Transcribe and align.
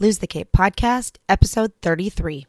Lose 0.00 0.20
the 0.20 0.26
Cape 0.26 0.50
podcast, 0.50 1.18
episode 1.28 1.72
33. 1.82 2.46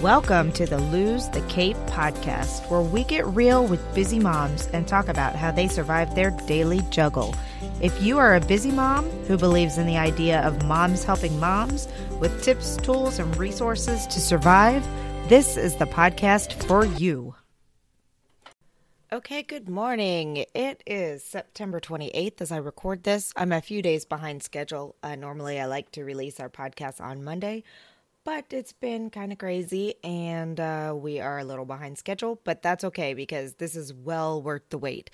Welcome 0.00 0.50
to 0.52 0.64
the 0.64 0.78
Lose 0.78 1.28
the 1.28 1.42
Cape 1.50 1.76
podcast, 1.86 2.66
where 2.70 2.80
we 2.80 3.04
get 3.04 3.26
real 3.26 3.66
with 3.66 3.94
busy 3.94 4.18
moms 4.18 4.68
and 4.68 4.88
talk 4.88 5.08
about 5.08 5.36
how 5.36 5.50
they 5.50 5.68
survive 5.68 6.14
their 6.14 6.30
daily 6.46 6.80
juggle. 6.88 7.34
If 7.82 8.02
you 8.02 8.16
are 8.16 8.36
a 8.36 8.40
busy 8.40 8.70
mom 8.70 9.04
who 9.26 9.36
believes 9.36 9.76
in 9.76 9.86
the 9.86 9.98
idea 9.98 10.40
of 10.40 10.64
moms 10.64 11.04
helping 11.04 11.38
moms 11.38 11.88
with 12.20 12.42
tips, 12.42 12.78
tools, 12.78 13.18
and 13.18 13.36
resources 13.36 14.06
to 14.06 14.20
survive, 14.20 14.82
this 15.28 15.58
is 15.58 15.76
the 15.76 15.84
podcast 15.84 16.54
for 16.64 16.86
you. 16.86 17.34
Okay, 19.14 19.44
good 19.44 19.68
morning. 19.68 20.44
It 20.54 20.82
is 20.84 21.22
September 21.22 21.78
28th 21.78 22.40
as 22.40 22.50
I 22.50 22.56
record 22.56 23.04
this. 23.04 23.32
I'm 23.36 23.52
a 23.52 23.60
few 23.60 23.80
days 23.80 24.04
behind 24.04 24.42
schedule. 24.42 24.96
Uh, 25.04 25.14
normally, 25.14 25.60
I 25.60 25.66
like 25.66 25.92
to 25.92 26.02
release 26.02 26.40
our 26.40 26.48
podcast 26.48 27.00
on 27.00 27.22
Monday, 27.22 27.62
but 28.24 28.46
it's 28.50 28.72
been 28.72 29.10
kind 29.10 29.32
of 29.32 29.38
crazy 29.38 29.94
and 30.02 30.58
uh, 30.58 30.94
we 30.96 31.20
are 31.20 31.38
a 31.38 31.44
little 31.44 31.64
behind 31.64 31.98
schedule 31.98 32.40
but 32.44 32.62
that's 32.62 32.82
okay 32.82 33.14
because 33.14 33.54
this 33.54 33.76
is 33.76 33.92
well 33.92 34.42
worth 34.42 34.68
the 34.70 34.78
wait 34.78 35.10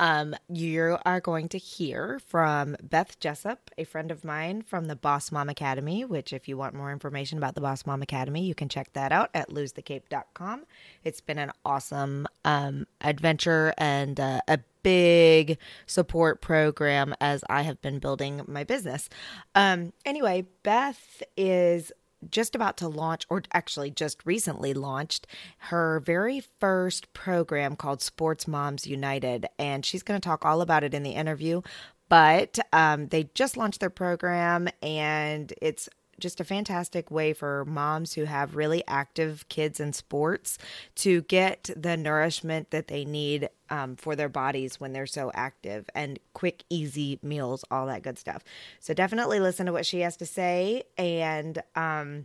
um, 0.00 0.34
you 0.48 0.96
are 1.04 1.20
going 1.20 1.48
to 1.48 1.58
hear 1.58 2.20
from 2.26 2.76
beth 2.82 3.20
Jessop 3.20 3.70
a 3.78 3.84
friend 3.84 4.10
of 4.10 4.24
mine 4.24 4.62
from 4.62 4.86
the 4.86 4.96
boss 4.96 5.30
mom 5.30 5.48
academy 5.48 6.04
which 6.04 6.32
if 6.32 6.48
you 6.48 6.56
want 6.56 6.74
more 6.74 6.90
information 6.90 7.38
about 7.38 7.54
the 7.54 7.60
boss 7.60 7.86
mom 7.86 8.02
academy 8.02 8.44
you 8.44 8.54
can 8.54 8.68
check 8.68 8.92
that 8.94 9.12
out 9.12 9.30
at 9.34 9.50
losethecape.com 9.50 10.64
it's 11.04 11.20
been 11.20 11.38
an 11.38 11.52
awesome 11.64 12.26
um, 12.44 12.86
adventure 13.00 13.74
and 13.76 14.18
uh, 14.18 14.40
a 14.48 14.58
big 14.82 15.58
support 15.86 16.40
program 16.40 17.14
as 17.20 17.42
I 17.48 17.62
have 17.62 17.80
been 17.80 17.98
building 17.98 18.42
my 18.46 18.64
business. 18.64 19.08
Um, 19.54 19.94
anyway, 20.04 20.46
Beth 20.62 21.22
is 21.36 21.90
just 22.30 22.54
about 22.54 22.76
to 22.78 22.88
launch, 22.88 23.26
or 23.28 23.42
actually 23.52 23.90
just 23.90 24.24
recently 24.24 24.74
launched, 24.74 25.26
her 25.58 26.00
very 26.00 26.40
first 26.60 27.12
program 27.12 27.76
called 27.76 28.02
Sports 28.02 28.46
Moms 28.48 28.86
United. 28.86 29.46
And 29.58 29.84
she's 29.84 30.02
going 30.02 30.20
to 30.20 30.26
talk 30.26 30.44
all 30.44 30.60
about 30.60 30.84
it 30.84 30.94
in 30.94 31.02
the 31.02 31.12
interview. 31.12 31.62
But 32.08 32.58
um, 32.72 33.08
they 33.08 33.30
just 33.34 33.56
launched 33.56 33.80
their 33.80 33.90
program, 33.90 34.68
and 34.82 35.52
it's 35.60 35.88
just 36.24 36.40
a 36.40 36.44
fantastic 36.44 37.10
way 37.10 37.34
for 37.34 37.66
moms 37.66 38.14
who 38.14 38.24
have 38.24 38.56
really 38.56 38.82
active 38.88 39.46
kids 39.50 39.78
in 39.78 39.92
sports 39.92 40.56
to 40.94 41.20
get 41.22 41.68
the 41.76 41.98
nourishment 41.98 42.70
that 42.70 42.88
they 42.88 43.04
need 43.04 43.50
um, 43.68 43.94
for 43.94 44.16
their 44.16 44.30
bodies 44.30 44.80
when 44.80 44.94
they're 44.94 45.06
so 45.06 45.30
active 45.34 45.84
and 45.94 46.18
quick, 46.32 46.64
easy 46.70 47.18
meals, 47.22 47.62
all 47.70 47.86
that 47.86 48.02
good 48.02 48.18
stuff. 48.18 48.42
So 48.80 48.94
definitely 48.94 49.38
listen 49.38 49.66
to 49.66 49.72
what 49.72 49.84
she 49.84 50.00
has 50.00 50.16
to 50.16 50.24
say. 50.24 50.84
And, 50.96 51.62
um, 51.76 52.24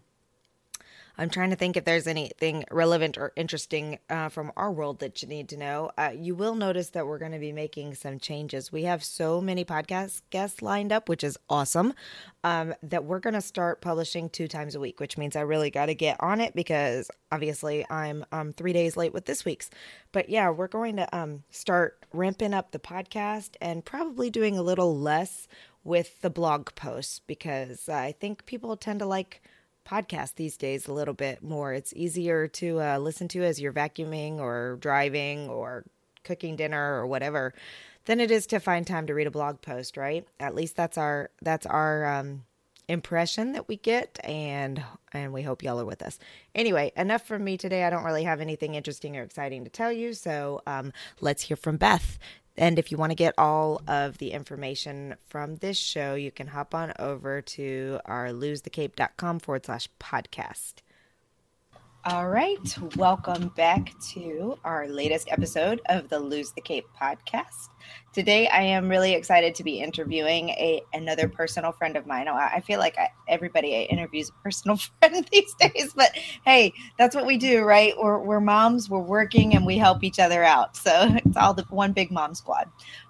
I'm 1.19 1.29
trying 1.29 1.49
to 1.49 1.57
think 1.57 1.75
if 1.75 1.83
there's 1.83 2.07
anything 2.07 2.63
relevant 2.71 3.17
or 3.17 3.33
interesting 3.35 3.99
uh, 4.09 4.29
from 4.29 4.53
our 4.55 4.71
world 4.71 4.99
that 4.99 5.21
you 5.21 5.27
need 5.27 5.49
to 5.49 5.57
know. 5.57 5.91
Uh, 5.97 6.11
you 6.15 6.33
will 6.33 6.55
notice 6.55 6.91
that 6.91 7.05
we're 7.05 7.17
going 7.17 7.33
to 7.33 7.39
be 7.39 7.51
making 7.51 7.95
some 7.95 8.19
changes. 8.19 8.71
We 8.71 8.83
have 8.83 9.03
so 9.03 9.41
many 9.41 9.65
podcast 9.65 10.21
guests 10.29 10.61
lined 10.61 10.93
up, 10.93 11.09
which 11.09 11.25
is 11.25 11.37
awesome, 11.49 11.93
um, 12.45 12.73
that 12.81 13.03
we're 13.03 13.19
going 13.19 13.33
to 13.33 13.41
start 13.41 13.81
publishing 13.81 14.29
two 14.29 14.47
times 14.47 14.75
a 14.75 14.79
week, 14.79 15.01
which 15.01 15.17
means 15.17 15.35
I 15.35 15.41
really 15.41 15.69
got 15.69 15.87
to 15.87 15.93
get 15.93 16.15
on 16.21 16.39
it 16.39 16.55
because 16.55 17.11
obviously 17.33 17.85
I'm 17.89 18.25
um, 18.31 18.53
three 18.53 18.71
days 18.71 18.95
late 18.95 19.13
with 19.13 19.25
this 19.25 19.43
week's. 19.43 19.69
But 20.13 20.29
yeah, 20.29 20.49
we're 20.51 20.69
going 20.69 20.95
to 20.95 21.17
um, 21.17 21.43
start 21.51 22.05
ramping 22.13 22.53
up 22.53 22.71
the 22.71 22.79
podcast 22.79 23.57
and 23.59 23.83
probably 23.83 24.29
doing 24.29 24.57
a 24.57 24.63
little 24.63 24.97
less 24.97 25.49
with 25.83 26.21
the 26.21 26.29
blog 26.29 26.73
posts 26.75 27.19
because 27.27 27.89
I 27.89 28.13
think 28.13 28.45
people 28.45 28.77
tend 28.77 28.99
to 28.99 29.05
like 29.05 29.41
podcast 29.89 30.35
these 30.35 30.57
days 30.57 30.87
a 30.87 30.93
little 30.93 31.13
bit 31.13 31.41
more. 31.41 31.73
It's 31.73 31.93
easier 31.95 32.47
to 32.47 32.81
uh, 32.81 32.97
listen 32.99 33.27
to 33.29 33.43
as 33.43 33.59
you're 33.59 33.73
vacuuming 33.73 34.39
or 34.39 34.77
driving 34.79 35.49
or 35.49 35.85
cooking 36.23 36.55
dinner 36.55 36.95
or 36.99 37.07
whatever 37.07 37.53
than 38.05 38.19
it 38.19 38.31
is 38.31 38.47
to 38.47 38.59
find 38.59 38.85
time 38.85 39.07
to 39.07 39.13
read 39.13 39.27
a 39.27 39.31
blog 39.31 39.61
post, 39.61 39.97
right? 39.97 40.27
At 40.39 40.55
least 40.55 40.75
that's 40.75 40.97
our 40.97 41.31
that's 41.41 41.65
our 41.65 42.05
um, 42.05 42.43
impression 42.87 43.53
that 43.53 43.67
we 43.67 43.77
get 43.77 44.19
and 44.23 44.83
and 45.13 45.31
we 45.33 45.43
hope 45.43 45.63
y'all 45.63 45.79
are 45.79 45.85
with 45.85 46.01
us. 46.01 46.19
Anyway, 46.53 46.91
enough 46.95 47.25
from 47.25 47.43
me 47.43 47.57
today. 47.57 47.83
I 47.83 47.89
don't 47.89 48.03
really 48.03 48.23
have 48.23 48.41
anything 48.41 48.75
interesting 48.75 49.17
or 49.17 49.23
exciting 49.23 49.63
to 49.63 49.69
tell 49.69 49.91
you, 49.91 50.13
so 50.13 50.61
um, 50.67 50.91
let's 51.21 51.43
hear 51.43 51.57
from 51.57 51.77
Beth. 51.77 52.17
And 52.59 52.77
if 52.77 52.91
you 52.91 52.97
want 52.97 53.11
to 53.11 53.15
get 53.15 53.35
all 53.37 53.81
of 53.87 54.17
the 54.17 54.33
information 54.33 55.15
from 55.29 55.55
this 55.55 55.77
show, 55.77 56.15
you 56.15 56.29
can 56.29 56.47
hop 56.47 56.75
on 56.75 56.91
over 56.99 57.41
to 57.41 58.01
our 58.03 58.27
losethecape.com 58.27 59.39
forward 59.39 59.65
slash 59.65 59.87
podcast. 59.97 60.73
All 62.03 62.27
right. 62.27 62.77
Welcome 62.97 63.53
back 63.55 63.93
to 64.11 64.59
our 64.65 64.89
latest 64.89 65.29
episode 65.31 65.79
of 65.85 66.09
the 66.09 66.19
Lose 66.19 66.51
the 66.51 66.59
Cape 66.59 66.85
podcast. 67.01 67.69
Today, 68.11 68.47
I 68.47 68.61
am 68.61 68.89
really 68.89 69.13
excited 69.13 69.53
to 69.55 69.63
be 69.63 69.79
interviewing 69.79 70.49
a 70.49 70.81
another 70.93 71.27
personal 71.29 71.71
friend 71.71 71.95
of 71.95 72.07
mine. 72.07 72.27
I 72.27 72.59
feel 72.59 72.79
like 72.79 72.97
I, 72.97 73.09
everybody 73.27 73.73
interviews 73.83 74.29
a 74.29 74.43
personal 74.43 74.77
friend 74.99 75.27
these 75.31 75.53
days, 75.55 75.93
but 75.95 76.11
hey, 76.43 76.73
that's 76.97 77.15
what 77.15 77.25
we 77.25 77.37
do, 77.37 77.61
right? 77.61 77.93
We're, 77.97 78.19
we're 78.19 78.39
moms, 78.39 78.89
we're 78.89 78.99
working, 78.99 79.55
and 79.55 79.65
we 79.65 79.77
help 79.77 80.03
each 80.03 80.19
other 80.19 80.43
out. 80.43 80.75
So 80.75 80.91
it's 81.25 81.37
all 81.37 81.53
the 81.53 81.63
one 81.69 81.93
big 81.93 82.11
mom 82.11 82.33
squad. 82.33 82.69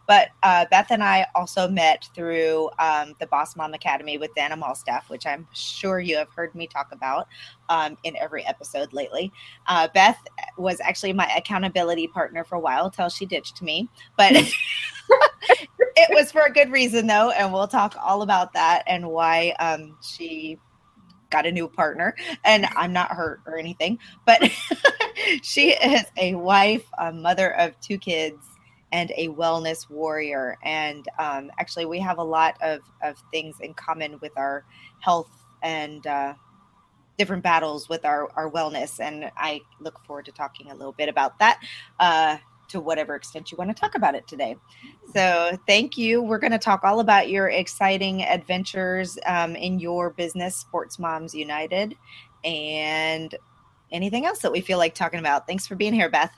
But 0.09 0.29
uh, 0.41 0.65
Beth 0.71 0.87
and 0.89 1.03
I 1.03 1.27
also 1.35 1.67
met 1.67 2.09
through 2.15 2.71
um, 2.79 3.13
the 3.19 3.27
Boss 3.27 3.55
Mom 3.55 3.75
Academy 3.75 4.17
with 4.17 4.33
Dana 4.33 4.57
Malstaff, 4.57 5.07
which 5.07 5.27
I'm 5.27 5.47
sure 5.53 5.99
you 5.99 6.17
have 6.17 6.29
heard 6.29 6.55
me 6.55 6.65
talk 6.65 6.87
about 6.91 7.27
um, 7.69 7.95
in 8.03 8.17
every 8.17 8.43
episode 8.47 8.91
lately. 8.91 9.31
Uh, 9.67 9.87
Beth 9.93 10.17
was 10.57 10.79
actually 10.81 11.13
my 11.13 11.31
accountability 11.37 12.07
partner 12.07 12.43
for 12.43 12.55
a 12.55 12.59
while 12.59 12.85
until 12.85 13.07
she 13.09 13.27
ditched 13.27 13.61
me, 13.61 13.87
but 14.17 14.33
it 15.95 16.09
was 16.11 16.31
for 16.31 16.41
a 16.41 16.51
good 16.51 16.71
reason 16.71 17.07
though, 17.07 17.31
and 17.31 17.53
we'll 17.53 17.67
talk 17.67 17.95
all 18.01 18.21
about 18.21 18.53
that 18.53 18.83
and 18.87 19.07
why 19.07 19.53
um, 19.59 19.97
she 20.01 20.57
got 21.29 21.45
a 21.45 21.51
new 21.51 21.67
partner 21.67 22.15
and 22.43 22.65
i'm 22.75 22.91
not 22.91 23.11
hurt 23.11 23.39
or 23.45 23.55
anything 23.55 23.99
but 24.25 24.41
she 25.43 25.73
is 25.73 26.05
a 26.17 26.33
wife 26.33 26.83
a 26.97 27.13
mother 27.13 27.55
of 27.59 27.79
two 27.81 27.99
kids 27.99 28.49
and 28.91 29.11
a 29.15 29.29
wellness 29.29 29.89
warrior. 29.89 30.57
And 30.63 31.07
um, 31.17 31.51
actually, 31.59 31.85
we 31.85 31.99
have 31.99 32.17
a 32.17 32.23
lot 32.23 32.55
of, 32.61 32.81
of 33.01 33.21
things 33.31 33.55
in 33.61 33.73
common 33.73 34.19
with 34.19 34.31
our 34.37 34.63
health 34.99 35.29
and 35.61 36.05
uh, 36.07 36.33
different 37.17 37.43
battles 37.43 37.89
with 37.89 38.05
our, 38.05 38.29
our 38.35 38.49
wellness. 38.49 38.99
And 38.99 39.31
I 39.37 39.61
look 39.79 40.03
forward 40.05 40.25
to 40.25 40.31
talking 40.31 40.71
a 40.71 40.75
little 40.75 40.93
bit 40.93 41.09
about 41.09 41.37
that. 41.39 41.59
Uh, 41.99 42.37
to 42.69 42.79
whatever 42.79 43.15
extent 43.15 43.51
you 43.51 43.57
want 43.57 43.69
to 43.69 43.79
talk 43.79 43.95
about 43.95 44.15
it 44.15 44.27
today. 44.27 44.55
So, 45.13 45.57
thank 45.67 45.97
you. 45.97 46.21
We're 46.21 46.39
going 46.39 46.51
to 46.51 46.59
talk 46.59 46.83
all 46.83 46.99
about 46.99 47.29
your 47.29 47.49
exciting 47.49 48.23
adventures 48.23 49.17
um, 49.25 49.55
in 49.55 49.79
your 49.79 50.11
business, 50.11 50.55
Sports 50.55 50.99
Moms 50.99 51.33
United, 51.33 51.95
and 52.43 53.35
anything 53.91 54.25
else 54.25 54.39
that 54.39 54.51
we 54.51 54.61
feel 54.61 54.77
like 54.77 54.95
talking 54.95 55.19
about. 55.19 55.47
Thanks 55.47 55.67
for 55.67 55.75
being 55.75 55.93
here, 55.93 56.09
Beth. 56.09 56.33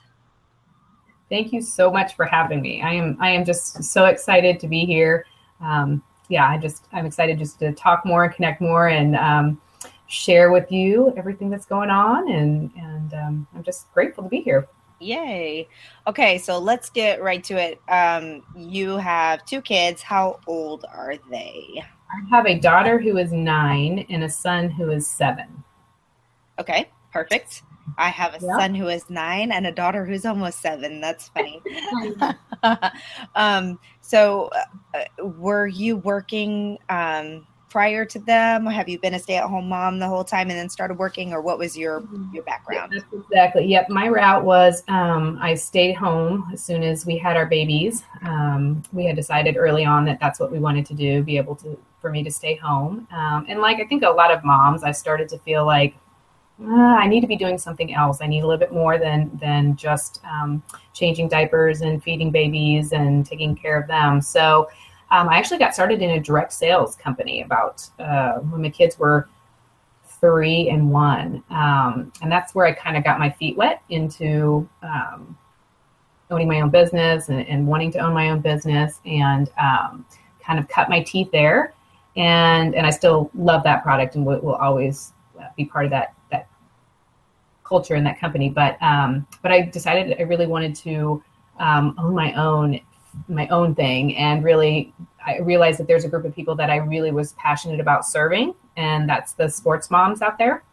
Thank 1.28 1.52
you 1.52 1.62
so 1.62 1.90
much 1.90 2.14
for 2.14 2.26
having 2.26 2.60
me. 2.60 2.82
I 2.82 2.92
am 2.92 3.16
I 3.18 3.30
am 3.30 3.44
just 3.44 3.82
so 3.84 4.04
excited 4.04 4.60
to 4.60 4.68
be 4.68 4.84
here. 4.84 5.24
Um, 5.60 6.02
yeah, 6.28 6.48
I 6.48 6.58
just 6.58 6.86
I'm 6.92 7.06
excited 7.06 7.38
just 7.38 7.58
to 7.60 7.72
talk 7.72 8.04
more 8.04 8.24
and 8.24 8.34
connect 8.34 8.60
more 8.60 8.88
and 8.88 9.16
um, 9.16 9.60
share 10.08 10.50
with 10.50 10.70
you 10.70 11.12
everything 11.16 11.48
that's 11.48 11.64
going 11.64 11.88
on 11.90 12.30
and 12.30 12.70
and 12.76 13.14
um, 13.14 13.46
I'm 13.54 13.62
just 13.62 13.90
grateful 13.94 14.24
to 14.24 14.30
be 14.30 14.42
here. 14.42 14.68
Yay. 15.02 15.68
Okay, 16.06 16.38
so 16.38 16.58
let's 16.58 16.90
get 16.90 17.22
right 17.22 17.42
to 17.44 17.54
it. 17.54 17.80
Um, 17.88 18.42
you 18.56 18.96
have 18.96 19.44
two 19.44 19.60
kids. 19.60 20.02
How 20.02 20.40
old 20.46 20.84
are 20.92 21.16
they? 21.30 21.82
I 22.10 22.36
have 22.36 22.46
a 22.46 22.58
daughter 22.58 22.98
who 22.98 23.16
is 23.16 23.32
nine 23.32 24.06
and 24.10 24.24
a 24.24 24.28
son 24.28 24.70
who 24.70 24.90
is 24.90 25.06
seven. 25.06 25.64
Okay, 26.58 26.90
perfect. 27.12 27.62
I 27.98 28.08
have 28.08 28.34
a 28.34 28.40
son 28.40 28.74
who 28.74 28.88
is 28.88 29.08
nine 29.10 29.52
and 29.52 29.66
a 29.66 29.72
daughter 29.72 30.04
who's 30.04 30.24
almost 30.24 30.60
seven. 30.60 31.00
That's 31.00 31.28
funny. 31.28 31.60
um, 33.34 33.78
so, 34.00 34.50
uh, 34.94 35.26
were 35.26 35.66
you 35.66 35.96
working 35.96 36.78
um, 36.88 37.46
prior 37.72 38.04
to 38.04 38.18
them? 38.18 38.66
Have 38.66 38.86
you 38.86 38.98
been 38.98 39.14
a 39.14 39.18
stay-at-home 39.18 39.66
mom 39.66 39.98
the 39.98 40.06
whole 40.06 40.24
time 40.24 40.50
and 40.50 40.58
then 40.58 40.68
started 40.68 40.98
working, 40.98 41.32
or 41.32 41.40
what 41.40 41.58
was 41.58 41.74
your 41.76 42.04
your 42.30 42.42
background? 42.42 43.02
Exactly. 43.12 43.64
Yep. 43.64 43.88
My 43.88 44.08
route 44.08 44.44
was 44.44 44.84
um, 44.88 45.38
I 45.40 45.54
stayed 45.54 45.94
home 45.94 46.50
as 46.52 46.62
soon 46.62 46.82
as 46.82 47.06
we 47.06 47.16
had 47.16 47.34
our 47.34 47.46
babies. 47.46 48.04
Um, 48.26 48.82
we 48.92 49.06
had 49.06 49.16
decided 49.16 49.56
early 49.56 49.86
on 49.86 50.04
that 50.04 50.20
that's 50.20 50.38
what 50.38 50.52
we 50.52 50.58
wanted 50.58 50.84
to 50.86 50.94
do, 50.94 51.22
be 51.22 51.38
able 51.38 51.56
to 51.56 51.78
for 51.98 52.10
me 52.10 52.22
to 52.22 52.30
stay 52.30 52.56
home. 52.56 53.08
Um, 53.10 53.46
and 53.48 53.60
like 53.60 53.80
I 53.80 53.86
think 53.86 54.02
a 54.02 54.10
lot 54.10 54.30
of 54.30 54.44
moms, 54.44 54.84
I 54.84 54.92
started 54.92 55.30
to 55.30 55.38
feel 55.38 55.64
like 55.64 55.94
uh, 56.62 56.96
I 57.02 57.08
need 57.08 57.22
to 57.22 57.26
be 57.26 57.36
doing 57.36 57.56
something 57.56 57.94
else. 57.94 58.18
I 58.20 58.26
need 58.26 58.40
a 58.40 58.46
little 58.46 58.60
bit 58.60 58.72
more 58.72 58.98
than 58.98 59.30
than 59.40 59.76
just 59.76 60.20
um, 60.30 60.62
changing 60.92 61.28
diapers 61.28 61.80
and 61.80 62.02
feeding 62.02 62.30
babies 62.30 62.92
and 62.92 63.24
taking 63.24 63.56
care 63.56 63.80
of 63.80 63.88
them. 63.88 64.20
So 64.20 64.68
um, 65.12 65.28
I 65.28 65.36
actually 65.36 65.58
got 65.58 65.74
started 65.74 66.00
in 66.00 66.10
a 66.10 66.20
direct 66.20 66.54
sales 66.54 66.96
company 66.96 67.42
about 67.42 67.86
uh, 67.98 68.38
when 68.38 68.62
my 68.62 68.70
kids 68.70 68.98
were 68.98 69.28
three 70.22 70.70
and 70.70 70.90
one. 70.90 71.44
Um, 71.50 72.10
and 72.22 72.32
that's 72.32 72.54
where 72.54 72.64
I 72.64 72.72
kind 72.72 72.96
of 72.96 73.04
got 73.04 73.18
my 73.18 73.28
feet 73.28 73.56
wet 73.58 73.82
into 73.90 74.66
um, 74.82 75.36
owning 76.30 76.48
my 76.48 76.62
own 76.62 76.70
business 76.70 77.28
and, 77.28 77.46
and, 77.46 77.66
wanting 77.66 77.92
to 77.92 77.98
own 77.98 78.14
my 78.14 78.30
own 78.30 78.40
business 78.40 79.00
and 79.04 79.50
um, 79.60 80.06
kind 80.42 80.58
of 80.58 80.66
cut 80.68 80.88
my 80.88 81.02
teeth 81.02 81.30
there. 81.30 81.74
And, 82.16 82.74
and 82.74 82.86
I 82.86 82.90
still 82.90 83.30
love 83.34 83.62
that 83.64 83.82
product 83.82 84.14
and 84.14 84.24
will, 84.24 84.40
will 84.40 84.54
always 84.54 85.12
be 85.56 85.66
part 85.66 85.84
of 85.84 85.90
that, 85.90 86.14
that 86.30 86.48
culture 87.64 87.96
in 87.96 88.04
that 88.04 88.18
company. 88.18 88.48
But, 88.48 88.80
um, 88.80 89.26
but 89.42 89.52
I 89.52 89.60
decided 89.60 90.16
I 90.18 90.22
really 90.22 90.46
wanted 90.46 90.74
to 90.76 91.22
um, 91.58 91.94
own 91.98 92.14
my 92.14 92.32
own 92.32 92.80
my 93.28 93.46
own 93.48 93.74
thing 93.74 94.16
and 94.16 94.42
really 94.44 94.92
I 95.24 95.38
realized 95.38 95.78
that 95.78 95.86
there's 95.86 96.04
a 96.04 96.08
group 96.08 96.24
of 96.24 96.34
people 96.34 96.54
that 96.56 96.70
I 96.70 96.76
really 96.76 97.12
was 97.12 97.32
passionate 97.34 97.80
about 97.80 98.06
serving 98.06 98.54
and 98.76 99.08
that's 99.08 99.32
the 99.32 99.48
sports 99.48 99.90
moms 99.90 100.22
out 100.22 100.38
there. 100.38 100.64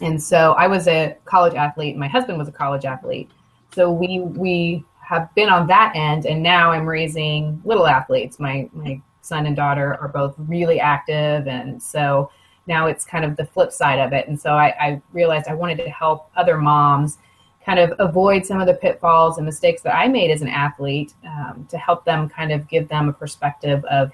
And 0.00 0.22
so 0.22 0.52
I 0.52 0.66
was 0.66 0.88
a 0.88 1.16
college 1.24 1.54
athlete, 1.54 1.96
my 1.96 2.08
husband 2.08 2.38
was 2.38 2.48
a 2.48 2.52
college 2.52 2.84
athlete. 2.84 3.30
So 3.74 3.90
we 3.90 4.20
we 4.20 4.84
have 5.04 5.34
been 5.34 5.48
on 5.48 5.66
that 5.66 5.92
end 5.94 6.26
and 6.26 6.42
now 6.42 6.72
I'm 6.72 6.86
raising 6.86 7.60
little 7.64 7.86
athletes. 7.86 8.38
My 8.38 8.68
my 8.72 9.00
son 9.20 9.46
and 9.46 9.54
daughter 9.54 9.96
are 10.00 10.08
both 10.08 10.34
really 10.38 10.80
active 10.80 11.46
and 11.46 11.82
so 11.82 12.30
now 12.66 12.86
it's 12.86 13.04
kind 13.04 13.24
of 13.24 13.36
the 13.36 13.44
flip 13.44 13.72
side 13.72 13.98
of 13.98 14.12
it. 14.12 14.28
And 14.28 14.40
so 14.40 14.52
I, 14.54 14.74
I 14.80 15.02
realized 15.12 15.48
I 15.48 15.54
wanted 15.54 15.78
to 15.78 15.90
help 15.90 16.30
other 16.36 16.58
moms 16.58 17.18
kind 17.64 17.78
of 17.78 17.92
avoid 17.98 18.44
some 18.44 18.60
of 18.60 18.66
the 18.66 18.74
pitfalls 18.74 19.36
and 19.36 19.46
mistakes 19.46 19.82
that 19.82 19.94
I 19.94 20.08
made 20.08 20.30
as 20.30 20.42
an 20.42 20.48
athlete 20.48 21.14
um, 21.24 21.66
to 21.70 21.78
help 21.78 22.04
them 22.04 22.28
kind 22.28 22.52
of 22.52 22.68
give 22.68 22.88
them 22.88 23.08
a 23.08 23.12
perspective 23.12 23.84
of 23.84 24.10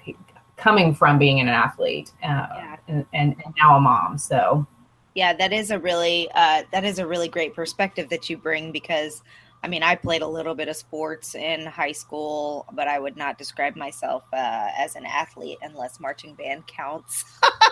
coming 0.56 0.94
from 0.94 1.18
being 1.18 1.40
an 1.40 1.48
athlete 1.48 2.12
uh, 2.22 2.26
yeah. 2.26 2.76
and, 2.88 3.06
and, 3.14 3.36
and, 3.44 3.54
now 3.58 3.76
a 3.76 3.80
mom. 3.80 4.18
So, 4.18 4.66
yeah, 5.14 5.32
that 5.34 5.52
is 5.52 5.70
a 5.70 5.78
really 5.78 6.28
uh, 6.34 6.64
that 6.72 6.84
is 6.84 6.98
a 6.98 7.06
really 7.06 7.28
great 7.28 7.54
perspective 7.54 8.08
that 8.10 8.28
you 8.28 8.36
bring 8.36 8.70
because 8.70 9.22
I 9.62 9.68
mean, 9.68 9.82
I 9.82 9.96
played 9.96 10.22
a 10.22 10.26
little 10.26 10.54
bit 10.54 10.68
of 10.68 10.76
sports 10.76 11.34
in 11.34 11.66
high 11.66 11.92
school, 11.92 12.64
but 12.72 12.86
I 12.86 13.00
would 13.00 13.16
not 13.16 13.38
describe 13.38 13.74
myself 13.74 14.22
uh, 14.32 14.68
as 14.76 14.94
an 14.94 15.04
athlete 15.04 15.58
unless 15.62 15.98
marching 15.98 16.34
band 16.34 16.66
counts. 16.66 17.24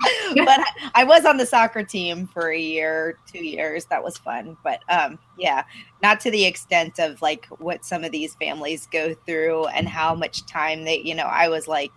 but 0.34 0.60
I, 0.94 1.04
was 1.04 1.24
on 1.24 1.36
the 1.36 1.46
soccer 1.46 1.82
team 1.82 2.26
for 2.26 2.50
a 2.50 2.58
year, 2.58 3.18
two 3.26 3.44
years. 3.44 3.84
That 3.86 4.02
was 4.02 4.16
fun. 4.16 4.56
But 4.64 4.80
um, 4.88 5.18
yeah, 5.38 5.64
not 6.02 6.20
to 6.20 6.30
the 6.30 6.44
extent 6.44 6.98
of 6.98 7.20
like 7.20 7.46
what 7.58 7.84
some 7.84 8.04
of 8.04 8.12
these 8.12 8.34
families 8.36 8.88
go 8.90 9.14
through 9.26 9.66
and 9.66 9.88
how 9.88 10.14
much 10.14 10.46
time 10.46 10.84
they, 10.84 11.00
you 11.00 11.14
know, 11.14 11.24
I 11.26 11.48
was 11.48 11.68
like, 11.68 11.92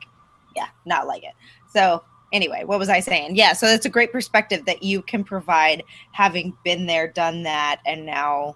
yeah, 0.55 0.67
not 0.85 1.07
like 1.07 1.23
it. 1.23 1.33
So 1.71 2.03
anyway, 2.31 2.63
what 2.65 2.79
was 2.79 2.89
I 2.89 2.99
saying? 2.99 3.35
Yeah, 3.35 3.53
so 3.53 3.67
it's 3.67 3.85
a 3.85 3.89
great 3.89 4.11
perspective 4.11 4.65
that 4.65 4.83
you 4.83 5.01
can 5.01 5.23
provide 5.23 5.83
having 6.11 6.55
been 6.63 6.85
there, 6.85 7.07
done 7.07 7.43
that, 7.43 7.81
and 7.85 8.05
now 8.05 8.55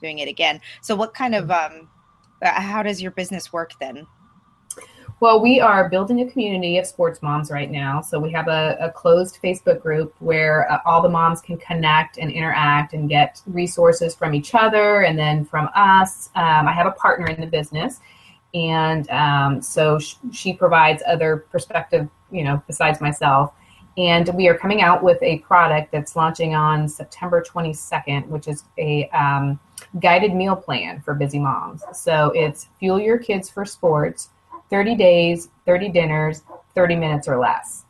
doing 0.00 0.18
it 0.18 0.28
again. 0.28 0.60
So, 0.82 0.94
what 0.96 1.14
kind 1.14 1.34
of 1.34 1.50
um, 1.50 1.88
uh, 2.42 2.60
how 2.60 2.82
does 2.82 3.00
your 3.00 3.10
business 3.12 3.52
work 3.52 3.72
then? 3.80 4.06
Well, 5.18 5.40
we 5.40 5.60
are 5.60 5.88
building 5.88 6.20
a 6.20 6.30
community 6.30 6.76
of 6.76 6.86
sports 6.86 7.22
moms 7.22 7.50
right 7.50 7.70
now. 7.70 8.02
So 8.02 8.20
we 8.20 8.30
have 8.32 8.48
a, 8.48 8.76
a 8.78 8.90
closed 8.90 9.38
Facebook 9.42 9.80
group 9.80 10.14
where 10.18 10.70
uh, 10.70 10.80
all 10.84 11.00
the 11.00 11.08
moms 11.08 11.40
can 11.40 11.56
connect 11.56 12.18
and 12.18 12.30
interact 12.30 12.92
and 12.92 13.08
get 13.08 13.40
resources 13.46 14.14
from 14.14 14.34
each 14.34 14.54
other 14.54 15.04
and 15.04 15.18
then 15.18 15.46
from 15.46 15.70
us. 15.74 16.28
Um, 16.34 16.68
I 16.68 16.72
have 16.72 16.86
a 16.86 16.90
partner 16.90 17.28
in 17.28 17.40
the 17.40 17.46
business, 17.46 18.00
and 18.52 19.08
um, 19.08 19.62
so 19.62 19.98
sh- 19.98 20.16
she 20.32 20.52
provides 20.52 21.02
other 21.06 21.46
perspective, 21.50 22.10
you 22.30 22.44
know, 22.44 22.62
besides 22.66 23.00
myself. 23.00 23.54
And 23.96 24.28
we 24.34 24.48
are 24.48 24.58
coming 24.58 24.82
out 24.82 25.02
with 25.02 25.22
a 25.22 25.38
product 25.38 25.92
that's 25.92 26.14
launching 26.14 26.54
on 26.54 26.86
September 26.90 27.42
22nd, 27.42 28.26
which 28.26 28.48
is 28.48 28.64
a 28.76 29.08
um, 29.08 29.58
guided 29.98 30.34
meal 30.34 30.56
plan 30.56 31.00
for 31.00 31.14
busy 31.14 31.38
moms. 31.38 31.82
So 31.94 32.32
it's 32.34 32.68
fuel 32.78 33.00
your 33.00 33.16
kids 33.16 33.48
for 33.48 33.64
sports, 33.64 34.28
30 34.70 34.94
days, 34.96 35.48
30 35.66 35.90
dinners, 35.90 36.42
30 36.74 36.96
minutes 36.96 37.28
or 37.28 37.38
less. 37.38 37.84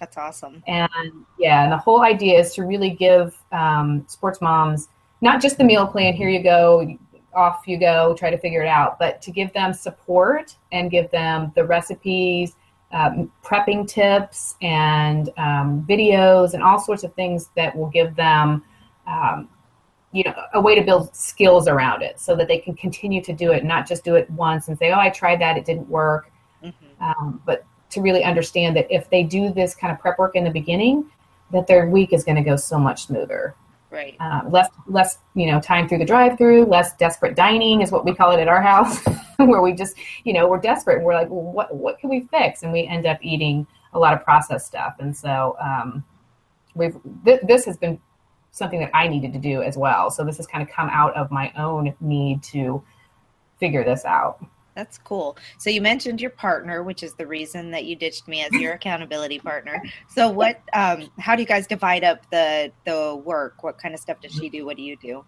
That's 0.00 0.16
awesome. 0.16 0.62
And 0.66 0.90
yeah, 1.38 1.62
and 1.62 1.72
the 1.72 1.78
whole 1.78 2.02
idea 2.02 2.38
is 2.38 2.54
to 2.54 2.64
really 2.64 2.90
give 2.90 3.36
um, 3.52 4.04
sports 4.08 4.40
moms 4.40 4.88
not 5.24 5.40
just 5.40 5.56
the 5.56 5.64
meal 5.64 5.86
plan, 5.86 6.12
here 6.12 6.28
you 6.28 6.42
go, 6.42 6.86
off 7.34 7.62
you 7.66 7.78
go, 7.78 8.14
try 8.16 8.30
to 8.30 8.36
figure 8.36 8.62
it 8.62 8.68
out, 8.68 8.98
but 8.98 9.22
to 9.22 9.30
give 9.30 9.52
them 9.54 9.72
support 9.72 10.54
and 10.70 10.90
give 10.90 11.10
them 11.10 11.50
the 11.54 11.64
recipes, 11.64 12.54
um, 12.92 13.32
prepping 13.42 13.88
tips, 13.88 14.56
and 14.60 15.30
um, 15.38 15.84
videos, 15.88 16.52
and 16.52 16.62
all 16.62 16.78
sorts 16.78 17.04
of 17.04 17.14
things 17.14 17.48
that 17.56 17.74
will 17.74 17.88
give 17.88 18.14
them 18.14 18.62
um, 19.06 19.48
you 20.14 20.22
know 20.22 20.34
a 20.54 20.60
way 20.60 20.74
to 20.74 20.82
build 20.82 21.14
skills 21.14 21.66
around 21.66 22.00
it 22.02 22.20
so 22.20 22.36
that 22.36 22.46
they 22.46 22.58
can 22.58 22.74
continue 22.74 23.20
to 23.20 23.32
do 23.32 23.50
it 23.52 23.64
not 23.64 23.86
just 23.86 24.04
do 24.04 24.14
it 24.14 24.30
once 24.30 24.68
and 24.68 24.78
say 24.78 24.92
oh 24.92 24.98
i 24.98 25.10
tried 25.10 25.40
that 25.40 25.56
it 25.56 25.64
didn't 25.64 25.88
work. 25.88 26.30
Mm-hmm. 26.62 27.04
um, 27.04 27.42
but 27.44 27.66
to 27.90 28.00
really 28.00 28.24
understand 28.24 28.76
that 28.76 28.86
if 28.90 29.10
they 29.10 29.22
do 29.22 29.52
this 29.52 29.74
kind 29.74 29.92
of 29.92 29.98
prep 29.98 30.18
work 30.18 30.34
in 30.34 30.44
the 30.44 30.50
beginning 30.50 31.10
that 31.52 31.66
their 31.66 31.88
week 31.88 32.12
is 32.12 32.24
going 32.24 32.36
to 32.36 32.42
go 32.42 32.56
so 32.56 32.78
much 32.78 33.06
smoother. 33.06 33.54
Right. 33.90 34.16
Uh, 34.18 34.42
less 34.48 34.68
less 34.88 35.18
you 35.34 35.46
know 35.46 35.60
time 35.60 35.88
through 35.88 35.98
the 35.98 36.04
drive 36.04 36.36
through 36.36 36.64
less 36.64 36.96
desperate 36.96 37.36
dining 37.36 37.80
is 37.80 37.92
what 37.92 38.04
we 38.04 38.12
call 38.12 38.32
it 38.32 38.40
at 38.40 38.48
our 38.48 38.60
house 38.60 38.98
where 39.36 39.62
we 39.62 39.72
just 39.72 39.96
you 40.24 40.32
know 40.32 40.48
we're 40.48 40.58
desperate. 40.58 40.96
And 40.96 41.04
we're 41.04 41.14
like 41.14 41.30
well, 41.30 41.42
what 41.42 41.74
what 41.74 42.00
can 42.00 42.10
we 42.10 42.22
fix? 42.22 42.64
And 42.64 42.72
we 42.72 42.86
end 42.86 43.06
up 43.06 43.18
eating 43.22 43.66
a 43.92 43.98
lot 43.98 44.12
of 44.12 44.24
processed 44.24 44.66
stuff. 44.66 44.96
And 44.98 45.16
so 45.16 45.56
um, 45.60 46.02
we've 46.74 46.96
th- 47.24 47.42
this 47.46 47.64
has 47.66 47.76
been 47.76 48.00
something 48.54 48.78
that 48.78 48.90
I 48.94 49.08
needed 49.08 49.32
to 49.32 49.38
do 49.40 49.62
as 49.62 49.76
well. 49.76 50.10
So 50.10 50.24
this 50.24 50.36
has 50.36 50.46
kind 50.46 50.62
of 50.62 50.72
come 50.72 50.88
out 50.88 51.14
of 51.16 51.30
my 51.32 51.52
own 51.56 51.92
need 52.00 52.42
to 52.44 52.82
figure 53.58 53.84
this 53.84 54.04
out. 54.04 54.46
That's 54.76 54.96
cool. 54.98 55.36
So 55.58 55.70
you 55.70 55.80
mentioned 55.80 56.20
your 56.20 56.30
partner, 56.30 56.84
which 56.84 57.02
is 57.02 57.14
the 57.14 57.26
reason 57.26 57.72
that 57.72 57.84
you 57.84 57.96
ditched 57.96 58.28
me 58.28 58.42
as 58.44 58.52
your 58.52 58.74
accountability 58.74 59.40
partner. 59.40 59.82
So 60.08 60.30
what 60.30 60.60
um 60.72 61.10
how 61.18 61.34
do 61.34 61.42
you 61.42 61.48
guys 61.48 61.66
divide 61.66 62.04
up 62.04 62.28
the 62.30 62.72
the 62.86 63.20
work? 63.24 63.62
What 63.64 63.76
kind 63.76 63.92
of 63.92 64.00
stuff 64.00 64.20
does 64.20 64.32
she 64.32 64.48
do? 64.48 64.64
What 64.64 64.76
do 64.76 64.82
you 64.82 64.96
do? 64.96 65.24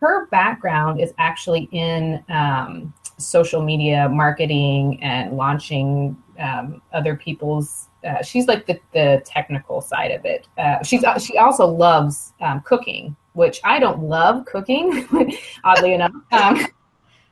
Her 0.00 0.26
background 0.26 1.00
is 1.00 1.12
actually 1.18 1.68
in 1.70 2.24
um, 2.28 2.92
social 3.18 3.62
media 3.62 4.08
marketing 4.08 5.00
and 5.00 5.36
launching 5.36 6.16
um, 6.42 6.82
other 6.92 7.16
people's 7.16 7.88
uh, 8.04 8.22
she's 8.22 8.46
like 8.46 8.66
the, 8.66 8.78
the 8.92 9.22
technical 9.24 9.80
side 9.80 10.10
of 10.10 10.24
it. 10.24 10.48
Uh, 10.58 10.82
she's 10.82 11.04
uh, 11.04 11.18
she 11.18 11.38
also 11.38 11.66
loves 11.66 12.32
um, 12.40 12.60
cooking, 12.62 13.16
which 13.34 13.60
I 13.64 13.78
don't 13.78 14.02
love 14.02 14.44
cooking, 14.44 15.06
oddly 15.64 15.94
enough. 15.94 16.12
Um, 16.32 16.66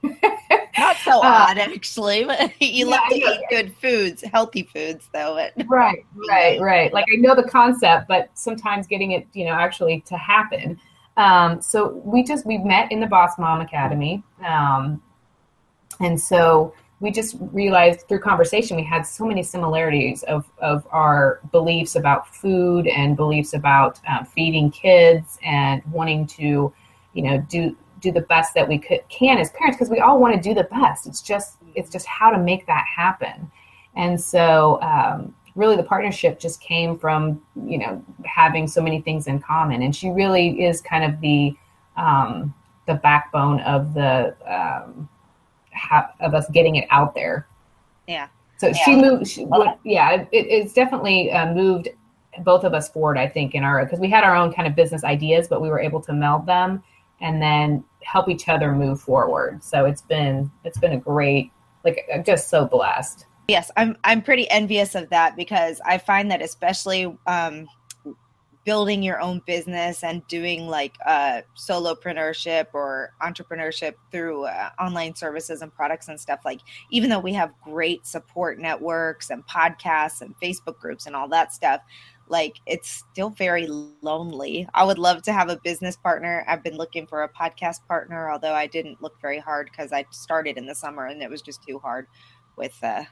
Not 0.79 0.97
so 1.05 1.19
uh, 1.19 1.47
odd, 1.51 1.59
actually. 1.59 2.21
you 2.61 2.87
yeah, 2.89 2.97
love 2.97 3.09
to 3.11 3.17
eat 3.17 3.41
good 3.51 3.75
foods, 3.77 4.23
healthy 4.23 4.63
foods, 4.63 5.09
though. 5.13 5.35
right, 5.67 6.05
right, 6.29 6.61
right. 6.61 6.93
Like 6.93 7.07
I 7.13 7.17
know 7.17 7.35
the 7.35 7.49
concept, 7.49 8.09
but 8.09 8.31
sometimes 8.35 8.87
getting 8.87 9.11
it, 9.13 9.27
you 9.33 9.45
know, 9.45 9.53
actually 9.53 10.03
to 10.07 10.17
happen. 10.17 10.79
Um, 11.17 11.61
so 11.61 12.01
we 12.05 12.23
just 12.23 12.47
we 12.47 12.59
met 12.59 12.91
in 12.93 13.01
the 13.01 13.07
Boss 13.07 13.39
Mom 13.39 13.61
Academy, 13.61 14.23
um, 14.47 15.03
and 15.99 16.19
so 16.19 16.73
we 17.01 17.11
just 17.11 17.37
realized 17.41 18.07
through 18.07 18.21
conversation 18.21 18.77
we 18.77 18.85
had 18.85 19.03
so 19.03 19.25
many 19.25 19.43
similarities 19.43 20.23
of, 20.25 20.49
of 20.59 20.87
our 20.91 21.41
beliefs 21.51 21.97
about 21.97 22.33
food 22.35 22.87
and 22.87 23.17
beliefs 23.17 23.55
about 23.55 23.99
uh, 24.09 24.23
feeding 24.23 24.71
kids 24.71 25.39
and 25.43 25.83
wanting 25.91 26.27
to 26.27 26.73
you 27.15 27.23
know 27.23 27.45
do 27.49 27.77
do 28.01 28.11
the 28.11 28.23
best 28.23 28.55
that 28.55 28.67
we 28.67 28.79
could 28.79 29.01
can 29.09 29.39
as 29.39 29.51
parents 29.51 29.77
because 29.77 29.91
we 29.91 30.01
all 30.01 30.19
want 30.19 30.35
to 30.35 30.41
do 30.41 30.55
the 30.55 30.65
best. 30.65 31.07
It's 31.07 31.23
just 31.23 31.57
it's 31.75 31.91
just 31.91 32.07
how 32.07 32.31
to 32.31 32.39
make 32.39 32.67
that 32.67 32.85
happen. 32.85 33.51
And 33.95 34.21
so 34.21 34.81
um, 34.83 35.35
really 35.55 35.77
the 35.77 35.83
partnership 35.83 36.39
just 36.39 36.61
came 36.61 36.99
from 36.99 37.41
you 37.67 37.79
know 37.79 38.05
having 38.25 38.67
so 38.67 38.83
many 38.83 39.01
things 39.01 39.27
in 39.27 39.41
common. 39.41 39.83
And 39.83 39.95
she 39.95 40.11
really 40.11 40.65
is 40.65 40.81
kind 40.81 41.05
of 41.05 41.21
the 41.21 41.55
um, 41.97 42.55
the 42.87 42.95
backbone 42.95 43.61
of 43.61 43.95
the 43.95 44.35
um, 44.47 45.09
ha- 45.81 46.13
of 46.21 46.35
us 46.35 46.49
getting 46.51 46.77
it 46.77 46.87
out 46.91 47.15
there. 47.15 47.47
Yeah. 48.07 48.29
So 48.59 48.69
yeah. 48.69 48.75
she 48.85 48.97
moved. 48.97 49.27
She, 49.27 49.47
yeah, 49.85 50.13
it, 50.13 50.29
it's 50.33 50.73
definitely 50.73 51.31
uh, 51.31 51.53
moved 51.53 51.89
both 52.41 52.65
of 52.65 52.75
us 52.75 52.89
forward. 52.89 53.19
I 53.19 53.27
think 53.27 53.55
in 53.55 53.65
our 53.65 53.85
because 53.85 53.99
we 53.99 54.11
had 54.11 54.25
our 54.25 54.37
own 54.37 54.53
kind 54.53 54.69
of 54.69 54.75
business 54.75 55.05
ideas, 55.05 55.49
but 55.49 55.63
we 55.63 55.69
were 55.69 55.81
able 55.81 56.01
to 56.03 56.13
meld 56.13 56.47
them 56.47 56.83
and 57.21 57.41
then 57.41 57.85
help 58.03 58.29
each 58.29 58.49
other 58.49 58.73
move 58.73 59.01
forward. 59.01 59.63
So 59.63 59.87
it's 59.87 60.03
been 60.03 60.51
it's 60.65 60.79
been 60.79 60.93
a 60.93 60.99
great 60.99 61.51
like 61.85 62.07
I'm 62.13 62.25
just 62.25 62.49
so 62.49 62.67
blessed. 62.67 63.27
Yes, 63.49 63.71
I'm 63.77 63.97
I'm 64.05 64.23
pretty 64.23 64.49
envious 64.51 64.95
of 64.95 65.09
that 65.11 65.37
because 65.37 65.81
I 65.85 65.99
find 65.99 66.31
that 66.31 66.43
especially 66.43 67.17
um, 67.27 67.67
building 68.65 69.03
your 69.03 69.21
own 69.21 69.41
business 69.47 70.05
and 70.05 70.27
doing 70.29 70.67
like 70.67 70.95
uh, 71.07 71.41
solopreneurship 71.57 72.67
or 72.75 73.13
entrepreneurship 73.23 73.95
through 74.13 74.45
uh, 74.45 74.69
online 74.79 75.15
services 75.15 75.63
and 75.63 75.75
products 75.75 76.09
and 76.09 76.21
stuff 76.21 76.41
like 76.45 76.61
even 76.91 77.09
though 77.09 77.19
we 77.19 77.33
have 77.33 77.53
great 77.63 78.07
support 78.07 78.59
networks 78.59 79.31
and 79.31 79.47
podcasts 79.47 80.21
and 80.21 80.35
facebook 80.41 80.79
groups 80.79 81.07
and 81.07 81.17
all 81.17 81.29
that 81.29 81.53
stuff 81.53 81.81
like 82.29 82.61
it's 82.65 82.89
still 83.11 83.31
very 83.31 83.67
lonely. 84.03 84.69
I 84.73 84.85
would 84.85 85.01
love 85.01 85.23
to 85.23 85.33
have 85.33 85.49
a 85.49 85.57
business 85.65 85.97
partner. 85.97 86.45
I've 86.47 86.63
been 86.63 86.77
looking 86.77 87.05
for 87.09 87.25
a 87.25 87.29
podcast 87.29 87.85
partner 87.89 88.31
although 88.31 88.55
i 88.55 88.67
didn't 88.67 89.03
look 89.03 89.21
very 89.21 89.39
hard 89.39 89.69
because 89.71 89.93
i 89.93 90.05
started 90.11 90.57
in 90.57 90.67
the 90.67 90.75
summer 90.75 91.07
and 91.07 91.23
it 91.23 91.31
was 91.31 91.43
just 91.43 91.63
too 91.67 91.79
hard 91.79 92.07
with 92.57 92.77
uh 92.83 93.05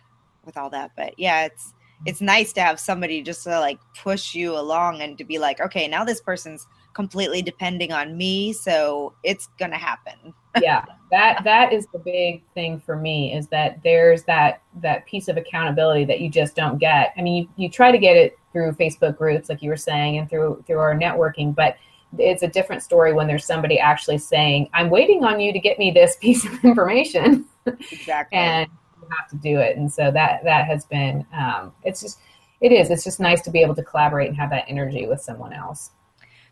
with 0.45 0.57
all 0.57 0.71
that. 0.71 0.93
But 0.97 1.15
yeah 1.19 1.47
it's 1.47 1.75
it's 2.07 2.21
nice 2.21 2.53
to 2.55 2.61
have 2.61 2.79
somebody 2.79 3.23
just 3.23 3.43
to 3.45 3.59
like 3.61 3.79
push 4.03 4.35
you 4.35 4.57
along 4.57 5.03
and 5.03 5.19
to 5.19 5.25
be 5.25 5.39
like, 5.39 5.61
okay, 5.61 5.89
now 5.89 6.05
this 6.05 6.21
person's 6.21 6.67
completely 6.95 7.43
depending 7.43 7.93
on 7.93 8.17
me, 8.17 8.53
so 8.53 9.15
it's 9.23 9.49
gonna 9.59 9.79
happen. 9.79 10.35
yeah, 10.63 10.85
that 11.11 11.43
that 11.45 11.73
is 11.73 11.87
the 11.93 11.99
big 11.99 12.43
thing 12.55 12.81
for 12.81 12.97
me 12.97 13.35
is 13.35 13.49
that 13.49 13.81
there's 13.83 14.25
that 14.25 14.63
that 14.81 15.07
piece 15.07 15.29
of 15.29 15.37
accountability 15.37 16.05
that 16.05 16.21
you 16.21 16.31
just 16.31 16.55
don't 16.57 16.79
get. 16.79 17.13
I 17.17 17.23
mean, 17.23 17.45
you, 17.45 17.65
you 17.65 17.69
try 17.69 17.93
to 17.93 17.99
get 17.99 18.17
it 18.17 18.39
through 18.53 18.73
Facebook 18.73 19.17
groups, 19.17 19.49
like 19.49 19.63
you 19.63 19.71
were 19.71 19.77
saying, 19.77 20.19
and 20.19 20.29
through 20.29 20.65
through 20.67 20.79
our 20.79 20.95
networking, 20.95 21.55
but 21.55 21.77
it's 22.17 22.43
a 22.43 22.49
different 22.49 22.83
story 22.83 23.13
when 23.13 23.27
there's 23.27 23.45
somebody 23.45 23.79
actually 23.79 24.19
saying, 24.19 24.69
"I'm 24.73 24.91
waiting 24.91 25.25
on 25.25 25.41
you 25.41 25.53
to 25.53 25.59
get 25.59 25.79
me 25.79 25.91
this 25.91 26.17
piece 26.21 26.45
of 26.45 26.65
information." 26.65 27.45
Exactly. 27.67 28.39
and 28.39 28.67
have 29.17 29.29
to 29.31 29.37
do 29.37 29.59
it. 29.59 29.77
And 29.77 29.93
so 29.93 30.11
that 30.11 30.45
that 30.45 30.67
has 30.67 30.85
been 30.87 31.27
um, 31.33 31.73
it's 31.85 32.01
just 32.01 32.19
it 32.61 32.73
is 32.73 32.91
it's 32.91 33.05
just 33.05 33.21
nice 33.21 33.41
to 33.43 33.51
be 33.51 33.61
able 33.61 33.75
to 33.75 33.83
collaborate 33.83 34.29
and 34.29 34.37
have 34.37 34.51
that 34.51 34.65
energy 34.69 35.07
with 35.07 35.21
someone 35.21 35.53
else. 35.53 35.91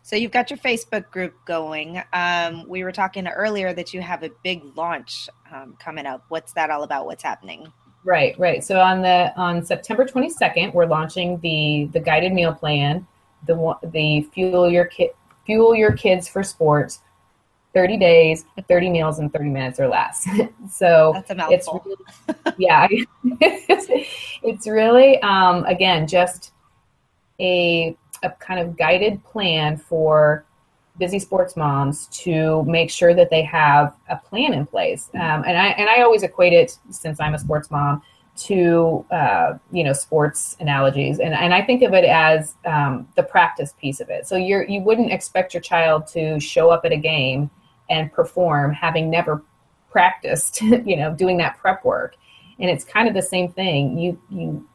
So 0.03 0.15
you've 0.15 0.31
got 0.31 0.49
your 0.49 0.57
Facebook 0.59 1.11
group 1.11 1.33
going. 1.43 2.01
Um, 2.13 2.65
we 2.69 2.83
were 2.85 2.93
talking 2.93 3.27
earlier 3.27 3.73
that 3.73 3.93
you 3.93 4.01
have 4.01 4.23
a 4.23 4.29
big 4.41 4.63
launch 4.77 5.27
um, 5.53 5.75
coming 5.79 6.05
up. 6.05 6.23
What's 6.29 6.53
that 6.53 6.69
all 6.69 6.83
about? 6.83 7.07
What's 7.07 7.23
happening? 7.23 7.73
Right, 8.05 8.39
right. 8.39 8.63
So 8.63 8.79
on 8.79 9.01
the 9.01 9.33
on 9.35 9.65
September 9.65 10.05
22nd, 10.05 10.73
we're 10.73 10.85
launching 10.85 11.39
the 11.41 11.89
the 11.91 11.99
guided 11.99 12.31
meal 12.31 12.53
plan, 12.53 13.05
the 13.47 13.55
one 13.55 13.77
the 13.83 14.21
fuel 14.33 14.69
your 14.69 14.85
kid 14.85 15.09
fuel 15.45 15.75
your 15.75 15.91
kids 15.91 16.27
for 16.27 16.43
sports 16.43 17.01
30 17.77 17.97
days, 17.97 18.43
30 18.67 18.89
meals 18.89 19.19
in 19.19 19.29
30 19.29 19.49
minutes 19.49 19.79
or 19.79 19.87
less. 19.87 20.27
so 20.71 21.13
it's 21.29 21.67
really, 21.67 21.95
yeah, 22.57 22.87
it's, 22.89 23.85
it's 24.43 24.67
really, 24.67 25.21
um, 25.21 25.63
again, 25.65 26.07
just 26.07 26.53
a, 27.39 27.95
a 28.23 28.31
kind 28.31 28.59
of 28.59 28.75
guided 28.75 29.23
plan 29.23 29.77
for 29.77 30.43
busy 30.97 31.19
sports 31.19 31.55
moms 31.55 32.07
to 32.07 32.63
make 32.63 32.89
sure 32.89 33.13
that 33.13 33.29
they 33.29 33.43
have 33.43 33.95
a 34.09 34.15
plan 34.15 34.55
in 34.55 34.65
place. 34.65 35.11
Um, 35.13 35.43
and 35.45 35.55
I, 35.55 35.67
and 35.77 35.87
I 35.87 36.01
always 36.01 36.23
equate 36.23 36.53
it 36.53 36.79
since 36.89 37.19
I'm 37.19 37.35
a 37.35 37.39
sports 37.39 37.69
mom 37.69 38.01
to, 38.37 39.05
uh, 39.11 39.59
you 39.71 39.83
know, 39.83 39.93
sports 39.93 40.57
analogies. 40.59 41.19
And, 41.19 41.35
and 41.35 41.53
I 41.53 41.61
think 41.61 41.83
of 41.83 41.93
it 41.93 42.05
as 42.05 42.55
um, 42.65 43.07
the 43.15 43.21
practice 43.21 43.75
piece 43.79 43.99
of 43.99 44.09
it. 44.09 44.25
So 44.25 44.35
you're, 44.35 44.63
you 44.63 44.81
wouldn't 44.81 45.11
expect 45.11 45.53
your 45.53 45.61
child 45.61 46.07
to 46.07 46.39
show 46.39 46.71
up 46.71 46.85
at 46.85 46.91
a 46.91 46.97
game 46.97 47.51
and 47.89 48.11
perform 48.11 48.73
having 48.73 49.09
never 49.09 49.43
practiced 49.89 50.61
you 50.61 50.95
know 50.97 51.13
doing 51.13 51.37
that 51.37 51.57
prep 51.57 51.83
work. 51.85 52.15
And 52.59 52.69
it's 52.69 52.83
kind 52.83 53.07
of 53.07 53.13
the 53.13 53.21
same 53.21 53.51
thing. 53.51 53.97
You 53.97 54.19
you 54.29 54.67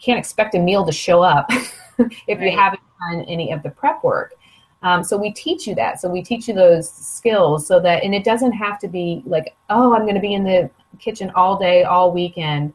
can't 0.00 0.18
expect 0.18 0.54
a 0.54 0.58
meal 0.58 0.84
to 0.84 0.92
show 0.92 1.22
up 1.22 1.46
if 1.98 2.38
right. 2.38 2.40
you 2.40 2.50
haven't 2.56 2.82
done 3.00 3.22
any 3.22 3.52
of 3.52 3.62
the 3.62 3.70
prep 3.70 4.04
work. 4.04 4.34
Um, 4.82 5.02
so 5.02 5.16
we 5.16 5.32
teach 5.32 5.66
you 5.66 5.74
that. 5.76 6.00
So 6.00 6.08
we 6.08 6.22
teach 6.22 6.48
you 6.48 6.54
those 6.54 6.90
skills 6.90 7.66
so 7.66 7.80
that 7.80 8.04
and 8.04 8.14
it 8.14 8.24
doesn't 8.24 8.52
have 8.52 8.78
to 8.80 8.88
be 8.88 9.22
like 9.26 9.56
oh 9.70 9.94
i'm 9.94 10.02
going 10.02 10.14
to 10.14 10.20
be 10.20 10.34
in 10.34 10.44
the 10.44 10.70
kitchen 10.98 11.30
all 11.34 11.58
day 11.58 11.84
all 11.84 12.12
weekend 12.12 12.72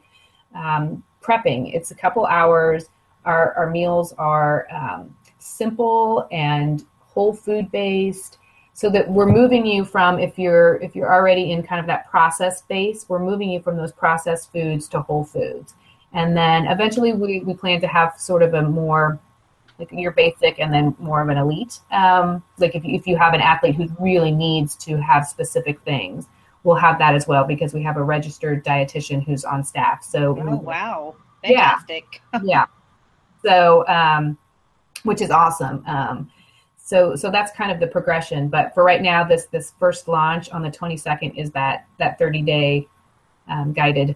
um, 0.56 1.04
prepping. 1.22 1.74
It's 1.74 1.92
a 1.92 1.96
couple 1.96 2.26
hours. 2.26 2.86
Our, 3.26 3.54
our 3.54 3.70
meals 3.70 4.14
are 4.14 4.68
um, 4.72 5.16
simple 5.40 6.28
and 6.32 6.86
whole 7.00 7.34
food 7.34 7.72
based 7.72 8.38
so 8.82 8.90
that 8.90 9.08
we're 9.08 9.32
moving 9.32 9.64
you 9.64 9.86
from 9.86 10.18
if 10.18 10.40
you're 10.40 10.78
if 10.78 10.96
you're 10.96 11.14
already 11.14 11.52
in 11.52 11.62
kind 11.62 11.80
of 11.80 11.86
that 11.86 12.10
process 12.10 12.58
space 12.58 13.06
we're 13.08 13.24
moving 13.24 13.48
you 13.48 13.62
from 13.62 13.78
those 13.78 13.92
processed 13.92 14.52
foods 14.52 14.88
to 14.88 15.00
whole 15.02 15.24
foods. 15.24 15.76
And 16.14 16.36
then 16.36 16.66
eventually 16.66 17.14
we, 17.14 17.42
we 17.42 17.54
plan 17.54 17.80
to 17.82 17.88
have 17.88 18.20
sort 18.20 18.42
of 18.42 18.56
a 18.56 18.64
more 18.64 19.20
like 19.78 19.90
your 19.92 20.12
basic 20.12 20.60
and 20.60 20.74
then 20.74 20.96
more 20.98 21.22
of 21.22 21.30
an 21.30 21.38
elite 21.38 21.80
um, 21.92 22.44
like 22.58 22.74
if 22.74 22.84
you, 22.84 22.96
if 22.96 23.06
you 23.06 23.18
have 23.18 23.36
an 23.36 23.42
athlete 23.42 23.76
who 23.76 23.88
really 24.00 24.32
needs 24.32 24.76
to 24.78 24.98
have 24.98 25.28
specific 25.28 25.80
things 25.82 26.26
we'll 26.64 26.76
have 26.76 26.98
that 26.98 27.14
as 27.14 27.28
well 27.28 27.44
because 27.44 27.76
we 27.76 27.84
have 27.84 27.98
a 27.98 28.04
registered 28.04 28.66
dietitian 28.66 29.24
who's 29.24 29.44
on 29.46 29.64
staff. 29.64 30.04
So 30.04 30.36
oh 30.40 30.56
wow. 30.56 31.16
Fantastic. 31.44 32.22
Yeah, 32.34 32.40
yeah. 32.44 32.66
so 33.44 33.88
um, 33.88 34.40
which 35.04 35.22
is 35.22 35.30
awesome. 35.30 35.84
Um, 35.86 36.32
so 36.84 37.16
so 37.16 37.30
that's 37.30 37.52
kind 37.52 37.72
of 37.72 37.80
the 37.80 37.88
progression 37.88 38.48
but 38.48 38.74
for 38.74 38.84
right 38.84 39.02
now 39.02 39.24
this 39.24 39.46
this 39.46 39.74
first 39.80 40.08
launch 40.08 40.50
on 40.50 40.62
the 40.62 40.70
22nd 40.70 41.36
is 41.38 41.52
that 41.52 41.86
that 42.00 42.18
30 42.18 42.42
day 42.42 42.88
um, 43.48 43.72
guided 43.72 44.16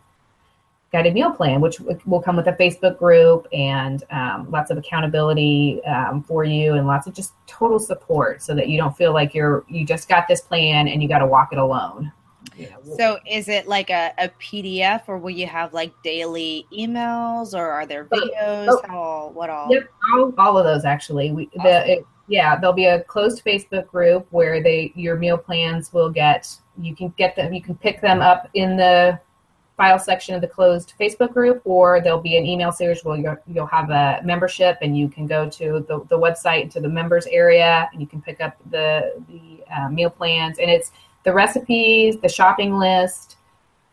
guided 0.91 1.13
meal 1.13 1.31
plan 1.31 1.61
which 1.61 1.79
will 2.05 2.21
come 2.21 2.35
with 2.35 2.47
a 2.47 2.53
facebook 2.53 2.97
group 2.97 3.47
and 3.53 4.03
um, 4.11 4.49
lots 4.49 4.71
of 4.71 4.77
accountability 4.77 5.83
um, 5.85 6.23
for 6.23 6.43
you 6.43 6.73
and 6.73 6.87
lots 6.87 7.07
of 7.07 7.13
just 7.13 7.33
total 7.47 7.79
support 7.79 8.41
so 8.41 8.55
that 8.55 8.67
you 8.69 8.77
don't 8.77 8.95
feel 8.95 9.13
like 9.13 9.33
you're 9.33 9.63
you 9.67 9.85
just 9.85 10.07
got 10.07 10.27
this 10.27 10.41
plan 10.41 10.87
and 10.87 11.01
you 11.01 11.09
got 11.09 11.19
to 11.19 11.27
walk 11.27 11.49
it 11.51 11.57
alone. 11.57 12.11
So 12.95 13.17
is 13.29 13.49
it 13.49 13.67
like 13.67 13.89
a, 13.89 14.13
a 14.17 14.29
pdf 14.29 15.03
or 15.07 15.17
will 15.17 15.31
you 15.31 15.47
have 15.47 15.73
like 15.73 15.91
daily 16.03 16.65
emails 16.71 17.57
or 17.57 17.69
are 17.69 17.85
there 17.85 18.05
videos 18.05 18.67
oh, 18.69 18.81
how 18.87 19.31
what 19.33 19.49
all? 19.49 19.67
Yep 19.69 19.89
all, 20.13 20.33
all 20.37 20.57
of 20.57 20.63
those 20.63 20.85
actually. 20.85 21.31
We 21.31 21.47
awesome. 21.47 21.63
the 21.63 21.91
it, 21.91 22.05
yeah, 22.27 22.57
there'll 22.57 22.73
be 22.73 22.85
a 22.85 23.03
closed 23.03 23.43
Facebook 23.45 23.87
group 23.87 24.27
where 24.31 24.61
they 24.61 24.91
your 24.95 25.15
meal 25.15 25.37
plans 25.37 25.93
will 25.93 26.09
get 26.09 26.55
you 26.81 26.95
can 26.95 27.13
get 27.17 27.35
them 27.35 27.53
you 27.53 27.61
can 27.61 27.75
pick 27.75 28.01
them 28.01 28.21
up 28.21 28.49
in 28.53 28.75
the 28.75 29.19
file 29.77 29.99
section 29.99 30.33
of 30.33 30.41
the 30.41 30.47
closed 30.47 30.93
Facebook 30.99 31.33
group, 31.33 31.61
or 31.65 32.01
there'll 32.01 32.21
be 32.21 32.37
an 32.37 32.45
email 32.45 32.71
series 32.71 33.03
where 33.03 33.17
you'll, 33.17 33.37
you'll 33.45 33.65
have 33.65 33.89
a 33.89 34.21
membership 34.23 34.77
and 34.81 34.97
you 34.97 35.09
can 35.09 35.27
go 35.27 35.49
to 35.49 35.85
the, 35.87 35.99
the 36.09 36.17
website 36.17 36.71
to 36.71 36.79
the 36.79 36.87
members 36.87 37.25
area 37.27 37.89
and 37.91 37.99
you 37.99 38.07
can 38.07 38.21
pick 38.21 38.39
up 38.41 38.55
the 38.71 39.21
the 39.27 39.63
uh, 39.75 39.89
meal 39.89 40.09
plans 40.09 40.59
and 40.59 40.69
it's 40.69 40.91
the 41.23 41.33
recipes, 41.33 42.17
the 42.21 42.29
shopping 42.29 42.77
list, 42.77 43.37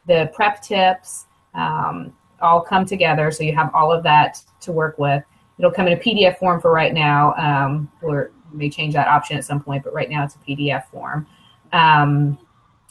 the 0.06 0.30
prep 0.34 0.62
tips, 0.62 1.26
um, 1.54 2.12
all 2.40 2.60
come 2.60 2.84
together. 2.84 3.30
So 3.30 3.42
you 3.42 3.54
have 3.54 3.74
all 3.74 3.90
of 3.90 4.02
that 4.02 4.42
to 4.60 4.72
work 4.72 4.98
with. 4.98 5.24
It'll 5.62 5.72
come 5.72 5.86
in 5.86 5.94
a 5.94 6.00
PDF 6.00 6.38
form 6.38 6.60
for 6.60 6.72
right 6.72 6.92
now. 6.92 7.34
Um, 7.36 7.90
or 8.02 8.32
may 8.52 8.68
change 8.68 8.94
that 8.94 9.08
option 9.08 9.38
at 9.38 9.44
some 9.44 9.62
point, 9.62 9.84
but 9.84 9.94
right 9.94 10.10
now 10.10 10.24
it's 10.24 10.34
a 10.34 10.38
PDF 10.38 10.86
form. 10.86 11.26
Um, 11.72 12.36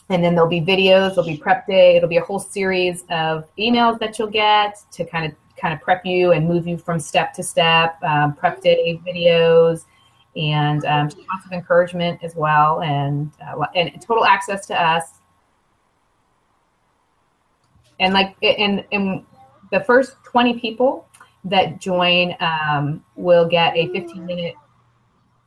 and 0.08 0.22
then 0.22 0.34
there'll 0.34 0.50
be 0.50 0.60
videos, 0.60 1.14
there'll 1.14 1.24
be 1.24 1.36
prep 1.36 1.66
day. 1.66 1.96
It'll 1.96 2.08
be 2.08 2.16
a 2.16 2.22
whole 2.22 2.38
series 2.38 3.04
of 3.10 3.48
emails 3.56 3.98
that 4.00 4.18
you'll 4.18 4.28
get 4.28 4.78
to 4.92 5.04
kind 5.04 5.26
of 5.26 5.32
kind 5.56 5.72
of 5.72 5.80
prep 5.80 6.04
you 6.04 6.32
and 6.32 6.48
move 6.48 6.66
you 6.66 6.76
from 6.76 6.98
step 6.98 7.32
to 7.34 7.42
step. 7.42 8.02
Um, 8.02 8.34
prep 8.34 8.60
day 8.60 9.00
videos 9.06 9.84
and 10.34 10.84
um, 10.86 11.04
lots 11.06 11.46
of 11.46 11.52
encouragement 11.52 12.22
as 12.22 12.34
well, 12.34 12.82
and 12.82 13.30
uh, 13.46 13.64
and 13.74 14.00
total 14.02 14.24
access 14.24 14.66
to 14.66 14.80
us. 14.80 15.20
And 18.00 18.12
like 18.12 18.34
in 18.40 18.84
in 18.90 19.24
the 19.70 19.80
first 19.80 20.16
twenty 20.24 20.58
people 20.58 21.06
that 21.44 21.80
join 21.80 22.36
um, 22.40 23.04
will 23.16 23.46
get 23.46 23.76
a 23.76 23.88
15 23.88 24.24
minute 24.24 24.54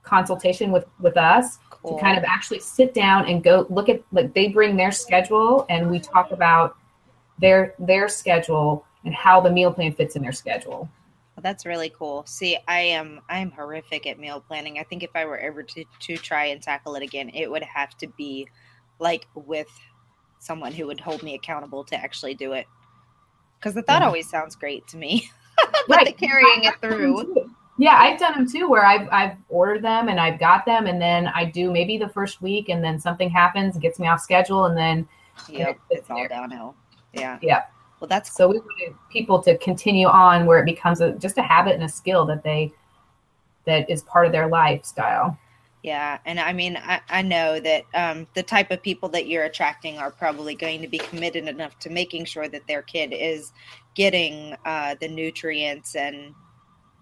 consultation 0.04 0.72
with 0.72 0.86
with 1.00 1.18
us 1.18 1.58
cool. 1.70 1.98
to 1.98 2.02
kind 2.02 2.18
of 2.18 2.24
actually 2.24 2.60
sit 2.60 2.94
down 2.94 3.28
and 3.28 3.44
go 3.44 3.66
look 3.70 3.90
at 3.90 4.02
like 4.12 4.34
they 4.34 4.48
bring 4.48 4.78
their 4.78 4.92
schedule 4.92 5.66
and 5.70 5.90
we 5.90 6.00
talk 6.00 6.32
about 6.32 6.78
their 7.40 7.74
their 7.80 8.08
schedule 8.08 8.86
and 9.04 9.14
how 9.14 9.42
the 9.42 9.52
meal 9.52 9.74
plan 9.74 9.92
fits 9.92 10.16
in 10.16 10.22
their 10.22 10.32
schedule. 10.32 10.90
Well, 11.36 11.42
that's 11.42 11.66
really 11.66 11.90
cool. 11.90 12.24
See 12.26 12.58
i 12.68 12.80
am 12.80 13.22
i'm 13.30 13.52
horrific 13.52 14.06
at 14.06 14.20
meal 14.20 14.42
planning. 14.42 14.80
I 14.80 14.84
think 14.84 15.04
if 15.04 15.12
i 15.16 15.26
were 15.26 15.38
ever 15.40 15.64
to, 15.64 15.84
to 16.02 16.18
try 16.18 16.46
and 16.46 16.62
tackle 16.62 16.96
it 16.96 17.04
again 17.04 17.30
it 17.34 17.50
would 17.50 17.64
have 17.64 17.98
to 17.98 18.08
be 18.08 18.48
like 19.00 19.28
with 19.34 19.70
someone 20.40 20.72
who 20.72 20.86
would 20.88 21.00
hold 21.00 21.24
me 21.24 21.34
accountable 21.34 21.84
to 21.86 21.96
actually 21.96 22.36
do 22.36 22.54
it. 22.54 22.68
Because 23.60 23.74
the 23.74 23.82
thought 23.82 24.02
yeah. 24.02 24.08
always 24.08 24.30
sounds 24.30 24.56
great 24.56 24.88
to 24.90 24.98
me 24.98 25.30
but 25.88 25.98
right. 25.98 26.18
carrying 26.18 26.64
it 26.64 26.74
through. 26.82 27.52
Yeah, 27.78 27.96
I've 27.96 28.20
done 28.20 28.34
them 28.34 28.50
too, 28.50 28.70
where 28.70 28.86
I've 28.86 29.08
I've 29.12 29.38
ordered 29.50 29.84
them 29.84 30.08
and 30.08 30.20
I've 30.20 30.40
got 30.40 30.66
them, 30.66 30.88
and 30.88 31.02
then 31.02 31.28
I 31.28 31.46
do 31.46 31.72
maybe 31.72 31.98
the 31.98 32.10
first 32.10 32.42
week, 32.42 32.70
and 32.70 32.84
then 32.84 33.00
something 33.00 33.30
happens, 33.30 33.78
gets 33.78 34.00
me 34.00 34.08
off 34.08 34.22
schedule, 34.22 34.66
and 34.66 34.78
then 34.78 35.08
yep, 35.50 35.78
it's, 35.90 36.02
it's 36.02 36.10
all 36.10 36.18
there. 36.18 36.30
downhill. 36.30 36.76
Yeah, 37.14 37.38
yeah. 37.42 37.64
Well, 38.00 38.08
that's 38.08 38.36
so 38.36 38.48
we 38.48 38.60
want 38.60 38.96
people 39.12 39.42
to 39.44 39.58
continue 39.58 40.08
on 40.08 40.46
where 40.46 40.60
it 40.60 40.66
becomes 40.66 41.02
a, 41.02 41.14
just 41.14 41.38
a 41.38 41.42
habit 41.42 41.74
and 41.74 41.84
a 41.84 41.90
skill 41.90 42.26
that 42.26 42.44
they 42.44 42.74
that 43.66 43.90
is 43.90 44.04
part 44.04 44.26
of 44.26 44.32
their 44.32 44.48
lifestyle. 44.48 45.38
Yeah, 45.86 46.18
and 46.26 46.40
I 46.40 46.52
mean, 46.52 46.78
I, 46.78 47.00
I 47.10 47.22
know 47.22 47.60
that 47.60 47.84
um, 47.94 48.26
the 48.34 48.42
type 48.42 48.72
of 48.72 48.82
people 48.82 49.08
that 49.10 49.28
you're 49.28 49.44
attracting 49.44 50.00
are 50.00 50.10
probably 50.10 50.56
going 50.56 50.82
to 50.82 50.88
be 50.88 50.98
committed 50.98 51.48
enough 51.48 51.78
to 51.82 51.92
making 51.92 52.26
sure 52.26 52.48
that 52.48 52.66
their 52.66 52.82
kid 52.82 53.14
is 53.14 53.54
getting 53.94 54.56
uh, 54.66 54.96
the 55.00 55.08
nutrients 55.08 55.96
and 55.96 56.34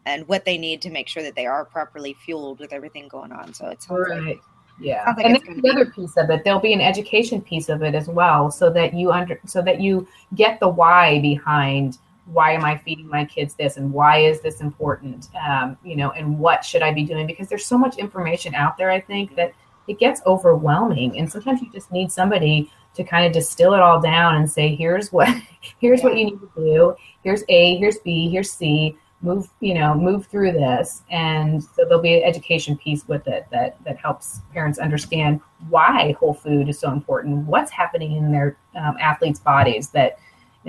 and 0.05 0.27
what 0.27 0.43
they 0.43 0.57
need 0.57 0.81
to 0.81 0.89
make 0.89 1.07
sure 1.07 1.23
that 1.23 1.33
they 1.33 1.45
are 1.45 1.63
properly 1.63 2.13
fueled 2.25 2.59
with 2.59 2.73
everything 2.73 3.07
going 3.07 3.31
on. 3.31 3.53
So 3.53 3.67
it's 3.67 3.89
right. 3.89 4.21
Like, 4.21 4.41
yeah, 4.81 5.13
like 5.15 5.27
and 5.27 5.35
that's 5.35 5.61
the 5.61 5.69
other 5.71 5.85
piece 5.85 6.17
of 6.17 6.29
it. 6.29 6.43
There'll 6.43 6.59
be 6.59 6.73
an 6.73 6.81
education 6.81 7.41
piece 7.41 7.69
of 7.69 7.83
it 7.83 7.95
as 7.95 8.09
well, 8.09 8.51
so 8.51 8.69
that 8.71 8.93
you 8.93 9.13
under 9.13 9.39
so 9.45 9.61
that 9.61 9.79
you 9.79 10.05
get 10.35 10.59
the 10.59 10.67
why 10.67 11.21
behind 11.21 11.99
why 12.25 12.51
am 12.51 12.63
I 12.63 12.77
feeding 12.77 13.07
my 13.07 13.25
kids 13.25 13.53
this 13.55 13.77
and 13.77 13.91
why 13.91 14.19
is 14.19 14.41
this 14.41 14.61
important? 14.61 15.29
Um, 15.47 15.77
you 15.83 15.95
know, 15.95 16.11
and 16.11 16.39
what 16.39 16.63
should 16.63 16.81
I 16.81 16.93
be 16.93 17.03
doing? 17.03 17.27
Because 17.27 17.49
there's 17.49 17.65
so 17.65 17.77
much 17.77 17.97
information 17.97 18.55
out 18.55 18.77
there, 18.77 18.89
I 18.89 19.01
think, 19.01 19.35
that 19.35 19.53
it 19.87 19.99
gets 19.99 20.21
overwhelming. 20.25 21.17
And 21.17 21.29
sometimes 21.29 21.61
you 21.61 21.71
just 21.71 21.91
need 21.91 22.11
somebody 22.11 22.71
to 22.95 23.03
kind 23.03 23.25
of 23.25 23.33
distill 23.33 23.73
it 23.73 23.81
all 23.81 23.99
down 23.99 24.35
and 24.35 24.49
say, 24.49 24.75
here's 24.75 25.11
what 25.11 25.27
here's 25.79 26.01
what 26.01 26.17
you 26.17 26.25
need 26.25 26.39
to 26.39 26.49
do. 26.55 26.95
Here's 27.23 27.43
A, 27.49 27.75
here's 27.77 27.97
B, 27.99 28.29
here's 28.29 28.51
C. 28.51 28.97
Move, 29.21 29.47
you 29.61 29.73
know, 29.73 29.95
move 29.95 30.27
through 30.27 30.51
this. 30.51 31.01
And 31.09 31.63
so 31.63 31.85
there'll 31.85 32.01
be 32.01 32.17
an 32.17 32.23
education 32.23 32.77
piece 32.77 33.07
with 33.07 33.25
it 33.25 33.47
that 33.51 33.81
that 33.85 33.97
helps 33.97 34.41
parents 34.51 34.79
understand 34.79 35.39
why 35.69 36.13
whole 36.19 36.33
food 36.33 36.67
is 36.67 36.77
so 36.77 36.91
important, 36.91 37.47
what's 37.47 37.71
happening 37.71 38.17
in 38.17 38.33
their 38.33 38.57
um, 38.75 38.97
athletes' 38.99 39.39
bodies 39.39 39.89
that 39.89 40.19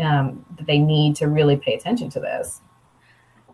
um, 0.03 0.45
that 0.57 0.67
they 0.67 0.79
need 0.79 1.17
to 1.17 1.29
really 1.29 1.57
pay 1.57 1.75
attention 1.75 2.11
to 2.11 2.21
this. 2.21 2.61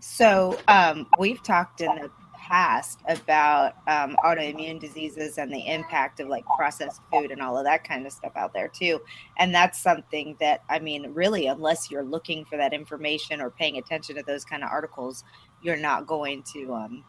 So 0.00 0.58
um, 0.68 1.06
we've 1.18 1.42
talked 1.42 1.80
in 1.80 1.94
the 1.94 2.10
past 2.50 3.00
about 3.06 3.74
um, 3.86 4.16
autoimmune 4.24 4.80
diseases 4.80 5.38
and 5.38 5.52
the 5.52 5.68
impact 5.68 6.18
of 6.18 6.28
like 6.28 6.44
processed 6.56 7.00
food 7.12 7.30
and 7.30 7.40
all 7.40 7.56
of 7.56 7.64
that 7.64 7.84
kind 7.84 8.06
of 8.06 8.12
stuff 8.12 8.32
out 8.34 8.52
there 8.52 8.66
too. 8.66 9.00
And 9.38 9.54
that's 9.54 9.80
something 9.80 10.36
that 10.40 10.62
I 10.68 10.80
mean, 10.80 11.12
really, 11.12 11.46
unless 11.46 11.90
you're 11.90 12.04
looking 12.04 12.44
for 12.46 12.56
that 12.56 12.72
information 12.72 13.40
or 13.40 13.50
paying 13.50 13.76
attention 13.76 14.16
to 14.16 14.22
those 14.22 14.44
kind 14.44 14.64
of 14.64 14.70
articles, 14.70 15.22
you're 15.62 15.76
not 15.76 16.06
going 16.06 16.42
to 16.54 16.74
um, 16.74 17.04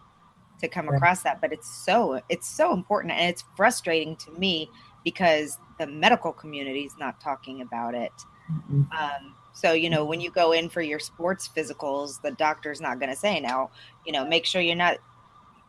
to 0.60 0.68
come 0.68 0.90
across 0.90 1.24
that. 1.24 1.42
But 1.42 1.54
it's 1.54 1.86
so 1.86 2.22
it's 2.30 2.48
so 2.48 2.74
important, 2.74 3.14
and 3.14 3.30
it's 3.30 3.44
frustrating 3.56 4.16
to 4.18 4.32
me 4.32 4.70
because 5.04 5.58
the 5.80 5.88
medical 5.88 6.32
community 6.32 6.82
is 6.82 6.94
not 7.00 7.20
talking 7.20 7.62
about 7.62 7.96
it. 7.96 8.12
Mm-hmm. 8.52 8.82
Um, 8.92 9.36
so, 9.54 9.74
you 9.74 9.90
know, 9.90 10.06
when 10.06 10.22
you 10.22 10.32
go 10.32 10.54
in 10.54 10.70
for 10.70 10.82
your 10.82 11.00
sports 11.00 11.50
physicals, 11.56 12.22
the 12.22 12.32
doctor's 12.32 12.82
not 12.82 13.00
going 13.00 13.12
to 13.12 13.16
say 13.16 13.40
now, 13.40 13.70
you 14.06 14.14
know, 14.14 14.26
make 14.26 14.46
sure 14.46 14.62
you're 14.62 14.76
not 14.76 14.98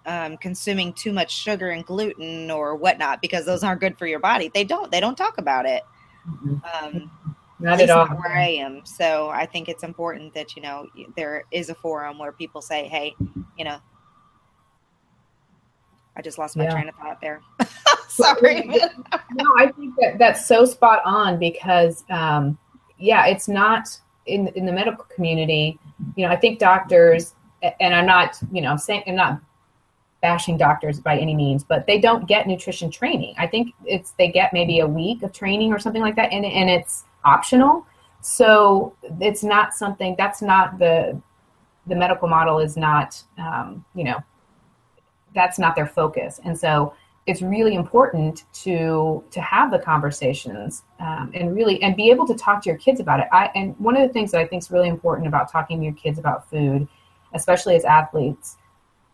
um, 0.07 0.37
consuming 0.37 0.93
too 0.93 1.13
much 1.13 1.33
sugar 1.33 1.71
and 1.71 1.85
gluten 1.85 2.51
or 2.51 2.77
whatnot 2.77 3.21
because 3.21 3.45
those 3.45 3.63
aren't 3.63 3.81
good 3.81 3.99
for 3.99 4.07
your 4.07 4.19
body. 4.19 4.51
They 4.53 4.65
don't. 4.65 4.91
They 4.91 5.01
don't 5.01 5.17
talk 5.17 5.39
about 5.39 5.67
it. 5.67 5.83
Mm-hmm. 6.29 6.85
Um, 6.85 7.11
not 7.61 7.81
at 7.81 7.91
all. 7.91 8.07
Not 8.07 8.19
where 8.19 8.33
I 8.33 8.49
am. 8.49 8.85
So 8.85 9.29
I 9.29 9.47
think 9.47 9.69
it's 9.69 9.85
important 9.85 10.35
that 10.35 10.57
you 10.57 10.63
know 10.63 10.87
there 11.17 11.45
is 11.53 11.71
a 11.71 11.75
forum 11.75 12.19
where 12.19 12.33
people 12.33 12.63
say, 12.63 12.89
"Hey, 12.89 13.15
you 13.57 13.65
know, 13.65 13.79
I 16.17 16.23
just 16.23 16.39
lost 16.39 16.57
my 16.57 16.65
yeah. 16.65 16.73
train 16.73 16.89
of 16.89 16.95
thought 16.97 17.21
there. 17.21 17.41
Sorry. 18.09 18.67
no, 18.67 19.45
I 19.59 19.73
think 19.77 19.95
that 20.01 20.19
that's 20.19 20.47
so 20.47 20.65
spot 20.65 21.01
on 21.05 21.39
because 21.39 22.05
um, 22.11 22.59
yeah, 23.03 23.27
it's 23.27 23.49
not 23.49 23.89
in 24.27 24.47
in 24.49 24.65
the 24.65 24.73
medical 24.73 25.05
community. 25.07 25.79
You 26.15 26.25
know, 26.25 26.33
I 26.33 26.37
think 26.37 26.61
doctors, 26.61 27.35
and 27.81 27.95
I'm 27.95 28.07
not, 28.07 28.39
you 28.53 28.63
know, 28.63 28.77
saying 28.77 29.03
I'm 29.09 29.17
not 29.17 29.41
bashing 30.21 30.57
doctors 30.57 31.01
by 31.01 31.19
any 31.19 31.35
means, 31.35 31.65
but 31.65 31.85
they 31.87 31.99
don't 31.99 32.29
get 32.29 32.47
nutrition 32.47 32.93
training. 32.93 33.35
I 33.39 33.49
think 33.49 33.75
it's 33.85 34.13
they 34.13 34.29
get 34.29 34.53
maybe 34.53 34.79
a 34.79 34.87
week 34.87 35.25
of 35.25 35.33
training 35.33 35.73
or 35.73 35.81
something 35.81 36.01
like 36.01 36.15
that, 36.15 36.33
and 36.33 36.45
and 36.47 36.71
it's 36.71 37.05
optional. 37.25 37.85
So 38.21 38.95
it's 39.21 39.43
not 39.43 39.75
something 39.75 40.15
that's 40.17 40.41
not 40.41 40.79
the 40.79 41.21
the 41.89 41.97
medical 41.97 42.29
model 42.29 42.61
is 42.61 42.77
not 42.77 43.21
um, 43.37 43.85
you 43.97 44.05
know 44.05 44.23
that's 45.35 45.59
not 45.59 45.75
their 45.75 45.89
focus, 45.89 46.41
and 46.45 46.57
so 46.57 46.95
it's 47.27 47.41
really 47.41 47.75
important 47.75 48.45
to 48.53 49.23
to 49.31 49.41
have 49.41 49.71
the 49.71 49.79
conversations 49.79 50.83
um, 50.99 51.31
and 51.35 51.55
really 51.55 51.81
and 51.83 51.95
be 51.97 52.11
able 52.11 52.27
to 52.27 52.35
talk 52.35 52.63
to 52.63 52.69
your 52.69 52.79
kids 52.79 53.01
about 53.01 53.21
it. 53.21 53.29
I 53.33 53.51
and 53.55 53.79
one 53.79 53.97
of 53.97 54.07
the 54.07 54.13
things 54.13 54.33
that 54.33 54.41
I 54.41 54.47
think 54.47 54.63
is 54.63 54.71
really 54.71 54.89
important 54.89 55.29
about 55.29 55.51
talking 55.51 55.79
to 55.79 55.85
your 55.85 55.95
kids 55.95 56.19
about 56.19 56.49
food, 56.51 56.89
especially 57.35 57.77
as 57.77 57.85
athletes, 57.85 58.57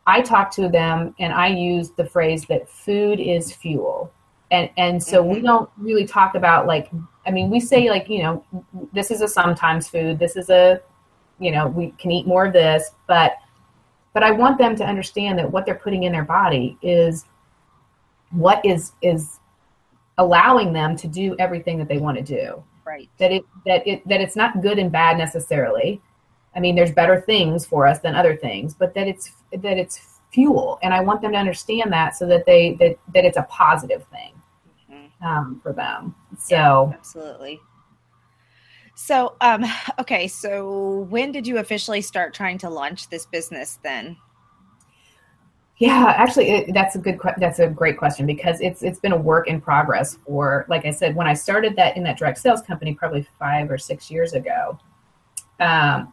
I 0.07 0.23
talk 0.23 0.51
to 0.53 0.68
them 0.68 1.14
and 1.18 1.35
I 1.35 1.49
use 1.49 1.90
the 1.90 2.05
phrase 2.05 2.47
that 2.47 2.68
food 2.68 3.21
is 3.21 3.53
fuel, 3.53 4.11
and 4.51 4.71
and 4.79 5.03
so 5.03 5.23
mm-hmm. 5.23 5.35
we 5.35 5.40
don't 5.42 5.68
really 5.77 6.07
talk 6.07 6.35
about 6.35 6.66
like 6.66 6.90
I 7.27 7.31
mean 7.31 7.51
we 7.51 7.61
say 7.61 7.90
like 7.90 8.09
you 8.09 8.23
know 8.23 8.44
this 8.94 9.11
is 9.11 9.21
a 9.21 9.29
sometimes 9.29 9.87
food, 9.87 10.18
this 10.18 10.35
is 10.35 10.49
a 10.49 10.81
you 11.38 11.51
know 11.51 11.68
we 11.68 11.90
can 11.99 12.11
eat 12.11 12.27
more 12.27 12.47
of 12.47 12.55
this, 12.55 12.90
but 13.07 13.35
but 14.14 14.23
I 14.23 14.31
want 14.31 14.57
them 14.57 14.75
to 14.77 14.85
understand 14.85 15.38
that 15.38 15.51
what 15.51 15.66
they're 15.66 15.75
putting 15.75 16.05
in 16.05 16.12
their 16.12 16.25
body 16.25 16.79
is 16.81 17.27
what 18.31 18.64
is 18.64 18.93
is 19.03 19.38
allowing 20.19 20.73
them 20.73 20.97
to 20.97 21.07
do 21.07 21.37
everything 21.38 21.79
that 21.79 21.88
they 21.88 21.99
want 21.99 22.19
to 22.19 22.23
do. 22.23 22.62
Right. 22.85 23.09
That 23.19 23.33
it 23.33 23.45
that 23.67 23.87
it 23.87 24.07
that 24.09 24.21
it's 24.21 24.37
not 24.37 24.61
good 24.62 24.79
and 24.79 24.91
bad 24.91 25.19
necessarily. 25.19 26.01
I 26.55 26.61
mean 26.61 26.75
there's 26.75 26.93
better 26.93 27.21
things 27.21 27.64
for 27.64 27.87
us 27.87 28.01
than 28.01 28.14
other 28.14 28.37
things 28.37 28.75
but 28.75 28.95
that 28.95 29.07
it's 29.07 29.33
that 29.53 29.79
it's 29.79 30.21
fuel. 30.33 30.79
And 30.83 30.93
i 30.93 31.01
want 31.01 31.23
them 31.23 31.33
to 31.33 31.38
understand 31.38 31.93
that 31.93 32.17
so 32.17 32.27
that 32.27 32.45
they 32.47 32.75
that 32.75 32.99
that 33.14 33.25
it's 33.25 33.37
a 33.37 33.45
positive 33.45 34.05
thing 34.09 34.33
mm-hmm. 34.91 35.27
um, 35.27 35.61
for 35.62 35.73
them. 35.73 36.14
So 36.38 36.55
yeah, 36.91 36.97
absolutely. 36.97 37.61
So 38.95 39.37
um 39.41 39.64
okay 39.99 40.27
so 40.27 41.07
when 41.09 41.31
did 41.31 41.47
you 41.47 41.59
officially 41.59 42.01
start 42.01 42.35
trying 42.35 42.59
to 42.59 42.69
launch 42.69 43.09
this 43.09 43.27
business 43.27 43.79
then 43.83 44.17
yeah, 45.79 46.12
actually, 46.17 46.51
it, 46.51 46.75
that's 46.75 46.97
a 46.97 46.99
good. 46.99 47.21
That's 47.37 47.61
a 47.61 47.69
great 47.69 47.99
question 47.99 48.27
because 48.27 48.61
it's 48.61 48.83
it's 48.83 48.99
been 48.99 49.12
a 49.12 49.17
work 49.17 49.47
in 49.47 49.61
progress 49.61 50.19
for, 50.27 50.67
like 50.69 50.85
I 50.85 50.91
said, 50.91 51.14
when 51.14 51.29
I 51.29 51.35
started 51.35 51.77
that 51.77 51.97
in 51.97 52.03
that 52.03 52.19
direct 52.19 52.38
sales 52.38 52.62
company 52.62 52.95
probably 52.95 53.27
five 53.38 53.71
or 53.71 53.79
six 53.79 54.11
years 54.11 54.33
ago. 54.33 54.79
Um, 55.61 56.12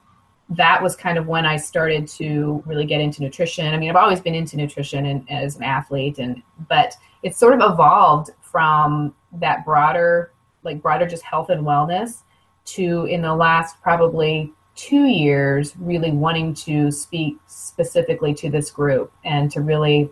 that 0.49 0.82
was 0.84 0.95
kind 0.95 1.17
of 1.17 1.25
when 1.25 1.47
I 1.47 1.58
started 1.58 2.08
to 2.10 2.62
really 2.67 2.86
get 2.86 3.01
into 3.01 3.23
nutrition. 3.23 3.73
I 3.73 3.78
mean, 3.78 3.89
I've 3.89 3.95
always 3.95 4.19
been 4.19 4.36
into 4.36 4.56
nutrition 4.56 5.08
and 5.08 5.30
as 5.32 5.56
an 5.56 5.63
athlete, 5.63 6.19
and 6.19 6.43
but 6.69 6.93
it's 7.23 7.39
sort 7.39 7.60
of 7.60 7.71
evolved 7.71 8.30
from 8.41 9.15
that 9.34 9.65
broader, 9.65 10.32
like 10.62 10.80
broader 10.80 11.08
just 11.08 11.23
health 11.23 11.49
and 11.49 11.65
wellness, 11.65 12.21
to 12.65 13.06
in 13.06 13.23
the 13.23 13.34
last 13.34 13.82
probably 13.82 14.54
two 14.75 15.05
years 15.05 15.73
really 15.77 16.11
wanting 16.11 16.53
to 16.53 16.91
speak 16.91 17.38
specifically 17.47 18.33
to 18.33 18.49
this 18.49 18.69
group 18.69 19.11
and 19.23 19.49
to 19.51 19.61
really 19.61 20.09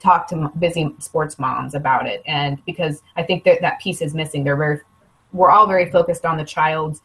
talk 0.00 0.26
to 0.28 0.50
busy 0.58 0.94
sports 0.98 1.38
moms 1.38 1.74
about 1.74 2.06
it. 2.06 2.22
And 2.26 2.64
because 2.64 3.02
i 3.16 3.22
think 3.22 3.44
that 3.44 3.60
that 3.60 3.80
piece 3.80 4.02
is 4.02 4.14
missing. 4.14 4.44
They're 4.44 4.56
very 4.56 4.80
we're 5.32 5.50
all 5.50 5.66
very 5.66 5.90
focused 5.90 6.26
on 6.26 6.36
the 6.36 6.44
child's 6.44 7.00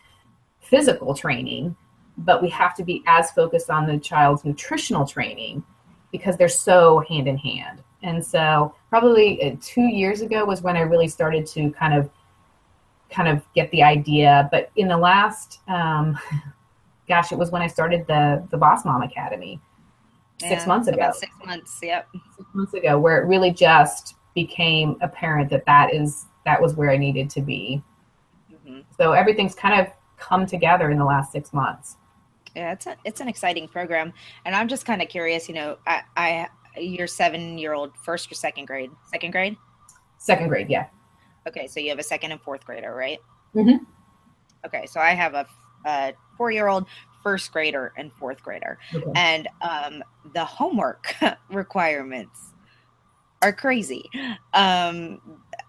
physical 0.60 1.13
training 1.13 1.76
but 2.17 2.41
we 2.41 2.50
have 2.50 2.74
to 2.76 2.84
be 2.84 3.04
as 3.06 3.32
focused 3.32 3.70
on 3.70 3.86
the 3.86 3.98
child's 4.00 4.43
nutritional 4.43 5.06
training 5.06 5.63
because 6.12 6.38
they're 6.38 6.50
so 6.50 7.04
hand 7.08 7.28
in 7.28 7.38
hand. 7.38 7.84
And 8.04 8.26
so 8.26 8.74
probably 8.89 9.41
uh, 9.43 9.56
two 9.62 9.88
years 9.88 10.22
ago 10.22 10.46
was 10.46 10.62
when 10.62 10.78
i 10.78 10.82
really 10.82 11.08
started 11.08 11.46
to 11.48 11.72
kind 11.72 11.93
of 11.93 12.10
kind 13.10 13.28
of 13.28 13.41
get 13.54 13.70
the 13.72 13.84
idea. 13.84 14.48
But 14.52 14.72
in 14.76 14.88
the 14.88 14.98
last, 14.98 15.60
um, 15.67 16.17
gosh, 17.08 17.32
it 17.32 17.38
was 17.38 17.52
when 17.52 17.62
I 17.62 17.67
started 17.67 18.06
the 18.08 18.46
the 18.52 18.58
Boss 18.58 18.86
Mom 18.86 19.02
Academy 19.02 19.60
six 20.39 20.63
yeah, 20.63 20.67
months 20.67 20.88
ago. 20.88 21.12
six 21.13 21.32
months, 21.46 21.80
yep. 21.82 22.08
Six 22.36 22.50
months 22.54 22.74
ago, 22.74 23.00
where 23.00 23.22
it 23.22 23.26
really 23.26 23.52
just 23.52 24.15
became 24.36 24.98
apparent 25.02 25.50
that 25.50 25.65
that 25.65 25.93
is 25.93 26.26
that 26.46 26.62
was 26.62 26.76
where 26.76 26.91
I 26.91 26.98
needed 26.98 27.30
to 27.32 27.41
be. 27.41 27.82
Mm-hmm. 28.52 28.82
So 28.98 29.13
everything's 29.13 29.56
kind 29.56 29.82
of 29.82 29.91
come 30.17 30.46
together 30.46 30.91
in 30.91 30.98
the 30.98 31.06
last 31.06 31.32
six 31.32 31.54
months. 31.54 31.98
Yeah, 32.56 32.72
it's 32.72 32.88
a, 32.88 32.96
it's 33.04 33.22
an 33.22 33.28
exciting 33.28 33.67
program, 33.67 34.13
and 34.46 34.56
I'm 34.56 34.67
just 34.67 34.86
kind 34.86 35.02
of 35.02 35.10
curious. 35.10 35.48
You 35.48 35.56
know, 35.56 35.78
I, 35.86 36.02
I 36.15 36.48
your 36.80 37.08
seven 37.08 37.58
year 37.58 37.74
old 37.74 37.96
first 37.98 38.32
or 38.32 38.36
second 38.36 38.65
grade, 38.65 38.91
second 39.12 39.32
grade, 39.32 39.58
second 40.17 40.48
grade, 40.48 40.70
yeah. 40.70 40.88
Okay, 41.48 41.68
so 41.68 41.80
you 41.80 41.90
have 41.90 42.00
a 42.00 42.04
second 42.04 42.32
and 42.32 42.42
fourth 42.42 42.66
grader, 42.66 42.94
right? 42.94 43.20
Mm-hmm. 43.56 43.84
Okay, 44.66 44.86
so 44.86 45.00
I 45.00 45.12
have 45.12 45.34
a, 45.34 45.48
a 45.86 46.14
four 46.38 46.52
year 46.52 46.68
old, 46.68 46.86
first 47.24 47.52
grader, 47.52 47.94
and 47.98 48.12
fourth 48.14 48.44
grader. 48.44 48.78
Okay. 48.94 49.12
And 49.16 49.48
um, 49.62 50.04
the 50.34 50.44
homework 50.44 51.16
requirements 51.50 52.54
are 53.42 53.54
crazy. 53.54 54.10
Um, 54.54 55.22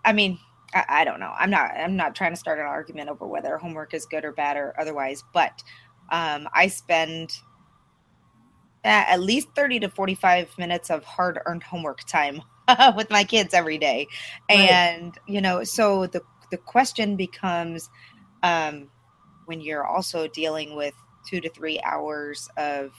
I 0.05 0.13
mean, 0.13 0.39
I, 0.75 0.85
I, 0.89 1.05
don't 1.05 1.21
know. 1.21 1.33
I'm 1.39 1.51
not. 1.51 1.71
I'm 1.77 1.97
not 1.97 2.15
trying 2.15 2.33
to 2.33 2.37
start 2.37 2.59
an 2.59 2.67
argument 2.67 3.09
over 3.09 3.27
whether 3.27 3.57
homework 3.57 3.95
is 3.95 4.05
good 4.07 4.25
or 4.25 4.33
bad 4.33 4.57
or 4.57 4.75
otherwise. 4.81 5.23
But 5.33 5.63
um, 6.11 6.49
I 6.55 6.67
spend 6.69 7.33
at 8.85 9.21
least 9.21 9.49
30 9.55 9.81
to 9.81 9.89
45 9.89 10.57
minutes 10.59 10.91
of 10.91 11.05
hard 11.05 11.41
earned 11.47 11.63
homework 11.63 12.05
time 12.05 12.43
with 12.97 13.11
my 13.11 13.25
kids 13.25 13.55
every 13.55 13.79
day. 13.79 14.09
Right. 14.51 14.71
And, 14.71 15.19
you 15.27 15.41
know, 15.41 15.65
so 15.65 16.07
the, 16.07 16.23
the 16.51 16.57
question 16.57 17.17
becomes 17.17 17.91
um, 18.43 18.91
when 19.47 19.61
you're 19.61 19.87
also 19.87 20.29
dealing 20.29 20.77
with 20.77 20.95
two 21.29 21.41
to 21.41 21.49
three 21.49 21.81
hours 21.85 22.49
of 22.57 22.93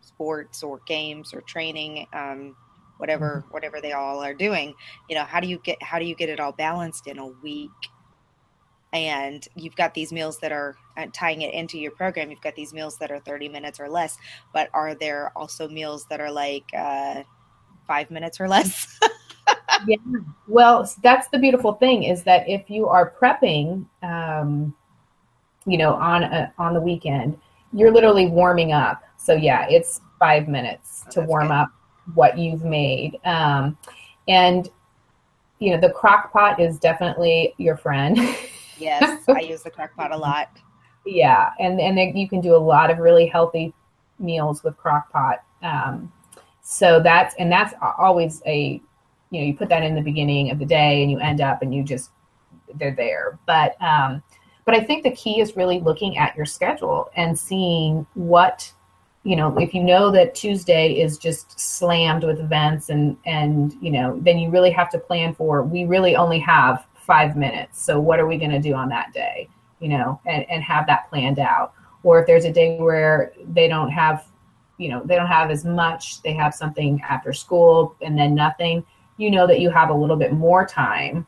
sports 0.00 0.62
or 0.62 0.80
games 0.86 1.32
or 1.34 1.40
training, 1.42 2.06
um, 2.12 2.56
whatever, 2.98 3.42
mm-hmm. 3.42 3.52
whatever 3.52 3.80
they 3.80 3.92
all 3.92 4.22
are 4.22 4.34
doing, 4.34 4.74
you 5.08 5.16
know, 5.16 5.24
how 5.24 5.40
do 5.40 5.48
you 5.48 5.58
get, 5.58 5.82
how 5.82 5.98
do 5.98 6.04
you 6.04 6.14
get 6.14 6.28
it 6.28 6.40
all 6.40 6.52
balanced 6.52 7.06
in 7.06 7.18
a 7.18 7.26
week? 7.26 7.70
and 8.92 9.46
you've 9.54 9.76
got 9.76 9.94
these 9.94 10.12
meals 10.12 10.38
that 10.38 10.50
are 10.50 10.76
uh, 10.96 11.06
tying 11.12 11.42
it 11.42 11.54
into 11.54 11.78
your 11.78 11.92
program 11.92 12.30
you've 12.30 12.40
got 12.40 12.56
these 12.56 12.72
meals 12.72 12.98
that 12.98 13.10
are 13.10 13.20
30 13.20 13.48
minutes 13.48 13.78
or 13.78 13.88
less 13.88 14.18
but 14.52 14.68
are 14.72 14.94
there 14.94 15.30
also 15.36 15.68
meals 15.68 16.06
that 16.10 16.20
are 16.20 16.32
like 16.32 16.64
uh, 16.76 17.22
five 17.90 18.10
minutes 18.10 18.40
or 18.40 18.48
less 18.48 18.98
yeah 19.86 19.96
well 20.46 20.88
that's 21.02 21.28
the 21.28 21.38
beautiful 21.38 21.72
thing 21.74 22.04
is 22.04 22.22
that 22.22 22.48
if 22.48 22.70
you 22.70 22.86
are 22.86 23.12
prepping 23.20 23.84
um, 24.02 24.74
you 25.66 25.76
know 25.76 25.94
on 25.94 26.22
a, 26.22 26.52
on 26.58 26.74
the 26.74 26.80
weekend 26.80 27.36
you're 27.72 27.92
literally 27.92 28.26
warming 28.26 28.72
up 28.72 29.02
so 29.16 29.32
yeah 29.32 29.66
it's 29.68 30.00
five 30.18 30.46
minutes 30.46 31.04
oh, 31.06 31.10
to 31.10 31.20
warm 31.22 31.48
good. 31.48 31.54
up 31.54 31.70
what 32.14 32.38
you've 32.38 32.64
made 32.64 33.18
um, 33.24 33.76
and 34.28 34.68
you 35.58 35.74
know 35.74 35.80
the 35.80 35.90
crock 35.90 36.32
pot 36.32 36.60
is 36.60 36.78
definitely 36.78 37.54
your 37.58 37.76
friend 37.76 38.18
Yes, 38.80 39.22
I 39.28 39.40
use 39.40 39.62
the 39.62 39.70
crock 39.70 39.94
pot 39.94 40.10
a 40.10 40.16
lot. 40.16 40.48
Yeah, 41.04 41.50
and 41.58 41.80
and 41.80 42.18
you 42.18 42.28
can 42.28 42.40
do 42.40 42.56
a 42.56 42.58
lot 42.58 42.90
of 42.90 42.98
really 42.98 43.26
healthy 43.26 43.72
meals 44.18 44.64
with 44.64 44.76
crock 44.76 45.12
pot. 45.12 45.44
Um, 45.62 46.12
so 46.62 47.00
that's 47.00 47.34
and 47.36 47.50
that's 47.50 47.74
always 47.98 48.42
a 48.46 48.80
you 49.30 49.40
know 49.40 49.46
you 49.46 49.54
put 49.54 49.68
that 49.68 49.82
in 49.82 49.94
the 49.94 50.02
beginning 50.02 50.50
of 50.50 50.58
the 50.58 50.64
day 50.64 51.02
and 51.02 51.10
you 51.10 51.18
end 51.18 51.40
up 51.40 51.62
and 51.62 51.74
you 51.74 51.82
just 51.82 52.10
they're 52.74 52.94
there. 52.94 53.38
But 53.46 53.80
um, 53.82 54.22
but 54.64 54.74
I 54.74 54.80
think 54.80 55.02
the 55.02 55.10
key 55.12 55.40
is 55.40 55.56
really 55.56 55.80
looking 55.80 56.18
at 56.18 56.36
your 56.36 56.46
schedule 56.46 57.10
and 57.16 57.38
seeing 57.38 58.06
what 58.14 58.72
you 59.22 59.36
know 59.36 59.58
if 59.58 59.74
you 59.74 59.82
know 59.82 60.10
that 60.10 60.34
Tuesday 60.34 61.00
is 61.00 61.18
just 61.18 61.58
slammed 61.58 62.24
with 62.24 62.40
events 62.40 62.88
and 62.88 63.16
and 63.26 63.74
you 63.80 63.90
know 63.90 64.18
then 64.22 64.38
you 64.38 64.50
really 64.50 64.70
have 64.70 64.90
to 64.90 64.98
plan 64.98 65.34
for 65.34 65.62
we 65.62 65.84
really 65.84 66.16
only 66.16 66.38
have 66.38 66.86
five 67.10 67.36
minutes. 67.36 67.82
So 67.82 67.98
what 67.98 68.20
are 68.20 68.26
we 68.28 68.36
going 68.36 68.52
to 68.52 68.60
do 68.60 68.72
on 68.74 68.88
that 68.90 69.12
day? 69.12 69.48
You 69.80 69.88
know, 69.88 70.20
and, 70.26 70.48
and 70.48 70.62
have 70.62 70.86
that 70.86 71.10
planned 71.10 71.40
out. 71.40 71.72
Or 72.04 72.20
if 72.20 72.26
there's 72.28 72.44
a 72.44 72.52
day 72.52 72.78
where 72.78 73.32
they 73.52 73.66
don't 73.66 73.90
have, 73.90 74.26
you 74.80 74.88
know, 74.88 75.02
they 75.04 75.14
don't 75.14 75.26
have 75.26 75.50
as 75.50 75.64
much, 75.64 76.22
they 76.22 76.32
have 76.32 76.54
something 76.54 77.02
after 77.06 77.34
school 77.34 77.94
and 78.00 78.18
then 78.18 78.34
nothing, 78.34 78.82
you 79.18 79.30
know 79.30 79.46
that 79.46 79.60
you 79.60 79.68
have 79.68 79.90
a 79.90 79.94
little 79.94 80.16
bit 80.16 80.32
more 80.32 80.66
time. 80.66 81.26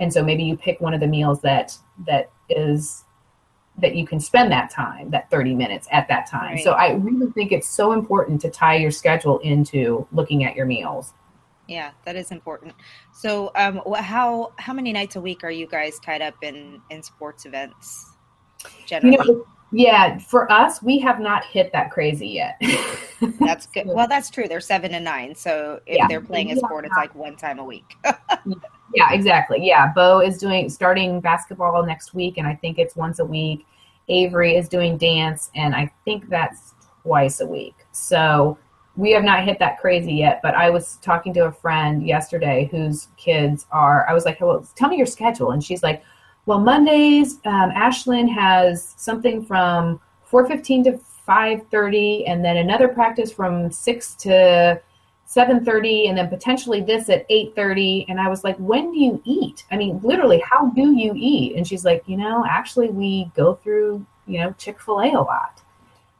And 0.00 0.12
so 0.12 0.24
maybe 0.24 0.42
you 0.42 0.56
pick 0.56 0.80
one 0.80 0.92
of 0.92 0.98
the 0.98 1.06
meals 1.06 1.40
that 1.42 1.78
that 2.08 2.30
is 2.50 3.04
that 3.78 3.94
you 3.94 4.06
can 4.06 4.18
spend 4.18 4.50
that 4.50 4.70
time, 4.70 5.10
that 5.10 5.30
30 5.30 5.54
minutes 5.54 5.86
at 5.92 6.08
that 6.08 6.28
time. 6.28 6.54
Right. 6.54 6.64
So 6.64 6.72
I 6.72 6.94
really 6.94 7.30
think 7.32 7.52
it's 7.52 7.68
so 7.68 7.92
important 7.92 8.40
to 8.40 8.50
tie 8.50 8.76
your 8.76 8.90
schedule 8.90 9.38
into 9.40 10.06
looking 10.12 10.44
at 10.44 10.56
your 10.56 10.66
meals. 10.66 11.12
Yeah, 11.68 11.92
that 12.04 12.16
is 12.16 12.30
important. 12.32 12.74
So, 13.12 13.52
um, 13.54 13.80
how 13.96 14.52
how 14.58 14.74
many 14.74 14.92
nights 14.92 15.14
a 15.14 15.20
week 15.20 15.44
are 15.44 15.50
you 15.50 15.66
guys 15.66 16.00
tied 16.00 16.22
up 16.22 16.34
in 16.42 16.80
in 16.90 17.02
sports 17.04 17.46
events? 17.46 18.10
Generally, 18.84 19.16
you 19.26 19.34
know, 19.34 19.46
yeah, 19.74 20.18
for 20.18 20.50
us, 20.52 20.82
we 20.82 20.98
have 21.00 21.18
not 21.20 21.44
hit 21.44 21.72
that 21.72 21.90
crazy 21.90 22.28
yet. 22.28 22.60
that's 23.40 23.66
good. 23.66 23.86
Well, 23.86 24.06
that's 24.06 24.30
true. 24.30 24.46
They're 24.46 24.60
seven 24.60 24.94
and 24.94 25.04
nine, 25.04 25.34
so 25.34 25.80
if 25.86 25.96
yeah. 25.96 26.06
they're 26.06 26.20
playing 26.20 26.52
a 26.52 26.56
sport, 26.56 26.84
it's 26.84 26.96
like 26.96 27.14
one 27.14 27.36
time 27.36 27.58
a 27.58 27.64
week. 27.64 27.96
yeah, 28.94 29.12
exactly. 29.12 29.58
Yeah, 29.60 29.92
Bo 29.92 30.20
is 30.20 30.38
doing 30.38 30.70
starting 30.70 31.20
basketball 31.20 31.84
next 31.84 32.14
week, 32.14 32.38
and 32.38 32.46
I 32.46 32.54
think 32.54 32.78
it's 32.78 32.94
once 32.94 33.18
a 33.18 33.24
week. 33.24 33.66
Avery 34.08 34.54
is 34.54 34.68
doing 34.68 34.96
dance, 34.96 35.50
and 35.54 35.74
I 35.74 35.90
think 36.04 36.28
that's 36.28 36.74
twice 37.02 37.40
a 37.40 37.46
week. 37.46 37.74
So 37.92 38.58
we 38.96 39.10
have 39.10 39.24
not 39.24 39.44
hit 39.44 39.58
that 39.58 39.80
crazy 39.80 40.12
yet, 40.12 40.40
but 40.42 40.54
I 40.54 40.70
was 40.70 40.96
talking 40.96 41.34
to 41.34 41.46
a 41.46 41.52
friend 41.52 42.06
yesterday 42.06 42.68
whose 42.70 43.08
kids 43.16 43.66
are, 43.72 44.08
I 44.08 44.14
was 44.14 44.24
like, 44.24 44.40
well, 44.40 44.66
tell 44.76 44.88
me 44.88 44.96
your 44.96 45.06
schedule. 45.06 45.50
And 45.50 45.64
she's 45.64 45.82
like, 45.82 46.02
well, 46.46 46.58
Mondays, 46.58 47.34
um, 47.44 47.70
Ashlyn 47.70 48.28
has 48.32 48.94
something 48.96 49.44
from 49.44 50.00
4.15 50.30 50.84
to 50.84 51.00
5.30 51.26 52.24
and 52.28 52.44
then 52.44 52.58
another 52.58 52.88
practice 52.88 53.32
from 53.32 53.70
6 53.70 54.14
to 54.16 54.80
7.30 55.26 56.08
and 56.08 56.18
then 56.18 56.28
potentially 56.28 56.82
this 56.82 57.08
at 57.08 57.26
8.30 57.30 58.04
and 58.08 58.20
i 58.20 58.28
was 58.28 58.44
like 58.44 58.56
when 58.58 58.92
do 58.92 58.98
you 59.00 59.22
eat 59.24 59.64
i 59.72 59.76
mean 59.76 59.98
literally 60.02 60.38
how 60.46 60.66
do 60.72 60.94
you 60.94 61.14
eat 61.16 61.56
and 61.56 61.66
she's 61.66 61.82
like 61.82 62.02
you 62.06 62.18
know 62.18 62.44
actually 62.46 62.90
we 62.90 63.30
go 63.34 63.54
through 63.54 64.04
you 64.26 64.38
know 64.38 64.54
chick-fil-a 64.58 65.14
a 65.14 65.22
lot 65.22 65.62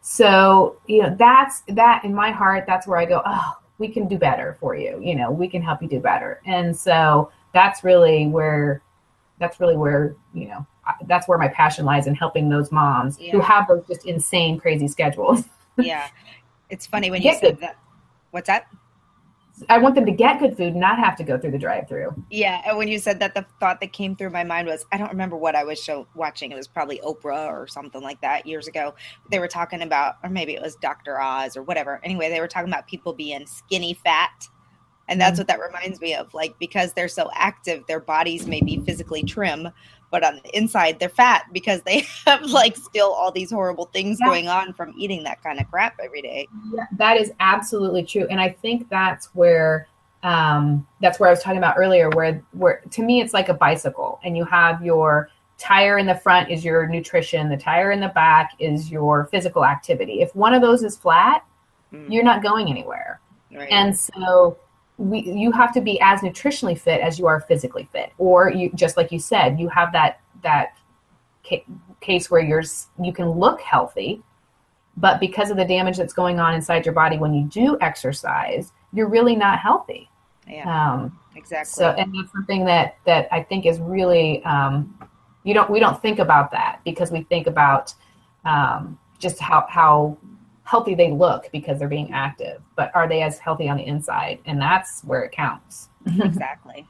so, 0.06 0.76
you 0.86 1.00
know, 1.00 1.16
that's 1.18 1.62
that 1.68 2.04
in 2.04 2.14
my 2.14 2.30
heart, 2.30 2.64
that's 2.66 2.86
where 2.86 2.98
I 2.98 3.06
go, 3.06 3.22
oh, 3.24 3.52
we 3.78 3.88
can 3.88 4.06
do 4.06 4.18
better 4.18 4.54
for 4.60 4.76
you. 4.76 5.00
You 5.02 5.14
know, 5.14 5.30
we 5.30 5.48
can 5.48 5.62
help 5.62 5.80
you 5.80 5.88
do 5.88 5.98
better. 5.98 6.42
And 6.44 6.76
so 6.76 7.32
that's 7.54 7.82
really 7.82 8.26
where, 8.26 8.82
that's 9.38 9.60
really 9.60 9.76
where, 9.76 10.16
you 10.32 10.48
know, 10.48 10.66
that's 11.06 11.26
where 11.26 11.38
my 11.38 11.48
passion 11.48 11.84
lies 11.84 12.06
in 12.06 12.14
helping 12.14 12.48
those 12.48 12.70
moms 12.70 13.18
yeah. 13.18 13.32
who 13.32 13.40
have 13.40 13.66
those 13.68 13.86
just 13.86 14.06
insane, 14.06 14.58
crazy 14.58 14.88
schedules. 14.88 15.44
yeah. 15.78 16.08
It's 16.70 16.86
funny 16.86 17.10
when 17.10 17.22
you 17.22 17.30
get 17.30 17.40
said 17.40 17.60
that. 17.60 17.76
What's 18.30 18.48
that? 18.48 18.66
I 19.68 19.78
want 19.78 19.94
them 19.94 20.04
to 20.06 20.12
get 20.12 20.40
good 20.40 20.56
food, 20.56 20.74
not 20.74 20.98
have 20.98 21.14
to 21.16 21.24
go 21.24 21.38
through 21.38 21.52
the 21.52 21.58
drive-through. 21.58 22.12
Yeah, 22.28 22.60
and 22.66 22.76
when 22.76 22.88
you 22.88 22.98
said 22.98 23.20
that, 23.20 23.34
the 23.34 23.46
thought 23.60 23.80
that 23.80 23.92
came 23.92 24.16
through 24.16 24.30
my 24.30 24.42
mind 24.42 24.66
was 24.66 24.84
I 24.90 24.96
don't 24.96 25.10
remember 25.10 25.36
what 25.36 25.54
I 25.54 25.62
was 25.62 25.80
show, 25.80 26.08
watching. 26.16 26.50
It 26.50 26.56
was 26.56 26.66
probably 26.66 27.00
Oprah 27.04 27.48
or 27.48 27.68
something 27.68 28.02
like 28.02 28.20
that 28.22 28.46
years 28.46 28.66
ago. 28.66 28.94
They 29.30 29.38
were 29.38 29.46
talking 29.46 29.82
about, 29.82 30.16
or 30.24 30.30
maybe 30.30 30.54
it 30.54 30.62
was 30.62 30.74
Dr. 30.76 31.20
Oz 31.20 31.56
or 31.56 31.62
whatever. 31.62 32.00
Anyway, 32.02 32.30
they 32.30 32.40
were 32.40 32.48
talking 32.48 32.68
about 32.68 32.88
people 32.88 33.12
being 33.12 33.46
skinny 33.46 33.94
fat, 33.94 34.48
and 35.08 35.20
that's 35.20 35.32
mm-hmm. 35.32 35.40
what 35.40 35.48
that 35.48 35.60
reminds 35.60 36.00
me 36.00 36.14
of. 36.14 36.32
Like 36.34 36.58
because 36.58 36.92
they're 36.92 37.08
so 37.08 37.30
active, 37.34 37.84
their 37.86 38.00
bodies 38.00 38.46
may 38.46 38.60
be 38.60 38.80
physically 38.80 39.22
trim, 39.22 39.68
but 40.10 40.24
on 40.24 40.40
the 40.42 40.56
inside 40.56 40.98
they're 40.98 41.08
fat 41.08 41.44
because 41.52 41.82
they 41.82 42.06
have 42.26 42.42
like 42.42 42.76
still 42.76 43.12
all 43.12 43.32
these 43.32 43.50
horrible 43.50 43.86
things 43.86 44.18
yeah. 44.20 44.26
going 44.26 44.48
on 44.48 44.72
from 44.72 44.94
eating 44.96 45.22
that 45.24 45.42
kind 45.42 45.60
of 45.60 45.70
crap 45.70 45.98
every 46.02 46.22
day. 46.22 46.48
Yeah, 46.72 46.86
that 46.96 47.16
is 47.16 47.32
absolutely 47.40 48.04
true. 48.04 48.26
And 48.30 48.40
I 48.40 48.50
think 48.50 48.88
that's 48.88 49.26
where 49.34 49.88
um, 50.22 50.86
that's 51.02 51.20
where 51.20 51.28
I 51.28 51.32
was 51.32 51.42
talking 51.42 51.58
about 51.58 51.76
earlier, 51.76 52.08
where 52.10 52.42
where 52.52 52.82
to 52.90 53.02
me 53.02 53.20
it's 53.20 53.34
like 53.34 53.48
a 53.48 53.54
bicycle 53.54 54.20
and 54.24 54.36
you 54.36 54.44
have 54.46 54.82
your 54.82 55.28
tire 55.58 55.98
in 55.98 56.06
the 56.06 56.14
front 56.14 56.50
is 56.50 56.64
your 56.64 56.86
nutrition, 56.86 57.48
the 57.48 57.56
tire 57.56 57.90
in 57.92 58.00
the 58.00 58.08
back 58.08 58.52
is 58.58 58.90
your 58.90 59.26
physical 59.26 59.64
activity. 59.64 60.20
If 60.20 60.34
one 60.34 60.54
of 60.54 60.62
those 60.62 60.82
is 60.82 60.96
flat, 60.96 61.44
mm. 61.92 62.10
you're 62.10 62.24
not 62.24 62.42
going 62.42 62.68
anywhere. 62.68 63.20
Right. 63.54 63.68
And 63.70 63.96
so 63.96 64.58
we, 64.96 65.20
you 65.22 65.50
have 65.52 65.72
to 65.74 65.80
be 65.80 66.00
as 66.00 66.20
nutritionally 66.20 66.78
fit 66.78 67.00
as 67.00 67.18
you 67.18 67.26
are 67.26 67.40
physically 67.40 67.88
fit. 67.92 68.12
Or 68.18 68.50
you 68.50 68.70
just 68.74 68.96
like 68.96 69.10
you 69.12 69.18
said 69.18 69.58
you 69.58 69.68
have 69.68 69.92
that 69.92 70.20
that 70.42 70.76
ca- 71.46 71.64
case 72.00 72.30
where 72.30 72.42
you're 72.42 72.62
you 73.02 73.12
can 73.12 73.30
look 73.30 73.60
healthy 73.60 74.22
but 74.96 75.18
because 75.18 75.50
of 75.50 75.56
the 75.56 75.64
damage 75.64 75.96
that's 75.96 76.12
going 76.12 76.38
on 76.38 76.54
inside 76.54 76.86
your 76.86 76.94
body 76.94 77.18
when 77.18 77.34
you 77.34 77.44
do 77.46 77.76
exercise 77.80 78.72
you're 78.92 79.08
really 79.08 79.34
not 79.34 79.58
healthy. 79.58 80.08
Yeah. 80.48 80.92
Um, 80.92 81.18
exactly. 81.34 81.72
so 81.72 81.90
and 81.90 82.14
that's 82.14 82.30
something 82.32 82.64
that 82.66 82.96
that 83.06 83.28
i 83.32 83.42
think 83.42 83.66
is 83.66 83.80
really 83.80 84.44
um, 84.44 84.96
you 85.42 85.54
don't 85.54 85.70
we 85.70 85.80
don't 85.80 86.00
think 86.00 86.18
about 86.18 86.50
that 86.52 86.80
because 86.84 87.10
we 87.10 87.22
think 87.24 87.46
about 87.46 87.94
um, 88.44 88.98
just 89.18 89.40
how 89.40 89.66
how 89.68 90.16
healthy 90.64 90.94
they 90.94 91.12
look 91.12 91.48
because 91.52 91.78
they're 91.78 91.88
being 91.88 92.12
active, 92.12 92.60
but 92.76 92.90
are 92.94 93.08
they 93.08 93.22
as 93.22 93.38
healthy 93.38 93.68
on 93.68 93.76
the 93.76 93.86
inside? 93.86 94.40
And 94.46 94.60
that's 94.60 95.02
where 95.04 95.22
it 95.22 95.32
counts. 95.32 95.88
exactly. 96.20 96.86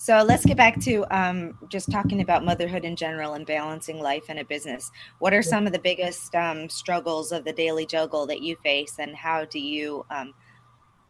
So 0.00 0.22
let's 0.22 0.46
get 0.46 0.56
back 0.56 0.78
to 0.82 1.04
um, 1.10 1.58
just 1.68 1.90
talking 1.90 2.20
about 2.20 2.44
motherhood 2.44 2.84
in 2.84 2.94
general 2.94 3.34
and 3.34 3.44
balancing 3.44 3.98
life 3.98 4.22
and 4.28 4.38
a 4.38 4.44
business. 4.44 4.92
What 5.18 5.34
are 5.34 5.42
some 5.42 5.66
of 5.66 5.72
the 5.72 5.80
biggest 5.80 6.32
um, 6.36 6.68
struggles 6.68 7.32
of 7.32 7.44
the 7.44 7.52
daily 7.52 7.84
juggle 7.84 8.24
that 8.28 8.40
you 8.40 8.54
face, 8.62 8.94
and 9.00 9.16
how 9.16 9.44
do 9.44 9.58
you? 9.58 10.06
Um, 10.08 10.34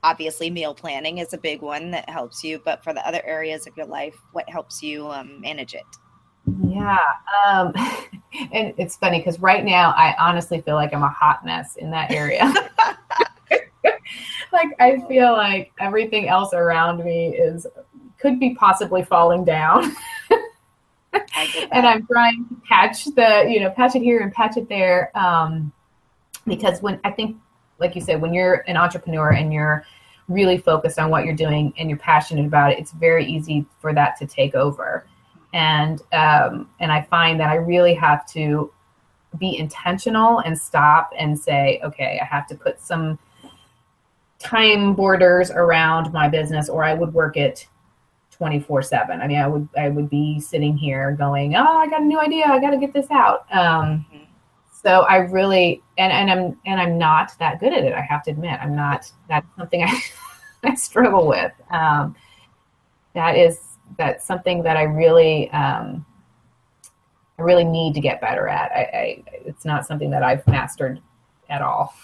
obviously, 0.03 0.49
meal 0.49 0.75
planning 0.75 1.19
is 1.19 1.35
a 1.35 1.39
big 1.39 1.61
one 1.61 1.91
that 1.91 2.09
helps 2.09 2.43
you, 2.43 2.63
but 2.65 2.83
for 2.83 2.95
the 2.95 3.07
other 3.07 3.21
areas 3.27 3.67
of 3.67 3.77
your 3.77 3.87
life, 3.87 4.17
what 4.33 4.49
helps 4.49 4.83
you 4.83 5.07
um, 5.09 5.39
manage 5.43 5.75
it? 5.75 5.85
Yeah. 6.67 6.99
And 8.53 8.75
it's 8.77 8.97
funny 8.97 9.19
because 9.19 9.41
right 9.41 9.65
now 9.65 9.91
I 9.97 10.15
honestly 10.19 10.61
feel 10.61 10.75
like 10.75 10.93
I'm 10.95 11.03
a 11.03 11.09
hot 11.09 11.45
mess 11.45 11.77
in 11.77 11.91
that 11.93 12.11
area. 12.11 12.53
like 14.53 14.69
I 14.79 15.03
feel 15.09 15.33
like 15.33 15.73
everything 15.81 16.29
else 16.29 16.53
around 16.53 17.05
me 17.05 17.35
is 17.37 17.67
could 18.19 18.39
be 18.39 18.55
possibly 18.55 19.03
falling 19.03 19.45
down. 19.45 19.97
and 21.13 21.87
I'm 21.87 22.07
trying 22.07 22.47
to 22.49 22.57
patch 22.69 23.07
the, 23.07 23.47
you 23.49 23.61
know, 23.61 23.71
patch 23.71 23.95
it 23.95 24.03
here 24.03 24.21
and 24.21 24.33
patch 24.33 24.57
it 24.57 24.69
there. 24.69 25.17
Um, 25.17 25.73
because 26.47 26.83
when 26.83 27.01
I 27.05 27.11
think 27.11 27.37
like 27.79 27.95
you 27.95 28.01
said, 28.01 28.21
when 28.21 28.35
you're 28.35 28.65
an 28.67 28.77
entrepreneur 28.77 29.31
and 29.33 29.53
you're 29.53 29.85
really 30.29 30.59
focused 30.59 30.99
on 30.99 31.11
what 31.11 31.25
you're 31.25 31.35
doing 31.35 31.73
and 31.79 31.89
you're 31.89 31.99
passionate 31.99 32.47
about 32.47 32.73
it, 32.73 32.79
it's 32.79 32.93
very 32.93 33.25
easy 33.27 33.65
for 33.81 33.95
that 33.95 34.17
to 34.19 34.27
take 34.27 34.55
over. 34.55 35.07
And 35.53 36.01
um, 36.13 36.69
and 36.81 36.93
I 36.93 37.03
find 37.03 37.41
that 37.41 37.49
I 37.49 37.55
really 37.55 37.95
have 37.95 38.27
to 38.33 38.73
be 39.39 39.57
intentional 39.59 40.39
and 40.41 40.59
stop 40.59 41.13
and 41.19 41.39
say, 41.39 41.81
okay, 41.85 42.19
I 42.21 42.25
have 42.25 42.47
to 42.49 42.55
put 42.55 42.81
some 42.81 43.19
time 44.39 44.95
borders 44.95 45.51
around 45.51 46.13
my 46.13 46.29
business, 46.29 46.69
or 46.69 46.85
I 46.85 46.95
would 46.95 47.13
work 47.13 47.37
it 47.37 47.67
24 48.39 48.83
7 48.83 49.21
i 49.21 49.27
mean 49.27 49.39
i 49.39 49.49
would 49.49 49.69
i 49.77 49.89
would 49.89 50.09
be 50.09 50.39
sitting 50.39 50.77
here 50.77 51.11
going 51.13 51.57
oh 51.57 51.79
i 51.79 51.89
got 51.89 52.03
a 52.03 52.05
new 52.05 52.21
idea. 52.21 52.47
I 52.47 52.61
got 52.61 52.71
to 52.71 52.79
get 52.79 52.93
this 52.93 53.11
out. 53.11 53.47
Um, 53.51 54.07
mm-hmm. 54.13 54.25
so 54.83 55.01
i 55.03 55.17
really 55.17 55.83
and, 55.99 56.13
and 56.13 56.31
i'm 56.31 56.59
and 56.65 56.81
i'm 56.81 56.97
not 56.97 57.33
that 57.41 57.59
good 57.59 57.73
at 57.73 57.85
it 57.85 57.93
i 57.93 58.01
have 58.01 58.23
to 58.25 58.31
admit. 58.31 58.59
I'm 58.63 58.77
not 58.77 59.11
that's 59.29 59.47
something 59.57 59.83
i 59.83 60.01
i 60.63 60.75
struggle 60.75 61.27
with. 61.27 61.53
Um, 61.71 62.15
that 63.15 63.37
is 63.37 63.68
that's 63.97 64.27
something 64.27 64.63
that 64.63 64.77
i 64.77 64.83
really 64.83 65.51
um, 65.51 66.05
i 67.39 67.43
really 67.43 67.65
need 67.65 67.95
to 67.95 68.01
get 68.01 68.21
better 68.21 68.49
at 68.49 68.71
I, 68.73 68.81
I 68.81 69.25
it's 69.47 69.65
not 69.65 69.87
something 69.87 70.11
that 70.11 70.23
i've 70.23 70.47
mastered 70.47 71.01
at 71.49 71.63
all 71.63 71.95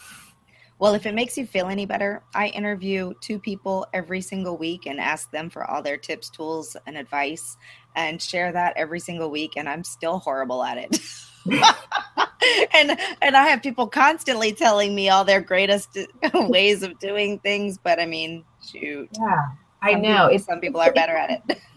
well, 0.80 0.94
if 0.94 1.06
it 1.06 1.14
makes 1.14 1.38
you 1.38 1.46
feel 1.46 1.68
any 1.68 1.86
better, 1.86 2.22
I 2.34 2.48
interview 2.48 3.14
two 3.20 3.38
people 3.38 3.86
every 3.94 4.20
single 4.20 4.58
week 4.58 4.86
and 4.86 4.98
ask 4.98 5.30
them 5.30 5.48
for 5.48 5.64
all 5.64 5.82
their 5.82 5.96
tips, 5.96 6.28
tools, 6.28 6.76
and 6.86 6.96
advice 6.96 7.56
and 7.94 8.20
share 8.20 8.52
that 8.52 8.74
every 8.76 8.98
single 8.98 9.30
week. 9.30 9.52
And 9.56 9.68
I'm 9.68 9.84
still 9.84 10.18
horrible 10.18 10.64
at 10.64 10.78
it. 10.78 11.00
and 12.74 12.98
and 13.22 13.36
I 13.36 13.46
have 13.46 13.62
people 13.62 13.86
constantly 13.86 14.52
telling 14.52 14.94
me 14.94 15.08
all 15.08 15.24
their 15.24 15.40
greatest 15.40 15.96
ways 16.34 16.82
of 16.82 16.98
doing 16.98 17.38
things, 17.38 17.78
but 17.78 18.00
I 18.00 18.06
mean, 18.06 18.44
shoot. 18.66 19.08
Yeah, 19.18 19.42
I 19.80 19.94
know. 19.94 20.28
People, 20.28 20.44
some 20.44 20.60
people 20.60 20.80
are 20.80 20.92
better 20.92 21.16
at 21.16 21.30
it. 21.30 21.58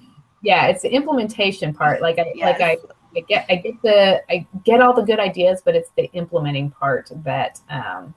Yeah, 0.48 0.68
it's 0.68 0.82
the 0.82 0.94
implementation 0.94 1.74
part. 1.74 2.02
Like 2.02 2.20
I 2.20 2.32
yes. 2.34 2.58
like 2.58 2.62
I, 2.62 2.78
I 3.18 3.20
get 3.28 3.46
I 3.50 3.56
get 3.58 3.82
the 3.82 4.24
I 4.30 4.48
get 4.64 4.80
all 4.80 4.94
the 4.94 5.02
good 5.02 5.20
ideas, 5.20 5.62
but 5.64 5.76
it's 5.76 5.90
the 5.98 6.10
implementing 6.14 6.72
part 6.72 7.12
that 7.26 7.60
um 7.70 8.14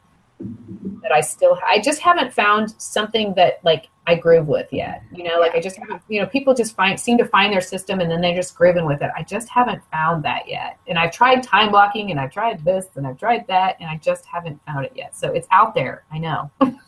that 1.03 1.11
I 1.11 1.23
still 1.23 1.59
I 1.67 1.81
just 1.81 2.01
haven't 2.01 2.33
found 2.33 2.81
something 2.81 3.35
that 3.35 3.59
like 3.65 3.89
I 4.07 4.15
groove 4.15 4.47
with 4.47 4.73
yet. 4.73 5.03
You 5.13 5.25
know, 5.25 5.41
like 5.41 5.57
I 5.57 5.61
just 5.61 5.77
haven't 5.77 6.03
you 6.07 6.21
know, 6.21 6.27
people 6.29 6.55
just 6.55 6.77
find 6.77 7.01
seem 7.01 7.19
to 7.19 7.25
find 7.25 7.53
their 7.53 7.61
system 7.61 7.99
and 7.99 8.09
then 8.09 8.21
they're 8.21 8.37
just 8.37 8.55
grooving 8.55 8.87
with 8.87 9.03
it. 9.03 9.11
I 9.17 9.25
just 9.25 9.49
haven't 9.49 9.83
found 9.91 10.25
that 10.25 10.49
yet. 10.49 10.79
And 10.87 11.01
I've 11.01 11.11
tried 11.11 11.43
time 11.43 11.73
blocking 11.73 12.13
and 12.13 12.21
I've 12.21 12.31
tried 12.31 12.65
this 12.65 12.87
and 12.95 13.09
I've 13.09 13.19
tried 13.19 13.45
that 13.49 13.77
and 13.81 13.91
I 13.91 13.97
just 13.97 14.25
haven't 14.25 14.65
found 14.67 14.87
it 14.87 14.93
yet. 14.95 15.17
So 15.17 15.33
it's 15.33 15.49
out 15.51 15.75
there. 15.75 16.05
I 16.13 16.19
know. 16.19 16.49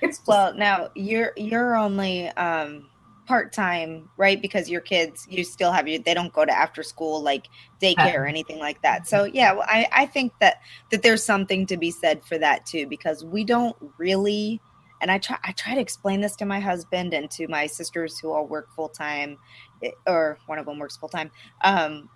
just, 0.00 0.26
well 0.26 0.54
now 0.54 0.88
you're 0.94 1.34
you're 1.36 1.76
only 1.76 2.28
um 2.28 2.88
part 3.26 3.52
time, 3.52 4.08
right? 4.16 4.40
Because 4.40 4.70
your 4.70 4.80
kids, 4.80 5.26
you 5.28 5.44
still 5.44 5.72
have 5.72 5.88
you. 5.88 5.98
They 5.98 6.14
don't 6.14 6.32
go 6.32 6.44
to 6.44 6.52
after 6.52 6.82
school 6.82 7.22
like 7.22 7.46
daycare 7.80 8.14
or 8.20 8.26
anything 8.26 8.58
like 8.58 8.80
that. 8.82 9.06
So 9.06 9.24
yeah, 9.24 9.52
well, 9.52 9.66
I 9.66 9.86
I 9.92 10.06
think 10.06 10.32
that 10.40 10.60
that 10.90 11.02
there's 11.02 11.22
something 11.22 11.66
to 11.66 11.76
be 11.76 11.90
said 11.90 12.24
for 12.24 12.38
that 12.38 12.64
too, 12.66 12.86
because 12.86 13.24
we 13.24 13.44
don't 13.44 13.76
really. 13.98 14.60
And 15.02 15.10
I 15.10 15.18
try 15.18 15.36
I 15.44 15.52
try 15.52 15.74
to 15.74 15.80
explain 15.80 16.20
this 16.20 16.36
to 16.36 16.46
my 16.46 16.60
husband 16.60 17.12
and 17.12 17.30
to 17.32 17.46
my 17.48 17.66
sisters 17.66 18.18
who 18.18 18.32
all 18.32 18.46
work 18.46 18.74
full 18.74 18.88
time, 18.88 19.36
eh, 19.82 19.90
or 20.06 20.38
one 20.46 20.58
of 20.58 20.64
them 20.64 20.78
works 20.78 20.96
full 20.96 21.10
time. 21.10 21.30
Um, 21.62 22.08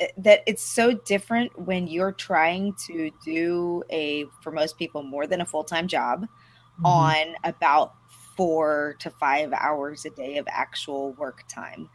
eh, 0.00 0.06
that 0.18 0.40
it's 0.46 0.62
so 0.62 0.94
different 0.94 1.56
when 1.58 1.86
you're 1.86 2.12
trying 2.12 2.74
to 2.86 3.10
do 3.24 3.82
a 3.90 4.24
for 4.40 4.52
most 4.52 4.78
people 4.78 5.02
more 5.02 5.26
than 5.26 5.42
a 5.42 5.46
full-time 5.46 5.86
job 5.86 6.22
mm-hmm. 6.22 6.86
on 6.86 7.34
about 7.44 7.94
four 8.36 8.96
to 9.00 9.10
five 9.10 9.52
hours 9.52 10.04
a 10.04 10.10
day 10.10 10.38
of 10.38 10.46
actual 10.48 11.12
work 11.12 11.44
time. 11.48 11.88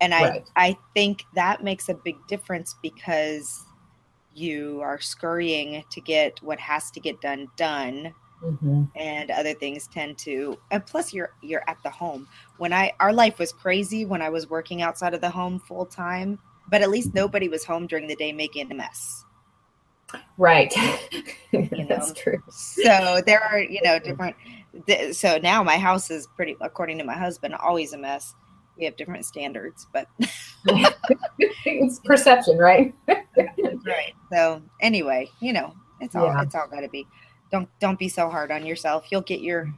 And 0.00 0.12
right. 0.12 0.44
I, 0.56 0.68
I 0.68 0.78
think 0.94 1.24
that 1.34 1.62
makes 1.62 1.88
a 1.88 1.94
big 1.94 2.16
difference 2.26 2.74
because 2.82 3.64
you 4.34 4.80
are 4.82 5.00
scurrying 5.00 5.84
to 5.90 6.00
get 6.00 6.42
what 6.42 6.58
has 6.58 6.90
to 6.92 7.00
get 7.00 7.20
done 7.20 7.48
done. 7.56 8.14
Mm-hmm. 8.42 8.82
and 8.94 9.30
other 9.30 9.54
things 9.54 9.86
tend 9.86 10.18
to 10.18 10.58
and 10.70 10.84
plus 10.84 11.14
you're 11.14 11.30
you're 11.40 11.62
at 11.66 11.78
the 11.82 11.88
home 11.88 12.28
when 12.58 12.74
i 12.74 12.92
our 13.00 13.10
life 13.10 13.38
was 13.38 13.52
crazy 13.52 14.04
when 14.04 14.20
i 14.20 14.28
was 14.28 14.50
working 14.50 14.82
outside 14.82 15.14
of 15.14 15.22
the 15.22 15.30
home 15.30 15.58
full 15.58 15.86
time 15.86 16.38
but 16.68 16.82
at 16.82 16.90
least 16.90 17.14
nobody 17.14 17.48
was 17.48 17.64
home 17.64 17.86
during 17.86 18.06
the 18.06 18.16
day 18.16 18.32
making 18.32 18.70
a 18.70 18.74
mess 18.74 19.24
right 20.36 20.74
that's 21.88 22.12
true 22.12 22.42
so 22.50 23.22
there 23.24 23.42
are 23.42 23.60
you 23.60 23.80
know 23.82 23.98
different 23.98 24.36
so 25.12 25.38
now 25.38 25.62
my 25.62 25.76
house 25.76 26.10
is 26.10 26.26
pretty 26.36 26.56
according 26.60 26.98
to 26.98 27.04
my 27.04 27.14
husband 27.14 27.54
always 27.54 27.92
a 27.92 27.98
mess 27.98 28.34
we 28.76 28.84
have 28.84 28.96
different 28.96 29.24
standards 29.24 29.86
but 29.92 30.08
it's 31.64 32.00
perception 32.00 32.58
right 32.58 32.94
right 33.08 34.14
so 34.32 34.60
anyway 34.80 35.28
you 35.40 35.52
know 35.52 35.72
it's 36.00 36.16
all 36.16 36.26
yeah. 36.26 36.42
it's 36.42 36.54
all 36.54 36.68
got 36.68 36.80
to 36.80 36.88
be 36.88 37.06
don't 37.50 37.68
don't 37.78 37.98
be 37.98 38.08
so 38.08 38.28
hard 38.28 38.50
on 38.50 38.66
yourself 38.66 39.06
you'll 39.10 39.20
get 39.20 39.40
your 39.40 39.72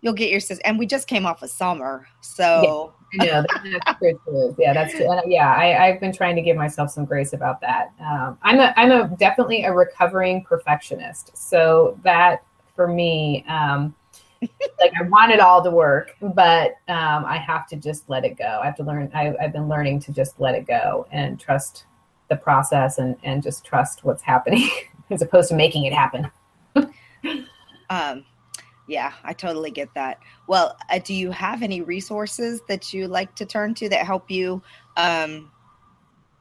you'll 0.00 0.12
get 0.12 0.30
your 0.30 0.40
and 0.64 0.78
we 0.78 0.86
just 0.86 1.08
came 1.08 1.26
off 1.26 1.42
of 1.42 1.50
summer 1.50 2.06
so 2.20 2.92
yeah, 3.14 3.42
that's 3.48 3.98
true. 3.98 4.54
Yeah, 4.58 4.72
that's 4.72 4.94
true. 4.94 5.10
And 5.10 5.30
yeah, 5.30 5.54
I, 5.54 5.90
have 5.90 6.00
been 6.00 6.12
trying 6.12 6.36
to 6.36 6.42
give 6.42 6.56
myself 6.56 6.90
some 6.90 7.04
grace 7.04 7.32
about 7.32 7.60
that. 7.60 7.92
Um, 8.00 8.38
I'm 8.42 8.60
a, 8.60 8.74
I'm 8.76 8.92
a 8.92 9.08
definitely 9.16 9.64
a 9.64 9.72
recovering 9.72 10.44
perfectionist. 10.44 11.36
So 11.36 11.98
that 12.04 12.44
for 12.74 12.86
me, 12.86 13.44
um, 13.48 13.94
like 14.42 14.92
I 14.98 15.02
want 15.02 15.32
it 15.32 15.40
all 15.40 15.62
to 15.62 15.70
work, 15.70 16.14
but 16.20 16.72
um, 16.88 17.24
I 17.24 17.38
have 17.38 17.66
to 17.68 17.76
just 17.76 18.08
let 18.08 18.24
it 18.24 18.36
go. 18.36 18.60
I 18.62 18.66
have 18.66 18.76
to 18.76 18.84
learn. 18.84 19.10
I, 19.14 19.34
have 19.40 19.52
been 19.52 19.68
learning 19.68 20.00
to 20.00 20.12
just 20.12 20.38
let 20.38 20.54
it 20.54 20.66
go 20.66 21.06
and 21.10 21.38
trust 21.38 21.84
the 22.28 22.36
process 22.36 22.98
and 22.98 23.16
and 23.24 23.42
just 23.42 23.64
trust 23.64 24.04
what's 24.04 24.22
happening 24.22 24.68
as 25.10 25.22
opposed 25.22 25.48
to 25.48 25.54
making 25.54 25.84
it 25.84 25.92
happen. 25.92 26.30
um, 27.90 28.24
yeah, 28.86 29.12
I 29.24 29.32
totally 29.32 29.70
get 29.70 29.92
that. 29.94 30.20
Well, 30.46 30.76
uh, 30.90 30.98
do 30.98 31.14
you 31.14 31.30
have 31.30 31.62
any 31.62 31.80
resources 31.80 32.62
that 32.68 32.92
you 32.92 33.08
like 33.08 33.34
to 33.36 33.46
turn 33.46 33.74
to 33.74 33.88
that 33.88 34.06
help 34.06 34.30
you? 34.30 34.62
Um, 34.96 35.50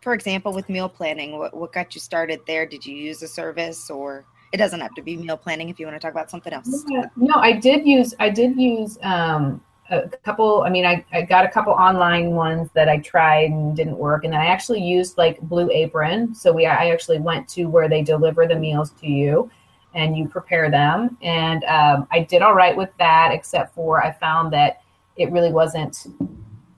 for 0.02 0.14
example, 0.14 0.54
with 0.54 0.70
meal 0.70 0.88
planning, 0.88 1.38
what, 1.38 1.56
what 1.56 1.74
got 1.74 1.96
you 1.96 2.00
started 2.00 2.42
there? 2.48 2.66
Did 2.66 2.86
you 2.86 2.96
use 2.96 3.22
a 3.24 3.28
service 3.28 3.90
or? 3.90 4.26
It 4.52 4.58
doesn't 4.58 4.80
have 4.80 4.94
to 4.96 5.02
be 5.02 5.18
meal 5.18 5.38
planning 5.38 5.70
if 5.70 5.80
you 5.80 5.86
want 5.86 5.96
to 5.96 6.00
talk 6.00 6.12
about 6.12 6.30
something 6.30 6.54
else 6.54 6.86
yeah. 6.90 7.06
no 7.16 7.36
i 7.36 7.52
did 7.52 7.86
use 7.86 8.14
i 8.20 8.30
did 8.30 8.56
use 8.60 8.98
um, 9.04 9.62
a 9.90 10.10
couple 10.24 10.64
i 10.64 10.70
mean 10.70 10.86
I, 10.86 11.06
I 11.12 11.22
got 11.22 11.46
a 11.46 11.50
couple 11.50 11.74
online 11.74 12.32
ones 12.32 12.70
that 12.74 12.90
i 12.90 12.98
tried 12.98 13.52
and 13.52 13.76
didn't 13.76 13.98
work 13.98 14.24
and 14.24 14.34
then 14.34 14.42
i 14.42 14.48
actually 14.48 14.82
used 14.82 15.18
like 15.18 15.40
blue 15.42 15.70
apron 15.72 16.34
so 16.34 16.52
we 16.52 16.66
i 16.66 16.90
actually 16.90 17.20
went 17.20 17.48
to 17.50 17.66
where 17.66 17.90
they 17.90 18.02
deliver 18.02 18.48
the 18.48 18.56
meals 18.56 18.92
to 19.02 19.08
you 19.08 19.50
and 19.94 20.18
you 20.18 20.28
prepare 20.28 20.70
them 20.70 21.18
and 21.22 21.64
um, 21.66 22.08
i 22.12 22.20
did 22.20 22.42
all 22.42 22.54
right 22.54 22.76
with 22.76 22.92
that 23.00 23.32
except 23.32 23.74
for 23.74 24.04
i 24.04 24.12
found 24.12 24.52
that 24.52 24.82
it 25.16 25.32
really 25.32 25.52
wasn't 25.52 26.08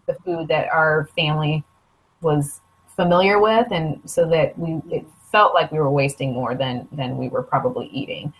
the 0.06 0.14
food 0.26 0.48
that 0.48 0.68
our 0.70 1.10
family 1.16 1.64
was 2.22 2.62
familiar 2.96 3.40
with 3.40 3.68
and 3.72 4.02
so 4.06 4.28
that 4.28 4.58
we 4.58 4.82
it 4.94 5.06
felt 5.32 5.54
like 5.54 5.72
we 5.72 5.80
were 5.80 5.92
wasting 5.92 6.34
more 6.34 6.56
than 6.56 6.88
than 6.92 7.18
we 7.18 7.30
were 7.30 7.44
probably 7.44 7.88
eating. 7.88 8.34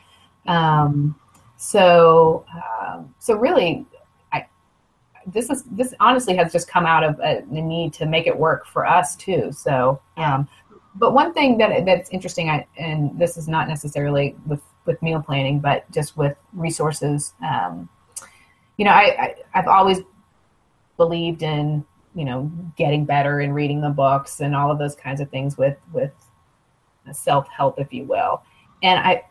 Um, 0.48 1.16
so 1.58 2.46
um, 2.54 3.14
so 3.20 3.36
really, 3.36 3.86
I 4.32 4.46
this 5.28 5.50
is 5.50 5.64
this 5.64 5.94
honestly 6.00 6.36
has 6.36 6.52
just 6.52 6.68
come 6.68 6.86
out 6.86 7.04
of 7.04 7.20
a, 7.20 7.44
the 7.52 7.62
need 7.62 7.94
to 7.94 8.06
make 8.06 8.28
it 8.28 8.38
work 8.38 8.66
for 8.66 8.86
us 8.86 9.16
too. 9.16 9.52
So. 9.52 10.02
Um, 10.18 10.48
but 10.96 11.14
one 11.14 11.34
thing 11.34 11.58
that 11.60 11.86
that's 11.86 12.10
interesting, 12.10 12.50
I, 12.50 12.66
and 12.78 13.18
this 13.18 13.38
is 13.38 13.48
not 13.48 13.68
necessarily 13.68 14.36
with 14.46 14.62
with 14.86 15.02
meal 15.02 15.22
planning, 15.22 15.60
but 15.60 15.90
just 15.92 16.18
with 16.18 16.36
resources. 16.52 17.34
Um, 17.48 17.88
you 18.78 18.86
know, 18.86 18.92
I, 18.92 19.36
I 19.52 19.60
have 19.60 19.68
always 19.68 20.00
believed 20.98 21.44
in 21.44 21.86
you 22.16 22.26
know 22.26 22.52
getting 22.76 23.06
better 23.06 23.40
and 23.40 23.54
reading 23.54 23.82
the 23.82 23.90
books 23.90 24.40
and 24.42 24.56
all 24.56 24.72
of 24.72 24.80
those 24.80 24.96
kinds 24.96 25.22
of 25.22 25.30
things 25.30 25.58
with 25.58 25.78
with 25.94 26.12
self 27.14 27.48
help, 27.50 27.80
if 27.80 27.94
you 27.94 28.04
will. 28.06 28.44
And 28.84 29.00
I 29.00 29.24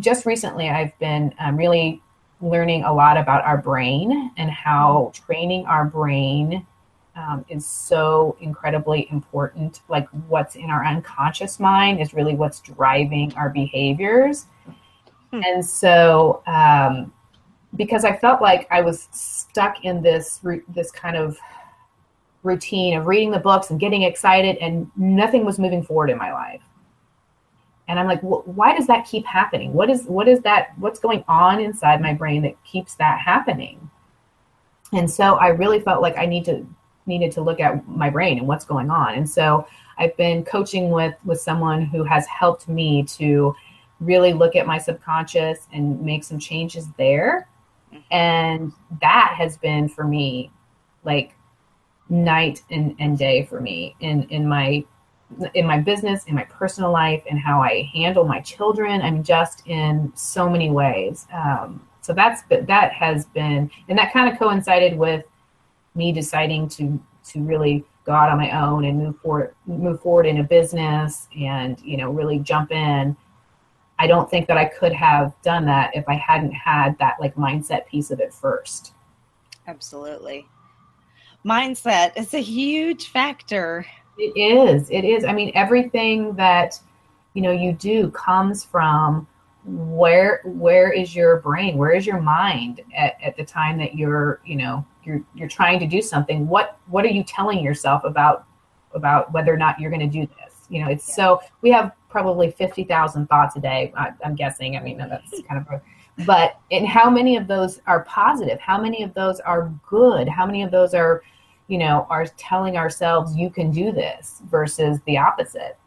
just 0.00 0.26
recently 0.26 0.70
I've 0.70 0.96
been 0.98 1.34
um, 1.38 1.56
really 1.56 2.02
learning 2.40 2.84
a 2.84 2.92
lot 2.92 3.16
about 3.16 3.44
our 3.44 3.56
brain 3.56 4.32
and 4.36 4.50
how 4.50 5.12
training 5.14 5.64
our 5.66 5.84
brain 5.84 6.66
um, 7.14 7.44
is 7.48 7.66
so 7.66 8.36
incredibly 8.40 9.08
important. 9.10 9.80
Like 9.88 10.08
what's 10.28 10.56
in 10.56 10.70
our 10.70 10.84
unconscious 10.84 11.60
mind 11.60 12.00
is 12.00 12.14
really 12.14 12.34
what's 12.34 12.60
driving 12.60 13.34
our 13.34 13.50
behaviors. 13.50 14.46
Hmm. 15.30 15.42
And 15.44 15.64
so, 15.64 16.42
um, 16.46 17.12
because 17.76 18.04
I 18.04 18.16
felt 18.16 18.42
like 18.42 18.66
I 18.70 18.82
was 18.82 19.08
stuck 19.12 19.84
in 19.84 20.02
this 20.02 20.40
this 20.68 20.90
kind 20.90 21.16
of 21.16 21.38
routine 22.42 22.98
of 22.98 23.06
reading 23.06 23.30
the 23.30 23.38
books 23.38 23.70
and 23.70 23.80
getting 23.80 24.02
excited, 24.02 24.56
and 24.56 24.90
nothing 24.96 25.46
was 25.46 25.58
moving 25.58 25.82
forward 25.82 26.10
in 26.10 26.18
my 26.18 26.32
life 26.32 26.60
and 27.88 27.98
i'm 27.98 28.06
like 28.06 28.20
why 28.20 28.76
does 28.76 28.86
that 28.86 29.06
keep 29.06 29.26
happening? 29.26 29.72
What 29.72 29.90
is 29.90 30.04
what 30.04 30.28
is 30.28 30.40
that 30.42 30.72
what's 30.78 30.98
going 30.98 31.24
on 31.28 31.60
inside 31.60 32.00
my 32.00 32.14
brain 32.14 32.42
that 32.42 32.62
keeps 32.64 32.94
that 32.96 33.20
happening? 33.20 33.90
And 34.92 35.10
so 35.10 35.34
i 35.36 35.48
really 35.48 35.80
felt 35.80 36.02
like 36.02 36.16
i 36.18 36.26
need 36.26 36.44
to 36.46 36.66
needed 37.06 37.32
to 37.32 37.42
look 37.42 37.58
at 37.58 37.86
my 37.88 38.08
brain 38.08 38.38
and 38.38 38.46
what's 38.46 38.64
going 38.64 38.90
on. 38.90 39.14
And 39.14 39.28
so 39.28 39.66
i've 39.98 40.16
been 40.16 40.44
coaching 40.44 40.90
with 40.90 41.14
with 41.24 41.40
someone 41.40 41.82
who 41.82 42.04
has 42.04 42.26
helped 42.26 42.68
me 42.68 43.02
to 43.04 43.54
really 44.00 44.32
look 44.32 44.56
at 44.56 44.66
my 44.66 44.78
subconscious 44.78 45.66
and 45.72 46.00
make 46.02 46.24
some 46.24 46.38
changes 46.38 46.88
there. 46.96 47.48
Mm-hmm. 47.92 48.14
and 48.14 48.72
that 49.02 49.34
has 49.36 49.58
been 49.58 49.86
for 49.86 50.04
me 50.04 50.50
like 51.04 51.34
night 52.08 52.62
and, 52.70 52.96
and 52.98 53.18
day 53.18 53.44
for 53.44 53.60
me 53.60 53.94
in 54.00 54.22
in 54.30 54.48
my 54.48 54.82
in 55.54 55.66
my 55.66 55.78
business, 55.78 56.24
in 56.24 56.34
my 56.34 56.44
personal 56.44 56.90
life, 56.90 57.22
and 57.28 57.38
how 57.38 57.62
I 57.62 57.90
handle 57.94 58.24
my 58.24 58.40
children. 58.40 59.02
I'm 59.02 59.22
just 59.22 59.66
in 59.66 60.12
so 60.14 60.48
many 60.48 60.70
ways. 60.70 61.26
Um, 61.32 61.86
so 62.00 62.12
that's 62.12 62.42
that 62.50 62.92
has 62.92 63.26
been, 63.26 63.70
and 63.88 63.98
that 63.98 64.12
kind 64.12 64.30
of 64.32 64.38
coincided 64.38 64.96
with 64.96 65.24
me 65.94 66.12
deciding 66.12 66.68
to 66.70 67.00
to 67.30 67.40
really 67.40 67.84
go 68.04 68.12
out 68.12 68.30
on 68.30 68.38
my 68.38 68.50
own 68.50 68.84
and 68.84 68.98
move 68.98 69.18
forward 69.20 69.54
move 69.66 70.00
forward 70.00 70.26
in 70.26 70.38
a 70.38 70.42
business 70.42 71.28
and 71.38 71.80
you 71.80 71.96
know 71.96 72.10
really 72.10 72.38
jump 72.38 72.72
in. 72.72 73.16
I 73.98 74.06
don't 74.08 74.28
think 74.28 74.48
that 74.48 74.58
I 74.58 74.64
could 74.64 74.92
have 74.92 75.32
done 75.42 75.64
that 75.66 75.94
if 75.94 76.04
I 76.08 76.14
hadn't 76.14 76.52
had 76.52 76.98
that 76.98 77.20
like 77.20 77.36
mindset 77.36 77.86
piece 77.86 78.10
of 78.10 78.20
it 78.20 78.34
first. 78.34 78.94
Absolutely. 79.68 80.48
Mindset 81.44 82.16
is 82.16 82.34
a 82.34 82.40
huge 82.40 83.08
factor 83.08 83.86
it 84.18 84.38
is. 84.38 84.90
It 84.90 85.04
is. 85.04 85.24
I 85.24 85.32
mean, 85.32 85.52
everything 85.54 86.34
that 86.34 86.78
you 87.34 87.42
know 87.42 87.52
you 87.52 87.72
do 87.72 88.10
comes 88.10 88.64
from 88.64 89.26
where 89.64 90.42
where 90.44 90.92
is 90.92 91.14
your 91.14 91.40
brain? 91.40 91.76
Where 91.76 91.92
is 91.92 92.06
your 92.06 92.20
mind 92.20 92.80
at, 92.96 93.16
at 93.22 93.36
the 93.36 93.44
time 93.44 93.78
that 93.78 93.94
you're 93.94 94.40
you 94.44 94.56
know 94.56 94.84
you're 95.04 95.22
you're 95.34 95.48
trying 95.48 95.78
to 95.80 95.86
do 95.86 96.02
something? 96.02 96.46
What 96.48 96.78
what 96.86 97.04
are 97.04 97.10
you 97.10 97.24
telling 97.24 97.60
yourself 97.60 98.04
about 98.04 98.46
about 98.94 99.32
whether 99.32 99.52
or 99.52 99.56
not 99.56 99.80
you're 99.80 99.90
going 99.90 100.00
to 100.00 100.06
do 100.06 100.26
this? 100.26 100.66
You 100.68 100.84
know 100.84 100.90
it's 100.90 101.08
yeah. 101.08 101.14
so 101.14 101.40
we 101.60 101.70
have 101.70 101.92
probably 102.08 102.50
50,000 102.50 103.26
thoughts 103.26 103.56
a 103.56 103.60
day 103.60 103.92
I, 103.96 104.12
am 104.22 104.34
guessing. 104.34 104.76
I 104.76 104.82
mean 104.82 104.98
that's 104.98 105.42
kind 105.48 105.64
of 105.66 105.72
a, 105.72 105.82
but 106.26 106.58
and 106.70 106.86
how 106.86 107.08
many 107.08 107.36
of 107.36 107.46
those 107.46 107.80
are 107.86 108.04
positive? 108.04 108.60
How 108.60 108.80
many 108.80 109.02
of 109.02 109.14
those 109.14 109.40
are 109.40 109.72
good? 109.88 110.28
How 110.28 110.44
many 110.44 110.62
of 110.62 110.70
those 110.70 110.92
are 110.92 111.22
you 111.68 111.78
know, 111.78 112.06
are 112.10 112.26
telling 112.36 112.76
ourselves 112.76 113.36
you 113.36 113.50
can 113.50 113.70
do 113.70 113.92
this 113.92 114.42
versus 114.50 114.98
the 115.06 115.16
opposite. 115.18 115.78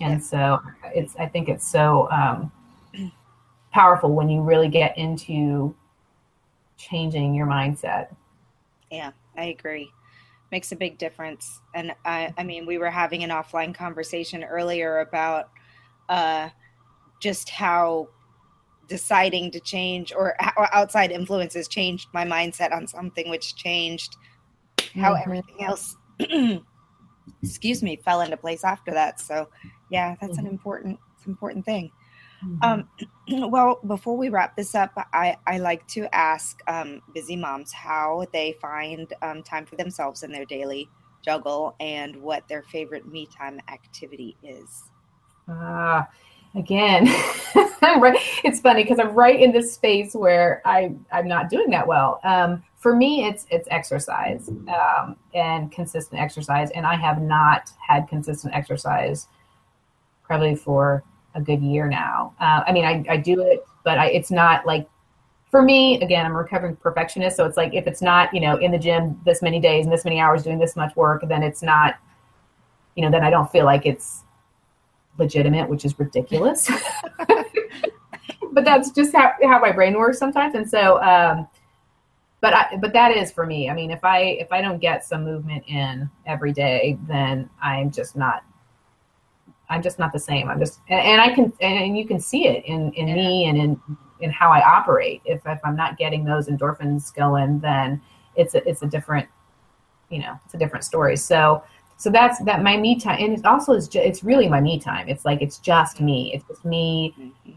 And 0.00 0.14
yeah. 0.14 0.18
so 0.18 0.60
it's, 0.94 1.16
I 1.16 1.26
think 1.26 1.48
it's 1.48 1.66
so 1.66 2.10
um, 2.10 2.52
powerful 3.72 4.14
when 4.14 4.28
you 4.28 4.42
really 4.42 4.68
get 4.68 4.96
into 4.96 5.74
changing 6.76 7.34
your 7.34 7.46
mindset. 7.46 8.14
Yeah, 8.90 9.12
I 9.36 9.44
agree. 9.46 9.90
Makes 10.50 10.72
a 10.72 10.76
big 10.76 10.98
difference. 10.98 11.60
And 11.74 11.94
I, 12.04 12.32
I 12.36 12.44
mean, 12.44 12.66
we 12.66 12.78
were 12.78 12.90
having 12.90 13.24
an 13.24 13.30
offline 13.30 13.74
conversation 13.74 14.44
earlier 14.44 15.00
about 15.00 15.50
uh, 16.08 16.50
just 17.20 17.48
how 17.48 18.08
deciding 18.88 19.50
to 19.50 19.60
change 19.60 20.12
or 20.12 20.34
how 20.38 20.68
outside 20.72 21.10
influences 21.10 21.68
changed 21.68 22.08
my 22.12 22.24
mindset 22.24 22.72
on 22.72 22.86
something, 22.86 23.30
which 23.30 23.56
changed 23.56 24.16
how 24.94 25.14
mm-hmm. 25.14 25.22
everything 25.30 25.64
else 25.64 25.96
excuse 27.42 27.82
me 27.82 27.96
fell 27.96 28.20
into 28.20 28.36
place 28.36 28.64
after 28.64 28.92
that 28.92 29.20
so 29.20 29.48
yeah 29.90 30.16
that's 30.20 30.36
mm-hmm. 30.36 30.46
an 30.46 30.52
important 30.52 30.98
important 31.26 31.64
thing 31.64 31.90
mm-hmm. 32.44 32.62
um, 32.62 32.88
well 33.50 33.80
before 33.86 34.16
we 34.16 34.28
wrap 34.28 34.56
this 34.56 34.74
up 34.74 34.92
i, 35.12 35.36
I 35.46 35.58
like 35.58 35.86
to 35.88 36.12
ask 36.14 36.60
um, 36.68 37.00
busy 37.14 37.36
moms 37.36 37.72
how 37.72 38.26
they 38.32 38.56
find 38.60 39.12
um, 39.22 39.42
time 39.42 39.66
for 39.66 39.76
themselves 39.76 40.22
in 40.22 40.32
their 40.32 40.44
daily 40.44 40.88
juggle 41.22 41.76
and 41.80 42.16
what 42.16 42.46
their 42.48 42.62
favorite 42.62 43.06
me 43.06 43.26
time 43.26 43.60
activity 43.68 44.36
is 44.42 44.84
ah 45.48 46.08
again 46.54 47.06
right 47.82 48.18
it's 48.44 48.60
funny 48.60 48.82
because 48.82 48.98
i'm 48.98 49.14
right 49.14 49.40
in 49.40 49.52
this 49.52 49.72
space 49.72 50.14
where 50.14 50.60
i 50.64 50.94
i'm 51.12 51.26
not 51.26 51.48
doing 51.48 51.70
that 51.70 51.86
well 51.86 52.20
um, 52.24 52.62
for 52.82 52.96
me 52.96 53.24
it's 53.24 53.46
it's 53.48 53.68
exercise 53.70 54.48
um, 54.48 55.14
and 55.34 55.70
consistent 55.70 56.20
exercise. 56.20 56.70
And 56.72 56.84
i 56.84 56.96
have 56.96 57.22
not 57.22 57.70
had 57.78 58.08
consistent 58.08 58.52
exercise 58.54 59.28
probably 60.24 60.56
for 60.56 61.04
a 61.34 61.40
good 61.40 61.62
year 61.62 61.88
now. 61.88 62.34
Uh, 62.40 62.62
i 62.66 62.72
mean 62.72 62.84
I, 62.84 63.04
I 63.08 63.16
do 63.16 63.40
it 63.40 63.64
but 63.84 63.98
I, 63.98 64.06
it's 64.08 64.32
not 64.32 64.66
like 64.66 64.88
for 65.48 65.62
me 65.62 66.00
again 66.02 66.26
i'm 66.26 66.32
a 66.32 66.38
recovering 66.38 66.74
perfectionist. 66.74 67.36
So 67.36 67.46
it's 67.46 67.56
like 67.56 67.72
if 67.72 67.86
it's 67.86 68.02
not 68.02 68.34
you 68.34 68.40
know 68.40 68.56
in 68.56 68.72
the 68.72 68.78
gym 68.78 69.20
this 69.24 69.42
many 69.42 69.60
days 69.60 69.84
and 69.86 69.92
this 69.92 70.04
many 70.04 70.18
hours 70.18 70.42
doing 70.42 70.58
this 70.58 70.74
much 70.74 70.94
work 70.96 71.22
then 71.28 71.44
it's 71.44 71.62
not 71.62 71.94
you 72.96 73.02
know 73.02 73.10
then 73.10 73.22
i 73.22 73.30
don't 73.30 73.50
feel 73.50 73.64
like 73.64 73.86
it's 73.86 74.24
legitimate 75.18 75.68
which 75.68 75.84
is 75.84 75.98
ridiculous. 75.98 76.68
But 78.52 78.66
that's 78.66 78.90
just 78.90 79.14
how, 79.14 79.32
how 79.42 79.58
my 79.60 79.72
brain 79.72 79.98
works 79.98 80.18
sometimes. 80.18 80.54
And 80.54 80.68
so 80.68 81.02
um, 81.02 81.48
but 82.42 82.52
I, 82.52 82.76
but 82.76 82.92
that 82.92 83.16
is 83.16 83.30
for 83.30 83.46
me. 83.46 83.70
I 83.70 83.74
mean, 83.74 83.92
if 83.92 84.04
I 84.04 84.18
if 84.18 84.50
I 84.50 84.60
don't 84.60 84.80
get 84.80 85.04
some 85.04 85.24
movement 85.24 85.62
in 85.68 86.10
every 86.26 86.52
day, 86.52 86.98
then 87.06 87.48
I'm 87.62 87.90
just 87.90 88.16
not. 88.16 88.44
I'm 89.70 89.80
just 89.80 89.98
not 89.98 90.12
the 90.12 90.18
same. 90.18 90.50
I'm 90.50 90.58
just, 90.58 90.80
and, 90.90 91.00
and 91.00 91.20
I 91.20 91.34
can, 91.34 91.50
and 91.62 91.96
you 91.96 92.06
can 92.06 92.20
see 92.20 92.46
it 92.46 92.64
in 92.66 92.92
in 92.94 93.08
yeah. 93.08 93.14
me 93.14 93.44
and 93.46 93.56
in 93.56 93.80
in 94.20 94.30
how 94.30 94.50
I 94.50 94.60
operate. 94.60 95.22
If 95.24 95.40
if 95.46 95.60
I'm 95.64 95.76
not 95.76 95.96
getting 95.96 96.24
those 96.24 96.48
endorphins 96.48 97.14
going, 97.14 97.60
then 97.60 98.02
it's 98.34 98.56
a 98.56 98.68
it's 98.68 98.82
a 98.82 98.86
different, 98.86 99.28
you 100.10 100.18
know, 100.18 100.36
it's 100.44 100.54
a 100.54 100.58
different 100.58 100.84
story. 100.84 101.16
So 101.16 101.62
so 101.96 102.10
that's 102.10 102.40
that 102.40 102.60
my 102.60 102.76
me 102.76 102.98
time, 102.98 103.18
and 103.20 103.38
it 103.38 103.46
also 103.46 103.72
is. 103.74 103.88
it's 103.94 104.24
really 104.24 104.48
my 104.48 104.60
me 104.60 104.80
time. 104.80 105.08
It's 105.08 105.24
like 105.24 105.42
it's 105.42 105.58
just 105.58 106.00
me. 106.00 106.34
It's 106.34 106.44
just 106.48 106.64
me. 106.64 107.14
Mm-hmm 107.16 107.52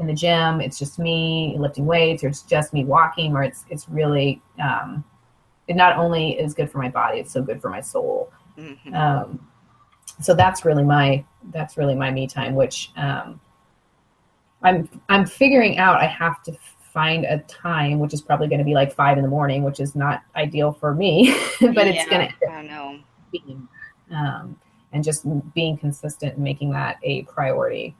in 0.00 0.06
the 0.06 0.14
gym, 0.14 0.60
it's 0.60 0.78
just 0.78 0.98
me 0.98 1.54
lifting 1.58 1.86
weights, 1.86 2.24
or 2.24 2.28
it's 2.28 2.42
just 2.42 2.72
me 2.72 2.84
walking, 2.84 3.34
or 3.34 3.42
it's 3.42 3.64
it's 3.68 3.88
really 3.88 4.40
um, 4.62 5.04
it 5.68 5.76
not 5.76 5.96
only 5.96 6.38
is 6.38 6.54
good 6.54 6.70
for 6.70 6.78
my 6.78 6.88
body, 6.88 7.18
it's 7.18 7.32
so 7.32 7.42
good 7.42 7.60
for 7.60 7.68
my 7.68 7.80
soul. 7.80 8.32
Mm-hmm. 8.58 8.94
Um, 8.94 9.46
so 10.20 10.34
that's 10.34 10.64
really 10.64 10.82
my 10.82 11.24
that's 11.52 11.76
really 11.76 11.94
my 11.94 12.10
me 12.10 12.26
time, 12.26 12.54
which 12.54 12.90
um, 12.96 13.40
I'm 14.62 14.88
I'm 15.08 15.26
figuring 15.26 15.78
out. 15.78 15.96
I 15.96 16.06
have 16.06 16.42
to 16.44 16.52
find 16.80 17.24
a 17.24 17.38
time, 17.40 17.98
which 17.98 18.14
is 18.14 18.20
probably 18.20 18.48
going 18.48 18.58
to 18.58 18.64
be 18.64 18.74
like 18.74 18.92
five 18.92 19.16
in 19.16 19.22
the 19.22 19.30
morning, 19.30 19.62
which 19.62 19.80
is 19.80 19.94
not 19.94 20.22
ideal 20.34 20.72
for 20.72 20.94
me, 20.94 21.32
but 21.60 21.86
it's 21.86 22.08
going 22.08 22.28
to. 22.28 22.50
I 22.50 22.62
know. 22.62 22.98
Um, 24.10 24.56
and 24.92 25.04
just 25.04 25.24
being 25.54 25.76
consistent 25.76 26.34
and 26.34 26.42
making 26.42 26.70
that 26.70 26.98
a 27.04 27.22
priority 27.22 27.94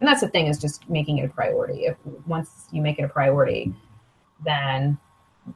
and 0.00 0.08
that's 0.08 0.20
the 0.20 0.28
thing 0.28 0.46
is 0.46 0.58
just 0.58 0.88
making 0.88 1.18
it 1.18 1.26
a 1.26 1.28
priority. 1.28 1.84
If 1.84 1.96
once 2.26 2.66
you 2.72 2.80
make 2.80 2.98
it 2.98 3.02
a 3.02 3.08
priority 3.08 3.72
then 4.44 4.98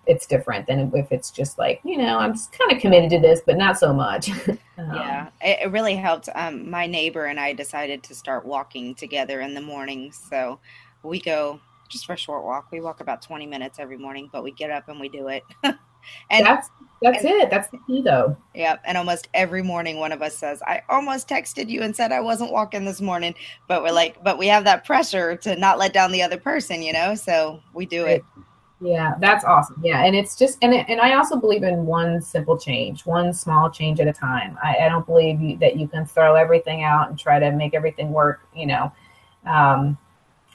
it's 0.07 0.27
different 0.27 0.67
than 0.67 0.91
if 0.95 1.13
it's 1.13 1.31
just 1.31 1.59
like 1.59 1.81
you 1.85 1.97
know 1.97 2.19
i'm 2.19 2.35
kind 2.35 2.73
of 2.73 2.81
committed 2.81 3.11
to 3.11 3.19
this 3.19 3.41
but 3.45 3.57
not 3.57 3.79
so 3.79 3.93
much. 3.93 4.31
Um, 4.77 4.93
yeah 4.93 5.29
it, 5.41 5.67
it, 5.67 5.71
really 5.71 5.95
helped. 5.95 6.29
Um, 6.35 6.69
my 6.69 6.89
neighbor 6.89 7.27
and 7.27 7.39
i 7.39 7.53
decided 7.53 8.03
to 8.03 8.15
start 8.15 8.45
walking 8.45 8.97
together 8.97 9.41
in 9.41 9.55
the 9.55 9.61
morning. 9.61 10.11
So 10.11 10.59
we 11.05 11.21
go 11.21 11.61
just 11.89 12.07
for 12.07 12.15
a 12.15 12.17
short 12.17 12.43
walk 12.43 12.73
we 12.73 12.81
walk 12.81 12.99
about 12.99 13.23
20 13.23 13.47
minutes 13.47 13.79
every 13.79 13.97
morning 13.97 14.29
but 14.33 14.43
we 14.43 14.51
get 14.51 14.73
up 14.73 14.89
and 14.89 14.99
we 14.99 15.09
do 15.09 15.29
it 15.29 15.45
and 16.31 16.45
that's 16.45 16.69
that's 17.05 17.25
and, 17.25 17.35
it. 17.43 17.51
That's 17.51 17.69
the 17.69 17.79
key, 17.87 18.01
though. 18.01 18.37
Yep. 18.55 18.83
And 18.85 18.97
almost 18.97 19.29
every 19.35 19.63
morning, 19.63 19.99
one 19.99 20.11
of 20.11 20.23
us 20.23 20.37
says, 20.37 20.63
"I 20.63 20.83
almost 20.89 21.29
texted 21.29 21.69
you 21.69 21.83
and 21.83 21.95
said 21.95 22.13
I 22.13 22.21
wasn't 22.21 22.51
walking 22.51 22.85
this 22.85 23.01
morning," 23.01 23.35
but 23.69 23.83
we're 23.83 23.93
like, 23.93 24.23
but 24.25 24.39
we 24.39 24.47
have 24.47 24.65
that 24.65 24.85
pressure 24.85 25.37
to 25.37 25.55
not 25.57 25.79
let 25.79 25.93
down 25.93 26.13
the 26.13 26.23
other 26.23 26.39
person, 26.39 26.83
you 26.83 26.93
know. 26.93 27.15
So 27.15 27.61
we 27.75 27.85
do 27.85 28.07
it. 28.07 28.25
Yeah, 28.81 29.15
that's 29.21 29.45
awesome. 29.45 29.81
Yeah, 29.85 30.05
and 30.05 30.17
it's 30.17 30.35
just 30.35 30.59
and 30.63 30.73
and 30.73 31.01
I 31.01 31.15
also 31.15 31.37
believe 31.37 31.63
in 31.63 31.85
one 31.85 32.23
simple 32.23 32.57
change, 32.57 33.05
one 33.05 33.33
small 33.35 33.71
change 33.71 34.01
at 34.01 34.09
a 34.09 34.13
time. 34.13 34.59
I, 34.63 34.77
I 34.83 34.89
don't 34.89 35.07
believe 35.07 35.41
you, 35.41 35.59
that 35.59 35.77
you 35.77 35.87
can 35.89 36.07
throw 36.07 36.37
everything 36.37 36.85
out 36.85 37.11
and 37.11 37.19
try 37.19 37.39
to 37.39 37.53
make 37.53 37.75
everything 37.75 38.13
work. 38.13 38.49
You 38.57 38.67
know, 38.67 38.93
um, 39.47 39.99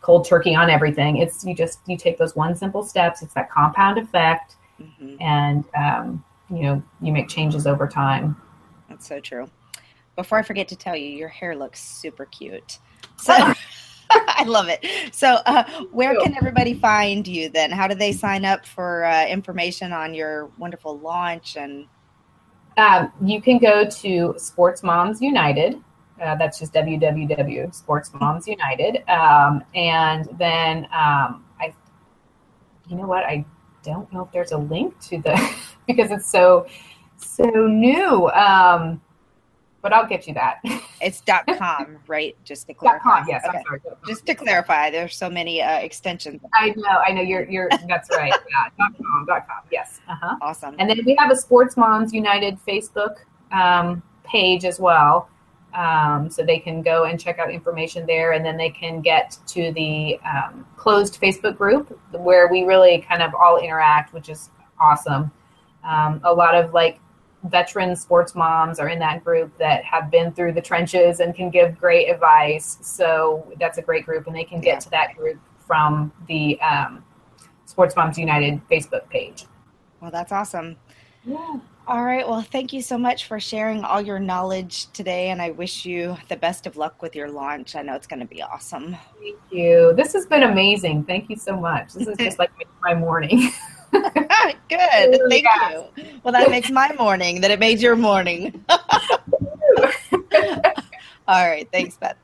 cold 0.01 0.25
turkey 0.25 0.55
on 0.55 0.69
everything. 0.69 1.17
It's 1.17 1.45
you 1.45 1.53
just 1.53 1.79
you 1.85 1.95
take 1.95 2.17
those 2.17 2.35
one 2.35 2.55
simple 2.55 2.83
steps. 2.83 3.21
It's 3.21 3.33
that 3.35 3.51
compound 3.51 3.99
effect 3.99 4.55
mm-hmm. 4.81 5.21
and 5.21 5.65
um, 5.75 6.23
you 6.49 6.61
know 6.63 6.83
you 7.01 7.11
make 7.11 7.27
changes 7.27 7.67
over 7.67 7.87
time. 7.87 8.35
That's 8.89 9.07
so 9.07 9.19
true. 9.19 9.49
Before 10.15 10.37
I 10.37 10.41
forget 10.41 10.67
to 10.69 10.75
tell 10.75 10.95
you, 10.95 11.09
your 11.09 11.29
hair 11.29 11.55
looks 11.55 11.79
super 11.79 12.25
cute. 12.25 12.79
So 13.17 13.53
I 14.11 14.43
love 14.43 14.69
it. 14.69 14.85
So, 15.13 15.39
uh, 15.45 15.63
where 15.91 16.15
can 16.19 16.35
everybody 16.35 16.73
find 16.73 17.27
you 17.27 17.49
then? 17.49 17.71
How 17.71 17.87
do 17.87 17.95
they 17.95 18.11
sign 18.11 18.45
up 18.45 18.65
for 18.65 19.05
uh, 19.05 19.27
information 19.27 19.93
on 19.93 20.13
your 20.13 20.49
wonderful 20.57 20.97
launch? 20.99 21.57
And 21.57 21.85
um, 22.77 23.11
you 23.23 23.41
can 23.41 23.59
go 23.59 23.85
to 23.85 24.33
Sports 24.37 24.83
Moms 24.83 25.21
United 25.21 25.81
Uh, 26.21 26.35
that's 26.35 26.59
just 26.59 26.73
www 26.73 27.73
Sports 27.73 28.11
Moms 28.19 28.47
United. 28.47 29.03
Um, 29.09 29.63
and 29.75 30.27
then 30.37 30.85
um, 30.85 31.45
I, 31.59 31.73
you 32.87 32.97
know 32.97 33.07
what? 33.07 33.23
I 33.25 33.45
don't 33.89 34.11
know 34.13 34.21
if 34.23 34.31
there's 34.31 34.51
a 34.51 34.57
link 34.57 34.99
to 35.09 35.17
the 35.19 35.35
because 35.87 36.11
it's 36.11 36.29
so 36.31 36.67
so 37.17 37.45
new. 37.67 38.29
Um, 38.29 39.01
but 39.81 39.93
I'll 39.93 40.07
get 40.07 40.27
you 40.27 40.33
that. 40.35 40.59
It's 41.01 41.21
dot 41.21 41.45
com, 41.57 41.95
right? 42.07 42.35
Just 42.43 42.67
to 42.67 42.73
clarify. 42.73 43.19
com, 43.19 43.25
yes. 43.25 43.45
Okay. 43.47 43.57
I'm 43.57 43.63
sorry. 43.63 43.79
Just 44.05 44.25
to 44.25 44.35
clarify, 44.35 44.89
there's 44.89 45.15
so 45.15 45.29
many 45.29 45.61
uh, 45.61 45.77
extensions. 45.79 46.41
I 46.53 46.73
know, 46.75 46.89
I 47.07 47.13
know. 47.13 47.21
You're, 47.21 47.49
you're. 47.49 47.69
That's 47.87 48.09
right. 48.09 48.33
Yeah. 48.49 48.67
dot 48.77 48.97
com. 48.97 49.25
Dot 49.25 49.47
com. 49.47 49.63
Yes. 49.71 50.01
Uh 50.09 50.15
huh. 50.21 50.35
Awesome. 50.41 50.75
And 50.77 50.89
then 50.89 50.99
we 51.05 51.15
have 51.17 51.31
a 51.31 51.37
Sports 51.37 51.77
Moms 51.77 52.11
United 52.13 52.59
Facebook 52.67 53.15
um, 53.53 54.03
page 54.25 54.65
as 54.65 54.77
well. 54.77 55.29
Um, 55.73 56.29
so 56.31 56.43
they 56.43 56.57
can 56.59 56.81
go 56.81 57.03
and 57.03 57.19
check 57.19 57.37
out 57.37 57.51
information 57.51 58.05
there, 58.07 58.31
and 58.31 58.43
then 58.43 58.57
they 58.57 58.69
can 58.71 59.01
get 59.01 59.37
to 59.47 59.71
the 59.73 60.19
um, 60.25 60.65
closed 60.77 61.21
Facebook 61.21 61.57
group 61.57 61.99
where 62.11 62.47
we 62.47 62.63
really 62.63 62.99
kind 63.07 63.21
of 63.21 63.35
all 63.35 63.57
interact, 63.57 64.13
which 64.13 64.29
is 64.29 64.49
awesome. 64.79 65.31
Um, 65.83 66.21
a 66.23 66.33
lot 66.33 66.55
of 66.55 66.73
like 66.73 66.99
veteran 67.43 67.95
sports 67.95 68.33
moms 68.35 68.79
are 68.79 68.89
in 68.89 68.99
that 68.99 69.23
group 69.23 69.55
that 69.59 69.83
have 69.85 70.09
been 70.09 70.31
through 70.33 70.53
the 70.53 70.61
trenches 70.61 71.19
and 71.19 71.35
can 71.35 71.49
give 71.49 71.77
great 71.77 72.09
advice. 72.09 72.79
So 72.81 73.45
that's 73.59 73.77
a 73.77 73.81
great 73.81 74.05
group, 74.05 74.25
and 74.27 74.35
they 74.35 74.43
can 74.43 74.59
get 74.61 74.73
Yeah. 74.73 74.79
to 74.79 74.89
that 74.89 75.15
group 75.15 75.39
from 75.67 76.11
the 76.27 76.59
um, 76.61 77.03
Sports 77.65 77.95
Moms 77.95 78.17
United 78.17 78.59
Facebook 78.69 79.07
page. 79.09 79.45
Well, 80.01 80.09
that's 80.11 80.31
awesome. 80.31 80.77
Yeah. 81.25 81.57
All 81.87 82.05
right. 82.05 82.27
Well, 82.27 82.41
thank 82.41 82.71
you 82.71 82.83
so 82.83 82.99
much 82.99 83.25
for 83.25 83.39
sharing 83.39 83.83
all 83.83 83.99
your 83.99 84.19
knowledge 84.19 84.91
today, 84.91 85.29
and 85.29 85.41
I 85.41 85.49
wish 85.51 85.85
you 85.85 86.17
the 86.27 86.37
best 86.37 86.67
of 86.67 86.77
luck 86.77 87.01
with 87.01 87.15
your 87.15 87.29
launch. 87.29 87.75
I 87.75 87.81
know 87.81 87.95
it's 87.95 88.05
going 88.05 88.19
to 88.19 88.27
be 88.27 88.43
awesome. 88.43 88.95
Thank 89.19 89.37
you. 89.49 89.93
This 89.97 90.13
has 90.13 90.27
been 90.27 90.43
amazing. 90.43 91.05
Thank 91.05 91.29
you 91.29 91.35
so 91.35 91.59
much. 91.59 91.93
This 91.93 92.07
is 92.07 92.17
just 92.17 92.37
like 92.37 92.51
my 92.83 92.93
morning. 92.93 93.49
Good. 93.91 94.55
Thank 94.69 95.43
Yeah. 95.43 95.83
you. 95.97 96.19
Well, 96.23 96.31
that 96.31 96.51
makes 96.51 96.69
my 96.69 96.93
morning. 96.99 97.41
That 97.41 97.49
it 97.49 97.59
made 97.59 97.81
your 97.81 97.95
morning. 97.95 98.63
all 98.69 98.79
right. 101.27 101.67
Thanks, 101.71 101.97
Beth. 101.97 102.17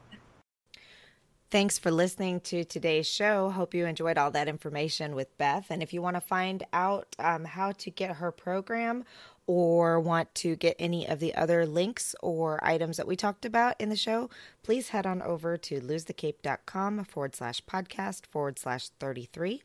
Thanks 1.56 1.80
for 1.80 1.90
listening 1.90 2.42
to 2.42 2.66
today's 2.66 3.08
show. 3.08 3.50
Hope 3.50 3.74
you 3.74 3.86
enjoyed 3.86 4.18
all 4.18 4.30
that 4.32 4.50
information 4.50 5.16
with 5.16 5.38
Beth. 5.38 5.68
And 5.70 5.82
if 5.82 5.94
you 5.94 6.02
want 6.02 6.18
to 6.18 6.20
find 6.20 6.66
out 6.74 7.16
um, 7.18 7.46
how 7.46 7.72
to 7.72 7.90
get 7.90 8.18
her 8.18 8.30
program 8.34 9.06
or 9.48 9.98
want 10.02 10.36
to 10.36 10.58
get 10.58 10.76
any 10.80 11.08
of 11.08 11.22
the 11.22 11.34
other 11.34 11.66
links 11.66 12.14
or 12.22 12.62
items 12.62 12.98
that 12.98 13.08
we 13.08 13.16
talked 13.16 13.46
about 13.46 13.80
in 13.80 13.88
the 13.88 13.96
show, 13.96 14.30
please 14.64 14.90
head 14.90 15.06
on 15.06 15.22
over 15.22 15.56
to 15.56 15.80
losethecape.com 15.80 17.06
forward 17.06 17.38
slash 17.38 17.62
podcast 17.64 18.26
forward 18.26 18.60
slash 18.60 18.90
33. 19.00 19.64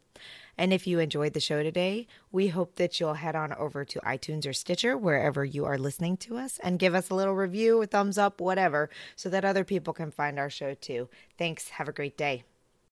And 0.61 0.75
if 0.75 0.87
you 0.87 0.99
enjoyed 0.99 1.33
the 1.33 1.41
show 1.41 1.63
today, 1.63 2.07
we 2.31 2.49
hope 2.49 2.77
that 2.77 3.01
you'll 3.01 3.15
head 3.15 3.35
on 3.35 3.55
over 3.55 3.83
to 3.87 3.99
iTunes 4.01 4.47
or 4.47 4.53
Stitcher, 4.53 4.95
wherever 4.95 5.43
you 5.43 5.65
are 5.65 5.79
listening 5.79 6.19
to 6.19 6.37
us, 6.37 6.61
and 6.63 6.79
give 6.79 6.95
us 6.95 7.09
a 7.09 7.15
little 7.15 7.33
review, 7.33 7.81
a 7.81 7.87
thumbs 7.87 8.19
up, 8.19 8.43
whatever, 8.43 8.91
so 9.17 9.31
that 9.31 9.43
other 9.43 9.65
people 9.65 9.95
can 9.95 10.11
find 10.11 10.39
our 10.39 10.51
show 10.51 10.75
too. 10.75 11.09
Thanks. 11.39 11.71
Have 11.71 11.89
a 11.89 11.93
great 11.93 12.19
day. 12.19 12.45